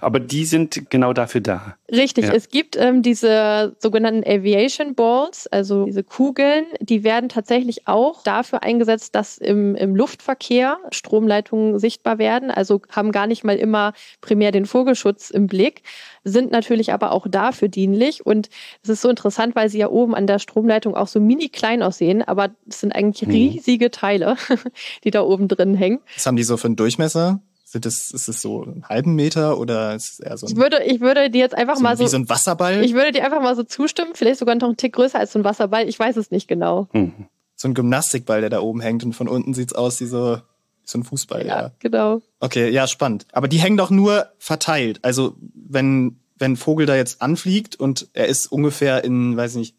Aber 0.00 0.20
die 0.20 0.44
sind 0.44 0.90
genau 0.90 1.12
dafür 1.12 1.40
da. 1.40 1.76
Richtig, 1.90 2.26
ja. 2.26 2.32
es 2.32 2.48
gibt 2.48 2.76
ähm, 2.76 3.02
diese 3.02 3.76
sogenannten 3.78 4.24
Aviation 4.28 4.94
Balls, 4.94 5.46
also 5.46 5.84
diese 5.84 6.02
Kugeln, 6.02 6.64
die 6.80 7.04
werden 7.04 7.28
tatsächlich 7.28 7.86
auch 7.88 8.22
dafür 8.22 8.62
eingesetzt, 8.62 9.14
dass 9.14 9.38
im, 9.38 9.74
im 9.74 9.94
Luftverkehr 9.96 10.78
Stromleitungen 10.90 11.78
sichtbar 11.78 12.18
werden, 12.18 12.50
also 12.50 12.80
haben 12.90 13.12
gar 13.12 13.26
nicht 13.26 13.44
mal 13.44 13.56
immer 13.56 13.92
primär 14.20 14.52
den 14.52 14.66
Vogelschutz 14.66 15.30
im 15.30 15.46
Blick, 15.46 15.82
sind 16.24 16.52
natürlich 16.52 16.92
aber 16.92 17.12
auch 17.12 17.26
dafür 17.28 17.68
dienlich 17.68 18.24
und 18.24 18.48
es 18.82 18.88
ist 18.88 19.02
so 19.02 19.08
interessant, 19.08 19.56
weil 19.56 19.68
sie 19.68 19.78
ja 19.78 19.88
oben 19.88 20.14
an 20.14 20.26
der 20.26 20.38
Stromleitung 20.38 20.94
auch 20.94 21.08
so 21.08 21.20
mini 21.20 21.48
klein 21.48 21.82
aussehen, 21.82 22.22
aber 22.22 22.50
es 22.68 22.80
sind 22.80 22.94
eigentlich 22.94 23.28
mhm. 23.28 23.34
riesige 23.34 23.90
Teile, 23.90 24.36
die 25.04 25.10
da 25.10 25.22
oben 25.22 25.48
drin 25.48 25.74
hängen. 25.74 26.00
Was 26.14 26.26
haben 26.26 26.36
die 26.36 26.44
so 26.44 26.56
für 26.56 26.66
einen 26.68 26.76
Durchmesser? 26.76 27.40
Sind 27.72 27.86
das, 27.86 28.10
ist 28.10 28.28
es 28.28 28.42
so 28.42 28.64
einen 28.64 28.86
halben 28.86 29.14
Meter 29.14 29.56
oder 29.56 29.94
ist 29.94 30.12
es 30.12 30.20
eher 30.20 30.36
so 30.36 30.46
ein, 30.46 30.52
Ich 30.52 30.58
würde, 30.58 30.84
ich 30.84 31.00
würde 31.00 31.30
dir 31.30 31.38
jetzt 31.38 31.54
einfach 31.54 31.76
so 31.76 31.82
mal 31.82 31.96
so. 31.96 32.04
Wie 32.04 32.08
so 32.08 32.18
ein 32.18 32.28
Wasserball? 32.28 32.84
Ich 32.84 32.92
würde 32.92 33.12
dir 33.12 33.24
einfach 33.24 33.40
mal 33.40 33.56
so 33.56 33.62
zustimmen, 33.62 34.10
vielleicht 34.12 34.40
sogar 34.40 34.54
noch 34.56 34.64
einen 34.64 34.76
Tick 34.76 34.92
größer 34.92 35.18
als 35.18 35.32
so 35.32 35.38
ein 35.38 35.44
Wasserball. 35.44 35.88
Ich 35.88 35.98
weiß 35.98 36.18
es 36.18 36.30
nicht 36.30 36.48
genau. 36.48 36.88
Mhm. 36.92 37.28
So 37.56 37.68
ein 37.68 37.74
Gymnastikball, 37.74 38.42
der 38.42 38.50
da 38.50 38.60
oben 38.60 38.82
hängt 38.82 39.04
und 39.04 39.14
von 39.14 39.26
unten 39.26 39.54
sieht 39.54 39.70
es 39.70 39.74
aus 39.74 40.02
wie 40.02 40.04
so, 40.04 40.36
wie 40.36 40.40
so 40.84 40.98
ein 40.98 41.04
Fußball, 41.04 41.46
ja, 41.46 41.62
ja. 41.62 41.70
Genau. 41.78 42.20
Okay, 42.40 42.68
ja, 42.68 42.86
spannend. 42.86 43.24
Aber 43.32 43.48
die 43.48 43.58
hängen 43.58 43.78
doch 43.78 43.88
nur 43.88 44.26
verteilt. 44.36 44.98
Also, 45.00 45.34
wenn, 45.54 46.20
wenn 46.36 46.52
ein 46.52 46.56
Vogel 46.58 46.84
da 46.84 46.94
jetzt 46.94 47.22
anfliegt 47.22 47.76
und 47.76 48.06
er 48.12 48.26
ist 48.26 48.52
ungefähr 48.52 49.02
in, 49.02 49.34
weiß 49.34 49.52
ich 49.52 49.58
nicht, 49.58 49.76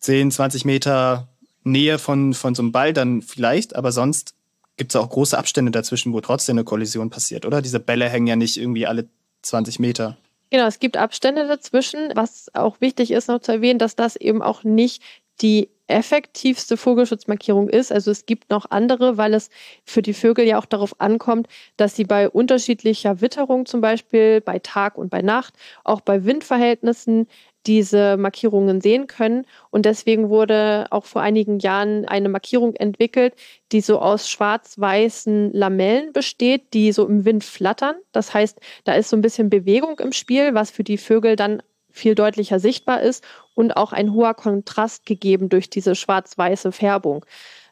10, 0.00 0.30
20 0.30 0.66
Meter 0.66 1.28
Nähe 1.64 1.98
von, 1.98 2.34
von 2.34 2.54
so 2.54 2.60
einem 2.60 2.72
Ball, 2.72 2.92
dann 2.92 3.22
vielleicht, 3.22 3.76
aber 3.76 3.92
sonst 3.92 4.34
gibt 4.78 4.92
es 4.92 4.96
auch 4.96 5.10
große 5.10 5.36
Abstände 5.36 5.70
dazwischen, 5.70 6.12
wo 6.14 6.20
trotzdem 6.20 6.54
eine 6.56 6.64
Kollision 6.64 7.10
passiert, 7.10 7.44
oder? 7.44 7.60
Diese 7.60 7.80
Bälle 7.80 8.08
hängen 8.08 8.26
ja 8.26 8.36
nicht 8.36 8.56
irgendwie 8.56 8.86
alle 8.86 9.08
20 9.42 9.78
Meter. 9.78 10.16
Genau, 10.50 10.66
es 10.66 10.78
gibt 10.78 10.96
Abstände 10.96 11.46
dazwischen. 11.46 12.12
Was 12.14 12.46
auch 12.54 12.80
wichtig 12.80 13.10
ist 13.10 13.28
noch 13.28 13.40
zu 13.40 13.52
erwähnen, 13.52 13.78
dass 13.78 13.96
das 13.96 14.16
eben 14.16 14.40
auch 14.40 14.64
nicht 14.64 15.02
die 15.42 15.68
effektivste 15.88 16.76
Vogelschutzmarkierung 16.76 17.68
ist. 17.68 17.90
Also 17.90 18.10
es 18.10 18.26
gibt 18.26 18.50
noch 18.50 18.70
andere, 18.70 19.16
weil 19.16 19.34
es 19.34 19.50
für 19.84 20.02
die 20.02 20.14
Vögel 20.14 20.46
ja 20.46 20.58
auch 20.58 20.66
darauf 20.66 21.00
ankommt, 21.00 21.48
dass 21.76 21.96
sie 21.96 22.04
bei 22.04 22.28
unterschiedlicher 22.28 23.20
Witterung 23.20 23.66
zum 23.66 23.80
Beispiel, 23.80 24.40
bei 24.40 24.58
Tag 24.58 24.96
und 24.96 25.10
bei 25.10 25.22
Nacht, 25.22 25.54
auch 25.84 26.00
bei 26.00 26.24
Windverhältnissen 26.24 27.26
diese 27.66 28.16
Markierungen 28.16 28.80
sehen 28.80 29.06
können. 29.06 29.46
Und 29.70 29.84
deswegen 29.84 30.30
wurde 30.30 30.86
auch 30.90 31.04
vor 31.04 31.22
einigen 31.22 31.58
Jahren 31.58 32.06
eine 32.06 32.28
Markierung 32.28 32.74
entwickelt, 32.74 33.34
die 33.72 33.80
so 33.80 33.98
aus 33.98 34.28
schwarz-weißen 34.30 35.52
Lamellen 35.52 36.12
besteht, 36.12 36.72
die 36.72 36.92
so 36.92 37.06
im 37.06 37.24
Wind 37.24 37.44
flattern. 37.44 37.96
Das 38.12 38.32
heißt, 38.32 38.58
da 38.84 38.94
ist 38.94 39.10
so 39.10 39.16
ein 39.16 39.22
bisschen 39.22 39.50
Bewegung 39.50 39.98
im 39.98 40.12
Spiel, 40.12 40.54
was 40.54 40.70
für 40.70 40.84
die 40.84 40.98
Vögel 40.98 41.36
dann 41.36 41.62
viel 41.98 42.14
deutlicher 42.14 42.58
sichtbar 42.60 43.02
ist 43.02 43.24
und 43.54 43.76
auch 43.76 43.92
ein 43.92 44.14
hoher 44.14 44.34
Kontrast 44.34 45.04
gegeben 45.04 45.48
durch 45.48 45.68
diese 45.68 45.94
schwarz-weiße 45.94 46.72
Färbung. 46.72 47.26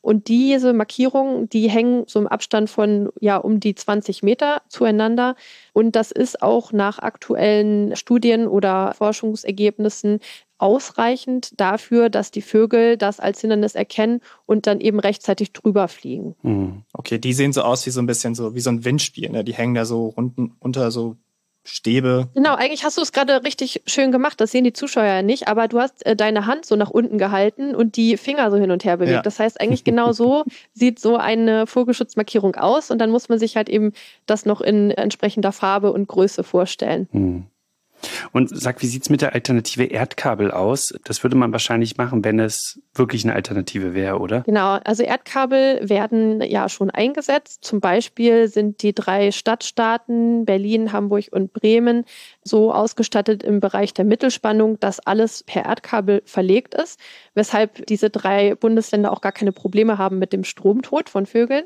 Und 0.07 0.29
diese 0.29 0.73
Markierungen, 0.73 1.49
die 1.49 1.69
hängen 1.69 2.05
so 2.07 2.21
im 2.21 2.29
Abstand 2.29 2.71
von 2.71 3.09
ja 3.19 3.39
um 3.39 3.59
die 3.59 3.75
20 3.75 4.23
Meter 4.23 4.63
zueinander. 4.69 5.35
Und 5.73 5.97
das 5.97 6.13
ist 6.13 6.43
auch 6.43 6.71
nach 6.71 7.01
aktuellen 7.01 7.97
Studien 7.97 8.47
oder 8.47 8.95
Forschungsergebnissen 8.97 10.21
ausreichend 10.59 11.61
dafür, 11.61 12.09
dass 12.09 12.31
die 12.31 12.43
Vögel 12.43 12.97
das 12.97 13.19
als 13.19 13.41
Hindernis 13.41 13.75
erkennen 13.75 14.21
und 14.47 14.69
dann 14.69 14.81
eben 14.81 15.01
rechtzeitig 15.01 15.53
drüber 15.53 15.89
fliegen. 15.89 16.37
Hm. 16.43 16.85
Okay, 16.93 17.19
die 17.19 17.33
sehen 17.33 17.53
so 17.53 17.63
aus 17.63 17.85
wie 17.85 17.91
so 17.91 18.01
ein 18.01 18.07
bisschen 18.07 18.37
so 18.37 18.55
wie 18.55 18.61
so 18.61 18.71
ein 18.71 18.85
Windspiel. 18.85 19.29
Ne? 19.31 19.43
Die 19.43 19.55
hängen 19.55 19.75
da 19.75 19.85
so 19.85 20.13
unten 20.15 20.55
unter 20.61 20.93
so 20.93 21.17
Stäbe. 21.67 22.29
Genau, 22.35 22.55
eigentlich 22.55 22.85
hast 22.85 22.97
du 22.97 23.03
es 23.03 23.13
gerade 23.13 23.45
richtig 23.45 23.83
schön 23.87 24.13
gemacht. 24.13 24.41
Das 24.41 24.53
sehen 24.53 24.65
die 24.65 24.73
Zuschauer 24.73 25.05
ja 25.05 25.23
nicht, 25.23 25.49
aber 25.49 25.69
du 25.69 25.81
hast 25.81 26.07
äh, 26.07 26.17
deine 26.17 26.47
Hand 26.47 26.65
so 26.65 26.77
nach 26.77 26.91
unten 26.91 27.19
gehalten 27.19 27.75
und 27.75 27.97
die 27.97 28.17
Finger 28.17 28.51
so 28.51 28.57
hin 28.57 28.71
und 28.71 28.85
her 28.85 28.97
bewegt. 28.97 29.17
Ja. 29.17 29.23
Das 29.23 29.39
heißt, 29.39 29.61
eigentlich 29.61 29.85
genau 29.85 30.13
so 30.13 30.45
sieht 30.73 30.99
so 30.99 31.17
eine 31.17 31.67
Vogelschutzmarkierung 31.67 32.55
aus 32.55 32.91
und 32.91 32.99
dann 32.99 33.11
muss 33.11 33.29
man 33.29 33.39
sich 33.39 33.57
halt 33.57 33.69
eben 33.69 33.93
das 34.27 34.47
noch 34.47 34.61
in 34.61 34.91
entsprechender 34.91 35.53
Farbe 35.53 35.93
und 35.93 36.07
Größe 36.09 36.45
vorstellen. 36.45 37.09
Hm. 37.13 37.47
Und 38.33 38.51
sag, 38.53 38.83
wie 38.83 38.87
sieht's 38.87 39.11
mit 39.11 39.23
der 39.23 39.35
Alternative 39.35 39.85
Erdkabel 39.85 40.51
aus? 40.51 40.95
Das 41.05 41.23
würde 41.23 41.37
man 41.37 41.53
wahrscheinlich 41.53 41.97
machen, 41.97 42.25
wenn 42.25 42.39
es 42.39 42.81
wirklich 42.95 43.25
eine 43.25 43.35
Alternative 43.35 43.95
wäre, 43.95 44.19
oder? 44.19 44.43
Genau, 44.43 44.79
also 44.85 45.03
Erdkabel 45.03 45.81
werden 45.89 46.41
ja 46.43 46.69
schon 46.69 46.91
eingesetzt. 46.91 47.65
Zum 47.65 47.81
Beispiel 47.81 48.49
sind 48.49 48.83
die 48.83 48.95
drei 48.95 49.33
Stadtstaaten 49.33 50.45
Berlin, 50.45 50.93
Hamburg 50.93 51.27
und 51.31 51.53
Bremen 51.53 52.05
so 52.43 52.73
ausgestattet 52.73 53.43
im 53.43 53.61
Bereich 53.61 53.95
der 53.95 54.05
Mittelspannung, 54.05 54.79
dass 54.81 55.01
alles 55.01 55.43
per 55.43 55.65
Erdkabel 55.65 56.23
verlegt 56.25 56.75
ist, 56.75 57.01
weshalb 57.35 57.87
diese 57.87 58.11
drei 58.11 58.55
Bundesländer 58.55 59.13
auch 59.13 59.21
gar 59.21 59.33
keine 59.33 59.53
Probleme 59.53 59.99
haben 59.99 60.19
mit 60.19 60.33
dem 60.33 60.45
Stromtod 60.45 61.09
von 61.11 61.27
Vögeln. 61.27 61.65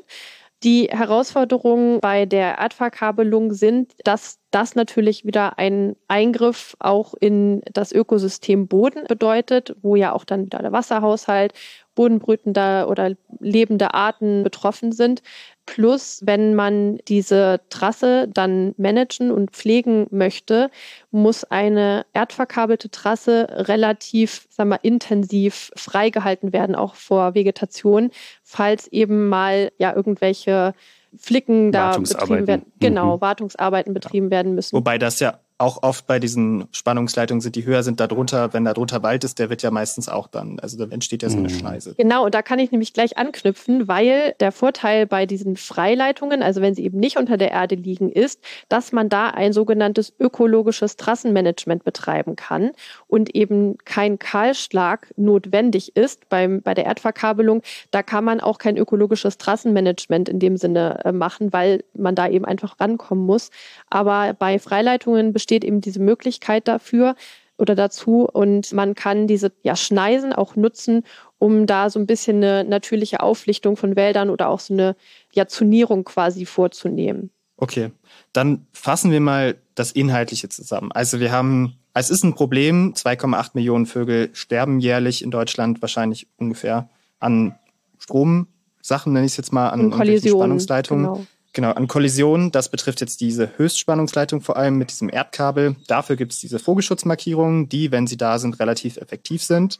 Die 0.63 0.89
Herausforderungen 0.91 2.01
bei 2.01 2.27
der 2.27 2.59
Erdverkabelung 2.59 3.51
sind, 3.51 3.93
dass 4.03 4.37
das 4.51 4.75
natürlich 4.75 5.25
wieder 5.25 5.57
ein 5.57 5.95
Eingriff 6.07 6.75
auch 6.77 7.15
in 7.19 7.61
das 7.73 7.91
Ökosystem 7.91 8.67
Boden 8.67 9.05
bedeutet, 9.07 9.75
wo 9.81 9.95
ja 9.95 10.13
auch 10.13 10.23
dann 10.23 10.45
wieder 10.45 10.59
der 10.59 10.71
Wasserhaushalt, 10.71 11.53
bodenbrütende 11.95 12.85
oder 12.87 13.15
lebende 13.39 13.95
Arten 13.95 14.43
betroffen 14.43 14.91
sind. 14.91 15.23
Plus, 15.65 16.21
wenn 16.25 16.55
man 16.55 16.97
diese 17.07 17.61
Trasse 17.69 18.27
dann 18.27 18.73
managen 18.77 19.31
und 19.31 19.51
pflegen 19.51 20.07
möchte, 20.09 20.69
muss 21.11 21.43
eine 21.43 22.05
erdverkabelte 22.13 22.89
Trasse 22.89 23.47
relativ 23.51 24.47
sagen 24.49 24.69
wir, 24.69 24.83
intensiv 24.83 25.71
freigehalten 25.75 26.51
werden, 26.51 26.75
auch 26.75 26.95
vor 26.95 27.35
Vegetation, 27.35 28.11
falls 28.43 28.87
eben 28.87 29.29
mal 29.29 29.71
ja 29.77 29.95
irgendwelche 29.95 30.73
Flicken 31.17 31.71
da 31.71 31.97
betrieben 31.97 32.47
werden. 32.47 32.71
Genau, 32.79 33.17
mhm. 33.17 33.21
Wartungsarbeiten 33.21 33.93
betrieben 33.93 34.27
ja. 34.27 34.31
werden 34.31 34.55
müssen. 34.55 34.75
Wobei 34.75 34.97
das 34.97 35.19
ja 35.19 35.39
auch 35.61 35.83
oft 35.83 36.07
bei 36.07 36.19
diesen 36.19 36.67
Spannungsleitungen 36.71 37.39
sind, 37.39 37.55
die 37.55 37.65
höher 37.65 37.83
sind, 37.83 37.99
darunter, 37.99 38.53
wenn 38.53 38.65
da 38.65 38.73
drunter 38.73 39.03
Wald 39.03 39.23
ist, 39.23 39.39
der 39.39 39.49
wird 39.49 39.61
ja 39.61 39.71
meistens 39.71 40.09
auch 40.09 40.27
dann, 40.27 40.59
also 40.59 40.77
da 40.77 40.91
entsteht 40.91 41.23
ja 41.23 41.29
so 41.29 41.37
eine 41.37 41.49
mhm. 41.49 41.53
Schneise. 41.53 41.95
Genau, 41.95 42.25
und 42.25 42.33
da 42.33 42.41
kann 42.41 42.59
ich 42.59 42.71
nämlich 42.71 42.93
gleich 42.93 43.17
anknüpfen, 43.17 43.87
weil 43.87 44.33
der 44.39 44.51
Vorteil 44.51 45.05
bei 45.05 45.25
diesen 45.25 45.55
Freileitungen, 45.55 46.41
also 46.41 46.61
wenn 46.61 46.73
sie 46.73 46.83
eben 46.83 46.99
nicht 46.99 47.17
unter 47.17 47.37
der 47.37 47.51
Erde 47.51 47.75
liegen, 47.75 48.11
ist, 48.11 48.41
dass 48.69 48.91
man 48.91 49.07
da 49.07 49.29
ein 49.29 49.53
sogenanntes 49.53 50.13
ökologisches 50.19 50.97
Trassenmanagement 50.97 51.83
betreiben 51.83 52.35
kann 52.35 52.71
und 53.07 53.35
eben 53.35 53.77
kein 53.85 54.17
Kahlschlag 54.17 55.13
notwendig 55.15 55.95
ist 55.95 56.27
beim, 56.29 56.61
bei 56.61 56.73
der 56.73 56.85
Erdverkabelung. 56.85 57.61
Da 57.91 58.01
kann 58.01 58.23
man 58.23 58.39
auch 58.39 58.57
kein 58.57 58.77
ökologisches 58.77 59.37
Trassenmanagement 59.37 60.27
in 60.27 60.39
dem 60.39 60.57
Sinne 60.57 60.99
äh, 61.05 61.11
machen, 61.11 61.53
weil 61.53 61.83
man 61.93 62.15
da 62.15 62.27
eben 62.27 62.45
einfach 62.45 62.79
rankommen 62.79 63.25
muss. 63.25 63.51
Aber 63.89 64.33
bei 64.33 64.57
Freileitungen 64.57 65.33
besteht 65.33 65.50
besteht 65.51 65.65
eben 65.65 65.81
diese 65.81 65.99
Möglichkeit 65.99 66.69
dafür 66.69 67.15
oder 67.57 67.75
dazu 67.75 68.25
und 68.25 68.71
man 68.71 68.95
kann 68.95 69.27
diese 69.27 69.51
ja, 69.63 69.75
Schneisen 69.75 70.31
auch 70.31 70.55
nutzen, 70.55 71.03
um 71.39 71.65
da 71.67 71.89
so 71.89 71.99
ein 71.99 72.07
bisschen 72.07 72.37
eine 72.37 72.63
natürliche 72.63 73.19
Auflichtung 73.19 73.75
von 73.75 73.97
Wäldern 73.97 74.29
oder 74.29 74.47
auch 74.47 74.61
so 74.61 74.73
eine 74.73 74.95
ja, 75.33 75.47
Zonierung 75.47 76.05
quasi 76.05 76.45
vorzunehmen. 76.45 77.31
Okay, 77.57 77.91
dann 78.31 78.65
fassen 78.71 79.11
wir 79.11 79.19
mal 79.19 79.57
das 79.75 79.91
Inhaltliche 79.91 80.47
zusammen. 80.47 80.93
Also 80.93 81.19
wir 81.19 81.33
haben, 81.33 81.75
es 81.93 82.09
ist 82.09 82.23
ein 82.23 82.33
Problem, 82.33 82.93
2,8 82.93 83.51
Millionen 83.53 83.87
Vögel 83.87 84.29
sterben 84.31 84.79
jährlich 84.79 85.21
in 85.21 85.31
Deutschland 85.31 85.81
wahrscheinlich 85.81 86.27
ungefähr 86.37 86.89
an 87.19 87.55
Stromsachen, 87.99 89.11
nenne 89.11 89.25
ich 89.25 89.33
es 89.33 89.37
jetzt 89.37 89.51
mal, 89.51 89.67
an 89.67 89.91
Spannungsleitungen. 89.91 91.05
Genau. 91.05 91.25
Genau, 91.53 91.71
an 91.71 91.87
Kollisionen, 91.87 92.51
das 92.51 92.69
betrifft 92.69 93.01
jetzt 93.01 93.19
diese 93.19 93.57
Höchstspannungsleitung 93.57 94.39
vor 94.41 94.55
allem 94.55 94.77
mit 94.77 94.89
diesem 94.89 95.09
Erdkabel. 95.09 95.75
Dafür 95.87 96.15
gibt 96.15 96.31
es 96.31 96.39
diese 96.39 96.59
Vogelschutzmarkierungen, 96.59 97.67
die, 97.67 97.91
wenn 97.91 98.07
sie 98.07 98.15
da 98.15 98.39
sind, 98.39 98.59
relativ 98.59 98.95
effektiv 98.97 99.43
sind. 99.43 99.79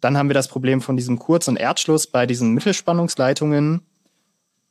Dann 0.00 0.16
haben 0.16 0.28
wir 0.28 0.34
das 0.34 0.48
Problem 0.48 0.80
von 0.80 0.96
diesem 0.96 1.18
Kurz- 1.18 1.46
und 1.46 1.56
Erdschluss 1.56 2.08
bei 2.08 2.26
diesen 2.26 2.52
Mittelspannungsleitungen. 2.52 3.82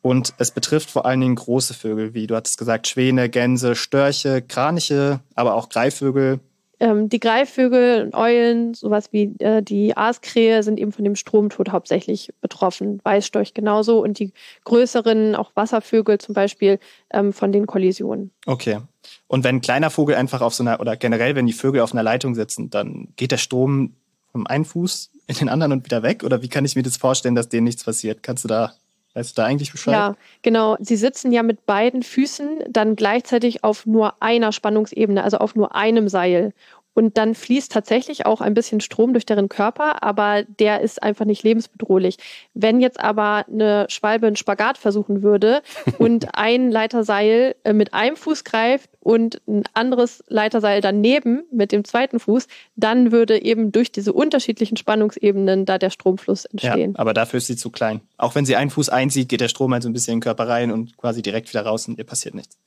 Und 0.02 0.34
es 0.38 0.52
betrifft 0.52 0.92
vor 0.92 1.06
allen 1.06 1.22
Dingen 1.22 1.36
große 1.36 1.74
Vögel, 1.74 2.14
wie 2.14 2.28
du 2.28 2.36
hattest 2.36 2.58
gesagt, 2.58 2.88
Schwäne, 2.88 3.30
Gänse, 3.30 3.76
Störche, 3.76 4.42
Kraniche, 4.42 5.22
aber 5.36 5.56
auch 5.56 5.70
Greifvögel, 5.70 6.40
ähm, 6.80 7.10
die 7.10 7.20
Greifvögel 7.20 8.04
und 8.04 8.16
Eulen, 8.16 8.74
sowas 8.74 9.10
wie 9.12 9.34
äh, 9.40 9.62
die 9.62 9.98
Aaskrähe, 9.98 10.62
sind 10.64 10.80
eben 10.80 10.92
von 10.92 11.04
dem 11.04 11.16
Stromtod 11.16 11.70
hauptsächlich 11.70 12.34
betroffen. 12.42 13.00
Weißstorch 13.04 13.54
genauso 13.54 14.02
und 14.04 14.20
die 14.20 14.32
größeren, 14.66 15.36
auch 15.36 15.52
Wasservögel 15.56 16.20
zum 16.20 16.36
Beispiel, 16.36 16.80
ähm, 17.12 17.34
von 17.34 17.52
den 17.52 17.66
Kollisionen. 17.66 18.32
Okay. 18.46 18.80
Und 19.28 19.44
wenn 19.44 19.58
ein 19.58 19.62
kleiner 19.62 19.90
Vogel 19.90 20.16
einfach 20.16 20.42
auf 20.42 20.54
so 20.54 20.64
einer, 20.64 20.80
oder 20.80 20.98
generell, 20.98 21.36
wenn 21.36 21.48
die 21.48 21.54
Vögel 21.54 21.82
auf 21.82 21.94
einer 21.94 22.04
Leitung 22.04 22.36
sitzen, 22.36 22.70
dann 22.70 23.10
geht 23.16 23.32
der 23.32 23.38
Strom 23.38 23.94
vom 24.32 24.46
einen 24.46 24.66
Fuß 24.66 25.12
in 25.28 25.36
den 25.36 25.50
anderen 25.50 25.72
und 25.72 25.86
wieder 25.86 26.04
weg? 26.04 26.24
Oder 26.24 26.42
wie 26.42 26.50
kann 26.50 26.66
ich 26.66 26.76
mir 26.76 26.84
das 26.84 26.98
vorstellen, 26.98 27.36
dass 27.36 27.50
denen 27.50 27.66
nichts 27.66 27.84
passiert? 27.84 28.22
Kannst 28.22 28.44
du 28.44 28.48
da 28.48 28.74
Weißt 29.18 29.36
du 29.36 29.42
da 29.42 29.48
eigentlich 29.48 29.72
Bescheid? 29.72 29.94
Ja, 29.94 30.16
genau. 30.44 30.78
Sie 30.80 30.96
sitzen 30.96 31.32
ja 31.32 31.42
mit 31.42 31.66
beiden 31.66 32.04
Füßen 32.04 32.66
dann 32.70 32.96
gleichzeitig 32.96 33.64
auf 33.64 33.88
nur 33.88 34.22
einer 34.22 34.52
Spannungsebene, 34.52 35.24
also 35.24 35.40
auf 35.40 35.56
nur 35.56 35.74
einem 35.74 36.08
Seil. 36.08 36.54
Und 36.98 37.16
dann 37.20 37.36
fließt 37.36 37.72
tatsächlich 37.72 38.26
auch 38.26 38.42
ein 38.42 38.56
bisschen 38.56 38.82
Strom 38.82 39.14
durch 39.14 39.28
deren 39.28 39.50
Körper, 39.50 40.02
aber 40.02 40.42
der 40.42 40.82
ist 40.82 41.04
einfach 41.04 41.26
nicht 41.26 41.44
lebensbedrohlich. 41.44 42.18
Wenn 42.56 42.80
jetzt 42.80 43.00
aber 43.00 43.46
eine 43.48 43.86
Schwalbe 43.88 44.26
einen 44.26 44.36
Spagat 44.36 44.80
versuchen 44.80 45.22
würde 45.22 45.62
und 46.00 46.30
ein 46.34 46.72
Leiterseil 46.72 47.54
äh, 47.64 47.74
mit 47.74 47.94
einem 47.94 48.16
Fuß 48.16 48.44
greift 48.46 48.90
und 49.00 49.44
ein 49.48 49.62
anderes 49.76 50.24
Leiterseil 50.28 50.82
daneben 50.82 51.44
mit 51.52 51.72
dem 51.72 51.86
zweiten 51.86 52.20
Fuß, 52.20 52.48
dann 52.76 53.12
würde 53.12 53.44
eben 53.44 53.72
durch 53.72 53.92
diese 53.92 54.12
unterschiedlichen 54.12 54.76
Spannungsebenen 54.76 55.68
da 55.68 55.78
der 55.78 55.92
Stromfluss 55.92 56.46
entstehen. 56.46 56.94
Ja, 56.94 57.00
aber 57.00 57.14
dafür 57.14 57.38
ist 57.38 57.46
sie 57.46 57.58
zu 57.58 57.70
klein. 57.70 58.02
Auch 58.18 58.34
wenn 58.34 58.48
sie 58.48 58.56
einen 58.56 58.72
Fuß 58.72 58.90
einzieht, 58.90 59.30
geht 59.30 59.42
der 59.42 59.50
Strom 59.50 59.72
halt 59.72 59.84
so 59.84 59.90
ein 59.90 59.94
bisschen 59.94 60.14
in 60.14 60.18
den 60.18 60.24
Körper 60.24 60.48
rein 60.48 60.72
und 60.72 60.98
quasi 60.98 61.22
direkt 61.22 61.48
wieder 61.50 61.62
raus 61.62 61.88
und 61.88 62.00
ihr 62.00 62.06
passiert 62.06 62.34
nichts. 62.34 62.58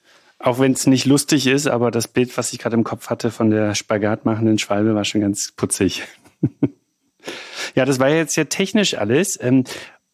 Auch 0.43 0.59
wenn 0.59 0.73
es 0.73 0.87
nicht 0.87 1.05
lustig 1.05 1.47
ist, 1.47 1.67
aber 1.67 1.91
das 1.91 2.09
Bild, 2.09 2.37
was 2.39 2.55
ich 2.55 2.59
gerade 2.59 2.75
im 2.75 2.83
Kopf 2.83 3.11
hatte 3.11 3.31
von 3.31 3.51
der 3.51 3.75
spagatmachenden 3.75 4.59
Schwalbe, 4.59 4.95
war 4.95 5.05
schon 5.05 5.21
ganz 5.21 5.53
putzig. 5.53 6.03
ja, 7.75 7.85
das 7.85 8.01
war 8.01 8.09
jetzt 8.09 8.37
ja 8.37 8.45
technisch 8.45 8.97
alles. 8.97 9.39
Ähm, 9.41 9.65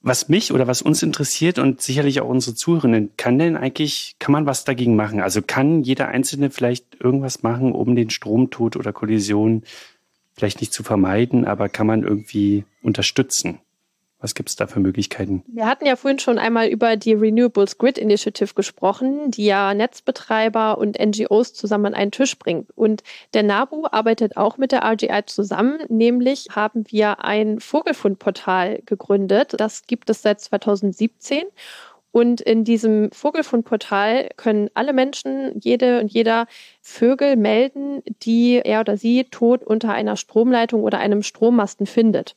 was 0.02 0.28
mich 0.28 0.52
oder 0.52 0.66
was 0.66 0.82
uns 0.82 1.02
interessiert 1.04 1.60
und 1.60 1.80
sicherlich 1.80 2.20
auch 2.20 2.28
unsere 2.28 2.56
Zuhörenden, 2.56 3.10
kann 3.16 3.38
denn 3.38 3.56
eigentlich, 3.56 4.16
kann 4.18 4.32
man 4.32 4.46
was 4.46 4.64
dagegen 4.64 4.96
machen? 4.96 5.20
Also 5.20 5.42
kann 5.42 5.82
jeder 5.82 6.08
Einzelne 6.08 6.50
vielleicht 6.50 7.00
irgendwas 7.00 7.44
machen, 7.44 7.72
um 7.72 7.94
den 7.94 8.10
Stromtod 8.10 8.76
oder 8.76 8.92
Kollision 8.92 9.62
vielleicht 10.34 10.60
nicht 10.60 10.72
zu 10.72 10.82
vermeiden, 10.82 11.44
aber 11.44 11.68
kann 11.68 11.86
man 11.86 12.02
irgendwie 12.02 12.64
unterstützen? 12.82 13.60
Was 14.18 14.34
gibt 14.34 14.48
es 14.48 14.56
da 14.56 14.66
für 14.66 14.80
Möglichkeiten? 14.80 15.42
Wir 15.46 15.66
hatten 15.66 15.84
ja 15.84 15.94
vorhin 15.94 16.18
schon 16.18 16.38
einmal 16.38 16.68
über 16.68 16.96
die 16.96 17.12
Renewables 17.12 17.76
Grid 17.76 17.98
Initiative 17.98 18.54
gesprochen, 18.54 19.30
die 19.30 19.44
ja 19.44 19.74
Netzbetreiber 19.74 20.78
und 20.78 20.98
NGOs 20.98 21.52
zusammen 21.52 21.86
an 21.86 21.94
einen 21.94 22.10
Tisch 22.12 22.38
bringt. 22.38 22.70
Und 22.74 23.02
der 23.34 23.42
NABU 23.42 23.86
arbeitet 23.90 24.38
auch 24.38 24.56
mit 24.56 24.72
der 24.72 24.84
RGI 24.84 25.26
zusammen. 25.26 25.80
Nämlich 25.88 26.48
haben 26.52 26.84
wir 26.88 27.24
ein 27.24 27.60
Vogelfundportal 27.60 28.80
gegründet. 28.86 29.54
Das 29.58 29.86
gibt 29.86 30.08
es 30.08 30.22
seit 30.22 30.40
2017. 30.40 31.44
Und 32.10 32.40
in 32.40 32.64
diesem 32.64 33.10
Vogelfundportal 33.12 34.30
können 34.38 34.70
alle 34.72 34.94
Menschen, 34.94 35.60
jede 35.60 36.00
und 36.00 36.10
jeder 36.10 36.46
Vögel 36.80 37.36
melden, 37.36 38.02
die 38.22 38.62
er 38.64 38.80
oder 38.80 38.96
sie 38.96 39.24
tot 39.24 39.62
unter 39.62 39.92
einer 39.92 40.16
Stromleitung 40.16 40.82
oder 40.82 40.98
einem 40.98 41.22
Strommasten 41.22 41.84
findet. 41.84 42.34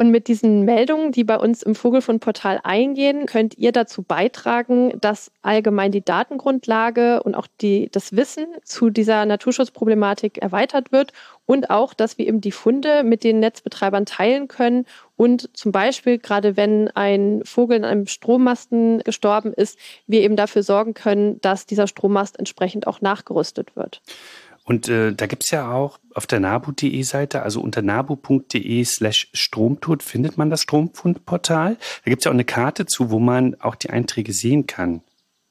Und 0.00 0.12
mit 0.12 0.28
diesen 0.28 0.64
Meldungen, 0.64 1.10
die 1.10 1.24
bei 1.24 1.36
uns 1.36 1.64
im 1.64 1.74
Vogelfundportal 1.74 2.60
eingehen, 2.62 3.26
könnt 3.26 3.58
ihr 3.58 3.72
dazu 3.72 4.02
beitragen, 4.02 4.92
dass 5.00 5.32
allgemein 5.42 5.90
die 5.90 6.04
Datengrundlage 6.04 7.20
und 7.24 7.34
auch 7.34 7.48
die, 7.60 7.88
das 7.90 8.14
Wissen 8.14 8.46
zu 8.62 8.90
dieser 8.90 9.26
Naturschutzproblematik 9.26 10.38
erweitert 10.38 10.92
wird 10.92 11.12
und 11.46 11.70
auch, 11.70 11.94
dass 11.94 12.16
wir 12.16 12.28
eben 12.28 12.40
die 12.40 12.52
Funde 12.52 13.02
mit 13.02 13.24
den 13.24 13.40
Netzbetreibern 13.40 14.06
teilen 14.06 14.46
können 14.46 14.86
und 15.16 15.50
zum 15.52 15.72
Beispiel, 15.72 16.18
gerade 16.18 16.56
wenn 16.56 16.88
ein 16.92 17.42
Vogel 17.44 17.78
in 17.78 17.84
einem 17.84 18.06
Strommasten 18.06 19.00
gestorben 19.00 19.52
ist, 19.52 19.76
wir 20.06 20.20
eben 20.20 20.36
dafür 20.36 20.62
sorgen 20.62 20.94
können, 20.94 21.40
dass 21.40 21.66
dieser 21.66 21.88
Strommast 21.88 22.38
entsprechend 22.38 22.86
auch 22.86 23.00
nachgerüstet 23.00 23.74
wird. 23.74 24.00
Und 24.68 24.88
äh, 24.88 25.12
da 25.14 25.26
gibt's 25.26 25.50
ja 25.50 25.72
auch 25.72 25.98
auf 26.12 26.26
der 26.26 26.40
nabu.de 26.40 27.02
Seite, 27.02 27.40
also 27.40 27.62
unter 27.62 27.80
nabu.de 27.80 28.84
slash 28.84 29.30
Stromtod 29.32 30.02
findet 30.02 30.36
man 30.36 30.50
das 30.50 30.60
Stromfundportal. 30.60 31.78
Da 32.04 32.10
gibt's 32.10 32.26
ja 32.26 32.30
auch 32.30 32.34
eine 32.34 32.44
Karte 32.44 32.84
zu, 32.84 33.10
wo 33.10 33.18
man 33.18 33.58
auch 33.60 33.76
die 33.76 33.88
Einträge 33.88 34.34
sehen 34.34 34.66
kann. 34.66 35.00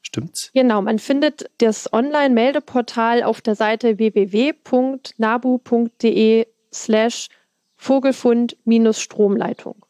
Stimmt's? 0.04 0.52
Genau, 0.54 0.84
man 0.84 1.00
findet 1.00 1.50
das 1.58 1.92
Online-Meldeportal 1.92 3.24
auf 3.24 3.42
der 3.42 3.56
Seite 3.56 3.98
www.nabu.de 3.98 6.46
slash 6.72 7.30
Vogelfund-Stromleitung. 7.76 9.87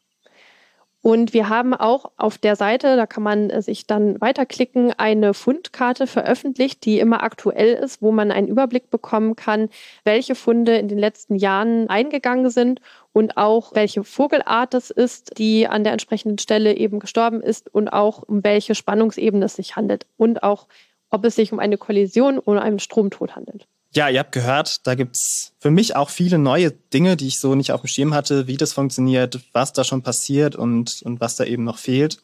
Und 1.00 1.32
wir 1.32 1.48
haben 1.48 1.74
auch 1.74 2.10
auf 2.16 2.38
der 2.38 2.56
Seite, 2.56 2.96
da 2.96 3.06
kann 3.06 3.22
man 3.22 3.62
sich 3.62 3.86
dann 3.86 4.20
weiterklicken, 4.20 4.92
eine 4.96 5.32
Fundkarte 5.32 6.08
veröffentlicht, 6.08 6.84
die 6.84 6.98
immer 6.98 7.22
aktuell 7.22 7.74
ist, 7.74 8.02
wo 8.02 8.10
man 8.10 8.32
einen 8.32 8.48
Überblick 8.48 8.90
bekommen 8.90 9.36
kann, 9.36 9.68
welche 10.02 10.34
Funde 10.34 10.76
in 10.76 10.88
den 10.88 10.98
letzten 10.98 11.36
Jahren 11.36 11.88
eingegangen 11.88 12.50
sind 12.50 12.80
und 13.12 13.36
auch 13.36 13.74
welche 13.76 14.02
Vogelart 14.02 14.74
es 14.74 14.90
ist, 14.90 15.38
die 15.38 15.68
an 15.68 15.84
der 15.84 15.92
entsprechenden 15.92 16.38
Stelle 16.38 16.76
eben 16.76 16.98
gestorben 16.98 17.42
ist 17.42 17.72
und 17.72 17.88
auch 17.88 18.24
um 18.24 18.42
welche 18.42 18.74
Spannungsebene 18.74 19.44
es 19.44 19.54
sich 19.54 19.76
handelt 19.76 20.04
und 20.16 20.42
auch 20.42 20.66
ob 21.10 21.24
es 21.24 21.36
sich 21.36 21.52
um 21.52 21.60
eine 21.60 21.78
Kollision 21.78 22.40
oder 22.40 22.62
einen 22.62 22.80
Stromtod 22.80 23.36
handelt. 23.36 23.68
Ja, 23.94 24.08
ihr 24.08 24.20
habt 24.20 24.32
gehört, 24.32 24.86
da 24.86 24.94
gibt's 24.94 25.52
für 25.58 25.70
mich 25.70 25.96
auch 25.96 26.10
viele 26.10 26.38
neue 26.38 26.70
Dinge, 26.70 27.16
die 27.16 27.26
ich 27.26 27.40
so 27.40 27.54
nicht 27.54 27.72
auf 27.72 27.80
dem 27.80 27.88
Schirm 27.88 28.14
hatte, 28.14 28.46
wie 28.46 28.58
das 28.58 28.74
funktioniert, 28.74 29.40
was 29.52 29.72
da 29.72 29.82
schon 29.82 30.02
passiert 30.02 30.56
und, 30.56 31.00
und 31.02 31.20
was 31.20 31.36
da 31.36 31.44
eben 31.44 31.64
noch 31.64 31.78
fehlt. 31.78 32.22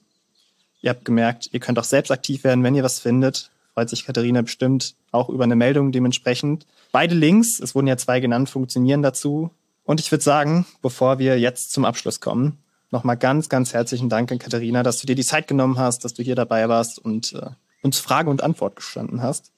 Ihr 0.83 0.91
habt 0.91 1.07
gemerkt, 1.07 1.49
ihr 1.53 1.61
könnt 1.61 1.79
auch 1.79 1.85
selbst 1.85 2.11
aktiv 2.11 2.45
werden, 2.45 2.63
wenn 2.63 2.75
ihr 2.75 2.83
was 2.83 3.01
findet. 3.01 3.51
Freut 3.73 3.89
sich 3.89 4.05
Katharina 4.05 4.43
bestimmt 4.43 4.95
auch 5.11 5.31
über 5.31 5.45
eine 5.45 5.57
Meldung 5.57 5.91
dementsprechend. 5.91 6.67
Beide 6.93 7.15
Links, 7.15 7.59
es 7.59 7.75
wurden 7.75 7.87
ja 7.87 7.97
zwei 7.97 8.21
genannt, 8.21 8.51
funktionieren 8.51 9.03
dazu. 9.03 9.51
Und 9.85 10.01
ich 10.01 10.13
würde 10.13 10.23
sagen, 10.23 10.67
bevor 10.83 11.19
wir 11.19 11.39
jetzt 11.41 11.73
zum 11.73 11.87
Abschluss 11.87 12.21
kommen, 12.21 12.59
nochmal 12.91 13.17
ganz, 13.17 13.49
ganz 13.49 13.73
herzlichen 13.73 14.11
Dank 14.11 14.31
an 14.31 14.39
Katharina, 14.39 14.83
dass 14.83 14.99
du 15.01 15.07
dir 15.07 15.17
die 15.17 15.25
Zeit 15.25 15.49
genommen 15.49 15.79
hast, 15.79 16.05
dass 16.05 16.13
du 16.13 16.23
hier 16.23 16.37
dabei 16.37 16.69
warst 16.69 16.99
und 16.99 17.33
äh, 17.33 17.47
uns 17.83 17.99
Frage 17.99 18.29
und 18.29 18.43
Antwort 18.43 18.77
gestanden 18.77 19.23
hast. 19.23 19.54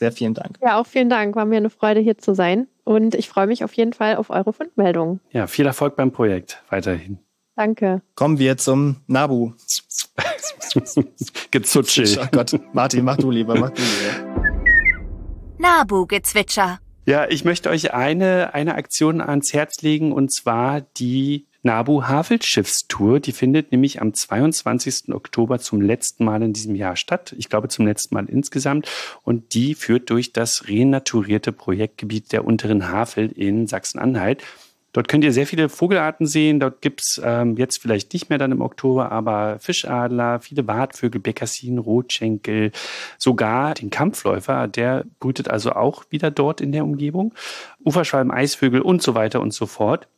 Sehr 0.00 0.12
vielen 0.12 0.32
Dank. 0.32 0.56
Ja, 0.62 0.80
auch 0.80 0.86
vielen 0.86 1.10
Dank. 1.10 1.36
War 1.36 1.44
mir 1.44 1.58
eine 1.58 1.68
Freude, 1.68 2.00
hier 2.00 2.16
zu 2.16 2.34
sein. 2.34 2.68
Und 2.84 3.14
ich 3.14 3.28
freue 3.28 3.46
mich 3.46 3.64
auf 3.64 3.74
jeden 3.74 3.92
Fall 3.92 4.16
auf 4.16 4.30
eure 4.30 4.54
Fundmeldungen. 4.54 5.20
Ja, 5.30 5.46
viel 5.46 5.66
Erfolg 5.66 5.94
beim 5.94 6.10
Projekt 6.10 6.62
weiterhin. 6.70 7.18
Danke. 7.54 8.00
Kommen 8.14 8.38
wir 8.38 8.56
zum 8.56 8.96
Nabu. 9.06 9.52
Gezutschel. 11.50 12.18
Oh 12.18 12.26
Gott, 12.32 12.58
Martin, 12.72 13.04
mach 13.04 13.18
du 13.18 13.30
lieber, 13.30 13.58
mach 13.58 13.70
du 13.70 13.82
lieber. 13.82 14.50
Nabu-Gezwitscher. 15.58 16.78
Ja, 17.04 17.26
ich 17.28 17.44
möchte 17.44 17.68
euch 17.68 17.92
eine, 17.92 18.54
eine 18.54 18.76
Aktion 18.76 19.20
ans 19.20 19.52
Herz 19.52 19.82
legen 19.82 20.12
und 20.12 20.32
zwar 20.32 20.80
die 20.80 21.46
Nabu 21.62 22.04
Havelschiffstour. 22.04 23.20
Die 23.20 23.32
findet 23.32 23.72
nämlich 23.72 24.00
am 24.00 24.14
22. 24.14 25.12
Oktober 25.12 25.58
zum 25.58 25.80
letzten 25.80 26.24
Mal 26.24 26.42
in 26.42 26.52
diesem 26.52 26.74
Jahr 26.74 26.96
statt. 26.96 27.34
Ich 27.38 27.48
glaube 27.48 27.68
zum 27.68 27.86
letzten 27.86 28.14
Mal 28.14 28.26
insgesamt. 28.26 28.88
Und 29.22 29.54
die 29.54 29.74
führt 29.74 30.10
durch 30.10 30.32
das 30.32 30.68
renaturierte 30.68 31.52
Projektgebiet 31.52 32.32
der 32.32 32.44
unteren 32.44 32.88
Havel 32.88 33.30
in 33.30 33.66
Sachsen-Anhalt. 33.66 34.42
Dort 34.92 35.06
könnt 35.06 35.22
ihr 35.22 35.32
sehr 35.32 35.46
viele 35.46 35.68
Vogelarten 35.68 36.26
sehen. 36.26 36.58
Dort 36.58 36.82
gibt's 36.82 37.20
ähm, 37.22 37.56
jetzt 37.56 37.80
vielleicht 37.80 38.12
nicht 38.12 38.28
mehr 38.28 38.38
dann 38.38 38.50
im 38.50 38.60
Oktober, 38.60 39.12
aber 39.12 39.58
Fischadler, 39.60 40.40
viele 40.40 40.64
Bartvögel, 40.64 41.20
Bekassin, 41.20 41.78
Rotschenkel, 41.78 42.72
sogar 43.16 43.74
den 43.74 43.90
Kampfläufer, 43.90 44.66
der 44.66 45.04
brütet 45.20 45.48
also 45.48 45.72
auch 45.72 46.04
wieder 46.10 46.32
dort 46.32 46.60
in 46.60 46.72
der 46.72 46.84
Umgebung. 46.84 47.34
Uferschwalben, 47.84 48.32
Eisvögel 48.32 48.80
und 48.80 49.00
so 49.02 49.14
weiter 49.14 49.40
und 49.40 49.54
so 49.54 49.66
fort. 49.66 50.08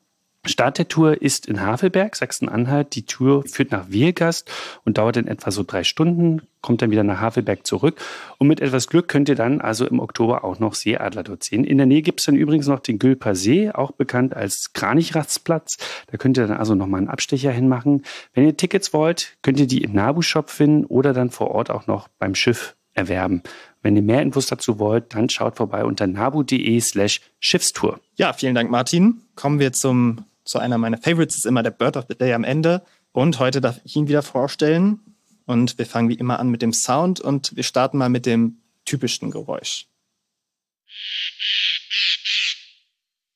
Start 0.44 0.78
der 0.78 0.88
Tour 0.88 1.22
ist 1.22 1.46
in 1.46 1.60
Havelberg, 1.60 2.16
Sachsen-Anhalt. 2.16 2.96
Die 2.96 3.06
Tour 3.06 3.44
führt 3.46 3.70
nach 3.70 3.90
Wehlgast 3.90 4.50
und 4.84 4.98
dauert 4.98 5.16
in 5.16 5.28
etwa 5.28 5.52
so 5.52 5.62
drei 5.62 5.84
Stunden, 5.84 6.42
kommt 6.60 6.82
dann 6.82 6.90
wieder 6.90 7.04
nach 7.04 7.20
Havelberg 7.20 7.64
zurück. 7.64 8.00
Und 8.38 8.48
mit 8.48 8.60
etwas 8.60 8.88
Glück 8.88 9.06
könnt 9.06 9.28
ihr 9.28 9.36
dann 9.36 9.60
also 9.60 9.86
im 9.86 10.00
Oktober 10.00 10.42
auch 10.42 10.58
noch 10.58 10.74
Seeadler 10.74 11.22
dort 11.22 11.44
sehen. 11.44 11.62
In 11.62 11.76
der 11.76 11.86
Nähe 11.86 12.02
gibt 12.02 12.18
es 12.18 12.26
dann 12.26 12.34
übrigens 12.34 12.66
noch 12.66 12.80
den 12.80 12.98
Gülper 12.98 13.36
See, 13.36 13.70
auch 13.70 13.92
bekannt 13.92 14.34
als 14.34 14.72
Kranichrastsplatz. 14.72 15.76
Da 16.10 16.16
könnt 16.16 16.36
ihr 16.36 16.48
dann 16.48 16.56
also 16.56 16.74
nochmal 16.74 16.98
einen 16.98 17.08
Abstecher 17.08 17.52
hinmachen. 17.52 18.02
Wenn 18.34 18.44
ihr 18.44 18.56
Tickets 18.56 18.92
wollt, 18.92 19.36
könnt 19.42 19.60
ihr 19.60 19.68
die 19.68 19.84
im 19.84 19.92
Nabu-Shop 19.92 20.50
finden 20.50 20.86
oder 20.86 21.12
dann 21.12 21.30
vor 21.30 21.52
Ort 21.52 21.70
auch 21.70 21.86
noch 21.86 22.08
beim 22.18 22.34
Schiff 22.34 22.74
erwerben. 22.94 23.44
Wenn 23.80 23.94
ihr 23.94 24.02
mehr 24.02 24.22
Infos 24.22 24.46
dazu 24.46 24.80
wollt, 24.80 25.14
dann 25.14 25.28
schaut 25.28 25.56
vorbei 25.56 25.84
unter 25.84 26.08
nabu.de 26.08 26.80
slash 26.80 27.20
Schiffstour. 27.38 28.00
Ja, 28.16 28.32
vielen 28.32 28.56
Dank, 28.56 28.72
Martin. 28.72 29.22
Kommen 29.36 29.60
wir 29.60 29.72
zum 29.72 30.24
so 30.44 30.58
einer 30.58 30.78
meiner 30.78 30.98
Favorites 30.98 31.36
ist 31.36 31.46
immer 31.46 31.62
der 31.62 31.70
Bird 31.70 31.96
of 31.96 32.06
the 32.08 32.16
Day 32.16 32.32
am 32.32 32.44
Ende. 32.44 32.82
Und 33.12 33.38
heute 33.38 33.60
darf 33.60 33.80
ich 33.84 33.96
ihn 33.96 34.08
wieder 34.08 34.22
vorstellen. 34.22 35.00
Und 35.44 35.78
wir 35.78 35.86
fangen 35.86 36.08
wie 36.08 36.14
immer 36.14 36.38
an 36.38 36.48
mit 36.48 36.62
dem 36.62 36.72
Sound 36.72 37.20
und 37.20 37.54
wir 37.56 37.64
starten 37.64 37.98
mal 37.98 38.08
mit 38.08 38.26
dem 38.26 38.58
typischsten 38.84 39.30
Geräusch. 39.30 39.86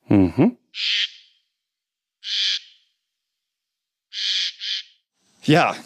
Mhm. 0.08 0.56
Ja, 5.44 5.76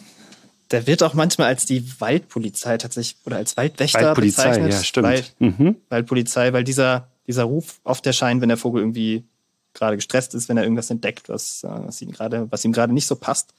der 0.71 0.87
wird 0.87 1.03
auch 1.03 1.13
manchmal 1.13 1.47
als 1.47 1.65
die 1.65 1.99
Waldpolizei 1.99 2.77
tatsächlich 2.77 3.17
oder 3.25 3.37
als 3.37 3.57
Waldwächter 3.57 4.01
Waldpolizei, 4.01 4.49
bezeichnet. 4.49 4.73
Ja, 4.73 4.83
stimmt. 4.83 5.07
Wald, 5.07 5.35
mhm. 5.39 5.75
Waldpolizei, 5.89 6.53
weil 6.53 6.63
dieser, 6.63 7.11
dieser 7.27 7.43
Ruf 7.43 7.79
oft 7.83 8.05
erscheint, 8.05 8.41
wenn 8.41 8.49
der 8.49 8.57
Vogel 8.57 8.81
irgendwie 8.81 9.27
gerade 9.81 9.97
gestresst 9.97 10.35
ist, 10.35 10.47
wenn 10.47 10.57
er 10.57 10.63
irgendwas 10.63 10.91
entdeckt, 10.91 11.27
was, 11.27 11.63
äh, 11.63 11.69
was, 11.69 12.01
ihm 12.01 12.11
gerade, 12.11 12.49
was 12.51 12.63
ihm 12.63 12.71
gerade 12.71 12.93
nicht 12.93 13.07
so 13.07 13.15
passt. 13.15 13.53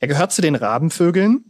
Er 0.00 0.08
gehört 0.08 0.32
zu 0.32 0.42
den 0.42 0.56
Rabenvögeln, 0.56 1.44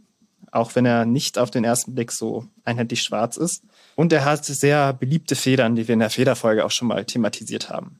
auch 0.51 0.75
wenn 0.75 0.85
er 0.85 1.05
nicht 1.05 1.39
auf 1.39 1.49
den 1.49 1.63
ersten 1.63 1.95
Blick 1.95 2.11
so 2.11 2.45
einheitlich 2.63 3.01
schwarz 3.01 3.35
ist. 3.35 3.63
Und 3.95 4.13
er 4.13 4.25
hat 4.25 4.45
sehr 4.45 4.93
beliebte 4.93 5.35
Federn, 5.35 5.75
die 5.75 5.87
wir 5.87 5.93
in 5.93 5.99
der 5.99 6.09
Federfolge 6.11 6.63
auch 6.65 6.71
schon 6.71 6.87
mal 6.87 7.03
thematisiert 7.03 7.69
haben. 7.69 7.99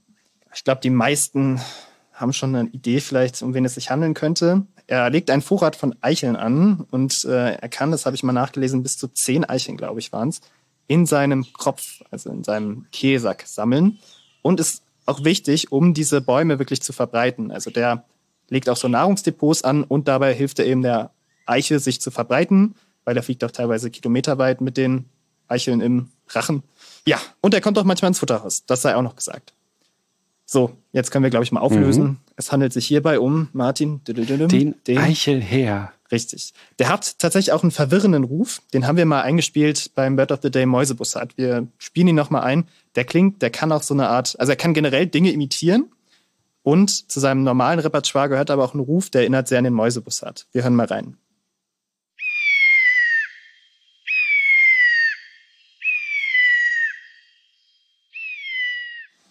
Ich 0.54 0.64
glaube, 0.64 0.82
die 0.82 0.90
meisten 0.90 1.60
haben 2.14 2.34
schon 2.34 2.56
eine 2.56 2.70
Idee 2.70 3.00
vielleicht, 3.00 3.42
um 3.42 3.54
wen 3.54 3.66
es 3.66 3.76
sich 3.76 3.90
handeln 3.90 4.14
könnte. 4.14 4.66
Er 4.88 5.10
legt 5.10 5.30
einen 5.30 5.42
Vorrat 5.42 5.76
von 5.76 5.96
Eicheln 6.02 6.36
an 6.36 6.86
und 6.92 7.24
äh, 7.26 7.54
er 7.54 7.70
kann, 7.70 7.92
das 7.92 8.06
habe 8.06 8.16
ich 8.16 8.24
mal 8.24 8.34
nachgelesen, 8.34 8.84
bis 8.84 8.98
zu 8.98 9.08
zehn 9.08 9.46
Eicheln, 9.46 9.78
glaube 9.78 10.00
ich, 10.00 10.12
waren 10.12 10.30
es, 10.30 10.42
in 10.88 11.06
seinem 11.06 11.46
Kropf, 11.54 12.04
also 12.12 12.32
in 12.32 12.44
seinem 12.44 12.88
Käsack 12.92 13.44
sammeln 13.46 14.00
und 14.42 14.60
ist 14.60 14.84
auch 15.10 15.24
wichtig, 15.24 15.72
um 15.72 15.94
diese 15.94 16.22
Bäume 16.22 16.60
wirklich 16.60 16.82
zu 16.82 16.94
verbreiten. 16.94 17.52
Also 17.52 17.70
der 17.70 18.06
legt 18.50 18.70
auch 18.70 18.78
so 18.78 18.88
Nahrungsdepots 18.88 19.64
an 19.64 19.84
und 19.84 20.08
dabei 20.08 20.34
hilft 20.34 20.60
er 20.60 20.66
eben 20.66 20.82
der 20.82 21.12
Eiche, 21.46 21.80
sich 21.80 22.00
zu 22.02 22.12
verbreiten, 22.12 22.76
weil 23.06 23.18
er 23.18 23.24
fliegt 23.24 23.44
auch 23.44 23.52
teilweise 23.52 23.90
kilometerweit 23.90 24.62
mit 24.62 24.78
den 24.78 25.06
Eicheln 25.48 25.82
im 25.82 26.10
Rachen. 26.30 26.64
Ja, 27.06 27.20
und 27.42 27.54
er 27.54 27.62
kommt 27.62 27.78
auch 27.78 27.84
manchmal 27.84 28.10
ins 28.10 28.20
Futterhaus. 28.20 28.66
Das 28.66 28.82
sei 28.82 28.96
auch 28.96 29.02
noch 29.02 29.16
gesagt. 29.16 29.54
So, 30.46 30.78
jetzt 30.94 31.12
können 31.12 31.24
wir, 31.24 31.30
glaube 31.30 31.44
ich, 31.44 31.52
mal 31.52 31.60
auflösen. 31.60 32.04
Mhm. 32.04 32.18
Es 32.36 32.52
handelt 32.52 32.74
sich 32.74 32.88
hierbei 32.88 33.20
um 33.20 33.50
Martin. 33.54 34.02
Den, 34.06 34.76
den 34.88 34.98
Eichelherr. 34.98 35.94
Richtig. 36.12 36.54
Der 36.80 36.90
hat 36.90 37.20
tatsächlich 37.20 37.52
auch 37.52 37.62
einen 37.62 37.72
verwirrenden 37.72 38.24
Ruf. 38.24 38.62
Den 38.74 38.88
haben 38.88 38.98
wir 38.98 39.06
mal 39.06 39.22
eingespielt 39.22 39.92
beim 39.94 40.16
Bird 40.16 40.32
of 40.32 40.40
the 40.42 40.50
Day 40.50 40.66
Mäusebussard. 40.66 41.38
Wir 41.38 41.68
spielen 41.78 42.08
ihn 42.08 42.16
nochmal 42.16 42.42
ein. 42.44 42.68
Der 43.00 43.06
klingt, 43.06 43.42
der 43.42 43.50
kann 43.50 43.72
auch 43.72 43.82
so 43.82 43.94
eine 43.94 44.10
Art, 44.10 44.38
also 44.42 44.52
er 44.52 44.58
kann 44.58 44.74
generell 44.74 45.08
Dinge 45.08 45.32
imitieren. 45.32 45.90
Und 46.64 47.10
zu 47.10 47.22
seinem 47.22 47.44
normalen 47.44 47.80
Repertoire 47.80 48.28
gehört 48.28 48.52
aber 48.52 48.66
auch 48.66 48.74
ein 48.74 48.82
Ruf, 48.82 49.10
der 49.10 49.22
erinnert 49.22 49.48
sehr 49.48 49.58
an 49.58 49.64
den 49.64 49.72
Mäusebussard. 49.72 50.48
Wir 50.52 50.64
hören 50.64 50.76
mal 50.76 50.86
rein. 50.86 51.16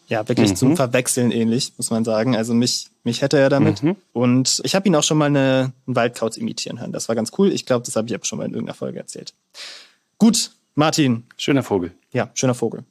Ja, 0.08 0.26
wirklich 0.26 0.52
mhm. 0.52 0.56
zum 0.56 0.76
Verwechseln 0.76 1.30
ähnlich, 1.30 1.74
muss 1.76 1.90
man 1.90 2.06
sagen. 2.06 2.36
Also 2.36 2.54
mich, 2.54 2.86
mich 3.04 3.20
hätte 3.20 3.38
er 3.38 3.50
damit. 3.50 3.82
Mhm. 3.82 3.96
Und 4.14 4.62
ich 4.64 4.74
habe 4.74 4.88
ihn 4.88 4.94
auch 4.94 5.02
schon 5.02 5.18
mal 5.18 5.26
eine, 5.26 5.74
einen 5.86 5.94
Waldkauz 5.94 6.38
imitieren 6.38 6.80
hören. 6.80 6.92
Das 6.92 7.10
war 7.10 7.14
ganz 7.14 7.32
cool. 7.36 7.52
Ich 7.52 7.66
glaube, 7.66 7.84
das 7.84 7.96
habe 7.96 8.08
ich 8.08 8.14
aber 8.14 8.24
schon 8.24 8.38
mal 8.38 8.46
in 8.46 8.52
irgendeiner 8.52 8.76
Folge 8.76 8.98
erzählt. 8.98 9.34
Gut, 10.16 10.52
Martin. 10.74 11.24
Schöner 11.36 11.62
Vogel. 11.62 11.92
Ja, 12.14 12.30
schöner 12.32 12.54
Vogel. 12.54 12.84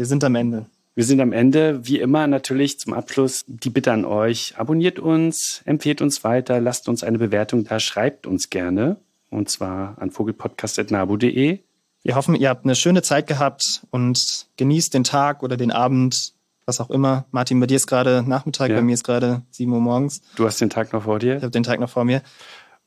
Wir 0.00 0.06
sind 0.06 0.24
am 0.24 0.34
Ende. 0.34 0.64
Wir 0.94 1.04
sind 1.04 1.20
am 1.20 1.34
Ende. 1.34 1.86
Wie 1.86 2.00
immer 2.00 2.26
natürlich 2.26 2.80
zum 2.80 2.94
Abschluss 2.94 3.44
die 3.46 3.68
Bitte 3.68 3.92
an 3.92 4.06
euch. 4.06 4.54
Abonniert 4.56 4.98
uns, 4.98 5.60
empfehlt 5.66 6.00
uns 6.00 6.24
weiter, 6.24 6.58
lasst 6.58 6.88
uns 6.88 7.04
eine 7.04 7.18
Bewertung 7.18 7.64
da, 7.64 7.78
schreibt 7.80 8.26
uns 8.26 8.48
gerne. 8.48 8.96
Und 9.28 9.50
zwar 9.50 10.00
an 10.00 10.10
vogelpodcast.nabu.de. 10.10 11.58
Wir 12.02 12.14
hoffen, 12.14 12.34
ihr 12.34 12.48
habt 12.48 12.64
eine 12.64 12.76
schöne 12.76 13.02
Zeit 13.02 13.26
gehabt 13.26 13.82
und 13.90 14.46
genießt 14.56 14.94
den 14.94 15.04
Tag 15.04 15.42
oder 15.42 15.58
den 15.58 15.70
Abend 15.70 16.32
was 16.64 16.80
auch 16.80 16.88
immer. 16.88 17.26
Martin, 17.30 17.60
bei 17.60 17.66
dir 17.66 17.76
ist 17.76 17.86
gerade 17.86 18.24
Nachmittag, 18.26 18.70
ja. 18.70 18.76
bei 18.76 18.82
mir 18.82 18.94
ist 18.94 19.04
gerade 19.04 19.42
7 19.50 19.70
Uhr 19.70 19.80
morgens. 19.80 20.22
Du 20.34 20.46
hast 20.46 20.62
den 20.62 20.70
Tag 20.70 20.94
noch 20.94 21.02
vor 21.02 21.18
dir? 21.18 21.36
Ich 21.36 21.42
habe 21.42 21.50
den 21.50 21.62
Tag 21.62 21.78
noch 21.78 21.90
vor 21.90 22.06
mir. 22.06 22.22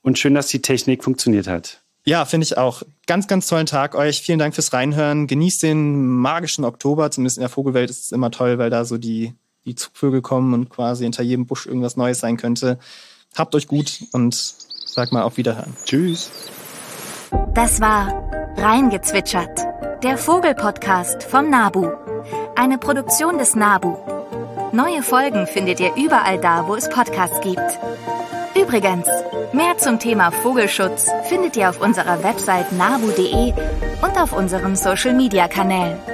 Und 0.01 0.18
schön, 0.18 0.34
dass 0.34 0.47
die 0.47 0.64
Technik 0.64 1.03
funktioniert 1.03 1.45
hat. 1.45 1.83
Ja, 2.06 2.26
finde 2.26 2.45
ich 2.45 2.58
auch. 2.58 2.84
Ganz, 3.08 3.28
ganz 3.28 3.47
tollen 3.47 3.66
Tag 3.66 3.95
euch. 3.95 4.22
Vielen 4.22 4.39
Dank 4.39 4.56
fürs 4.56 4.74
Reinhören. 4.74 5.28
Genießt 5.28 5.64
den 5.64 6.06
magischen 6.08 6.66
Oktober. 6.66 7.12
Zumindest 7.12 7.38
in 7.38 7.41
der 7.41 7.49
Vogelwelt 7.49 7.89
ist 7.89 8.06
es 8.06 8.12
immer 8.12 8.32
toll, 8.32 8.58
weil 8.58 8.70
da 8.70 8.84
so 8.84 8.97
die, 8.97 9.34
die 9.66 9.76
Zugvögel 9.76 10.22
kommen 10.22 10.54
und 10.54 10.70
quasi 10.70 11.04
hinter 11.04 11.24
jedem 11.24 11.45
Busch 11.45 11.66
irgendwas 11.66 11.95
Neues 11.95 12.20
sein 12.20 12.38
könnte. 12.38 12.78
Habt 13.36 13.56
euch 13.56 13.68
gut 13.68 14.04
und 14.12 14.36
sag 14.86 15.12
mal 15.12 15.24
auf 15.24 15.38
Wiederhören. 15.38 15.76
Tschüss. 15.86 16.30
Das 17.54 17.80
war 17.82 18.08
Reingezwitschert, 18.58 19.66
der 20.04 20.18
Vogelpodcast 20.18 21.24
vom 21.24 21.49
Nabu. 21.49 21.89
Eine 22.56 22.78
Produktion 22.78 23.38
des 23.38 23.56
NABU. 23.56 23.97
Neue 24.72 25.04
Folgen 25.04 25.47
findet 25.47 25.80
ihr 25.80 25.95
überall 25.95 26.39
da, 26.39 26.68
wo 26.68 26.76
es 26.76 26.89
Podcasts 26.89 27.41
gibt. 27.41 27.80
Übrigens, 28.56 29.08
mehr 29.51 29.78
zum 29.78 29.99
Thema 29.99 30.32
Vogelschutz 30.32 31.10
findet 31.28 31.58
ihr 31.58 31.70
auf 31.70 31.82
unserer 31.82 32.24
Website 32.24 32.72
nabu.de 32.72 33.54
und 34.01 34.18
auf 34.18 34.32
unseren 34.32 34.76
Social-Media-Kanälen. 34.76 36.12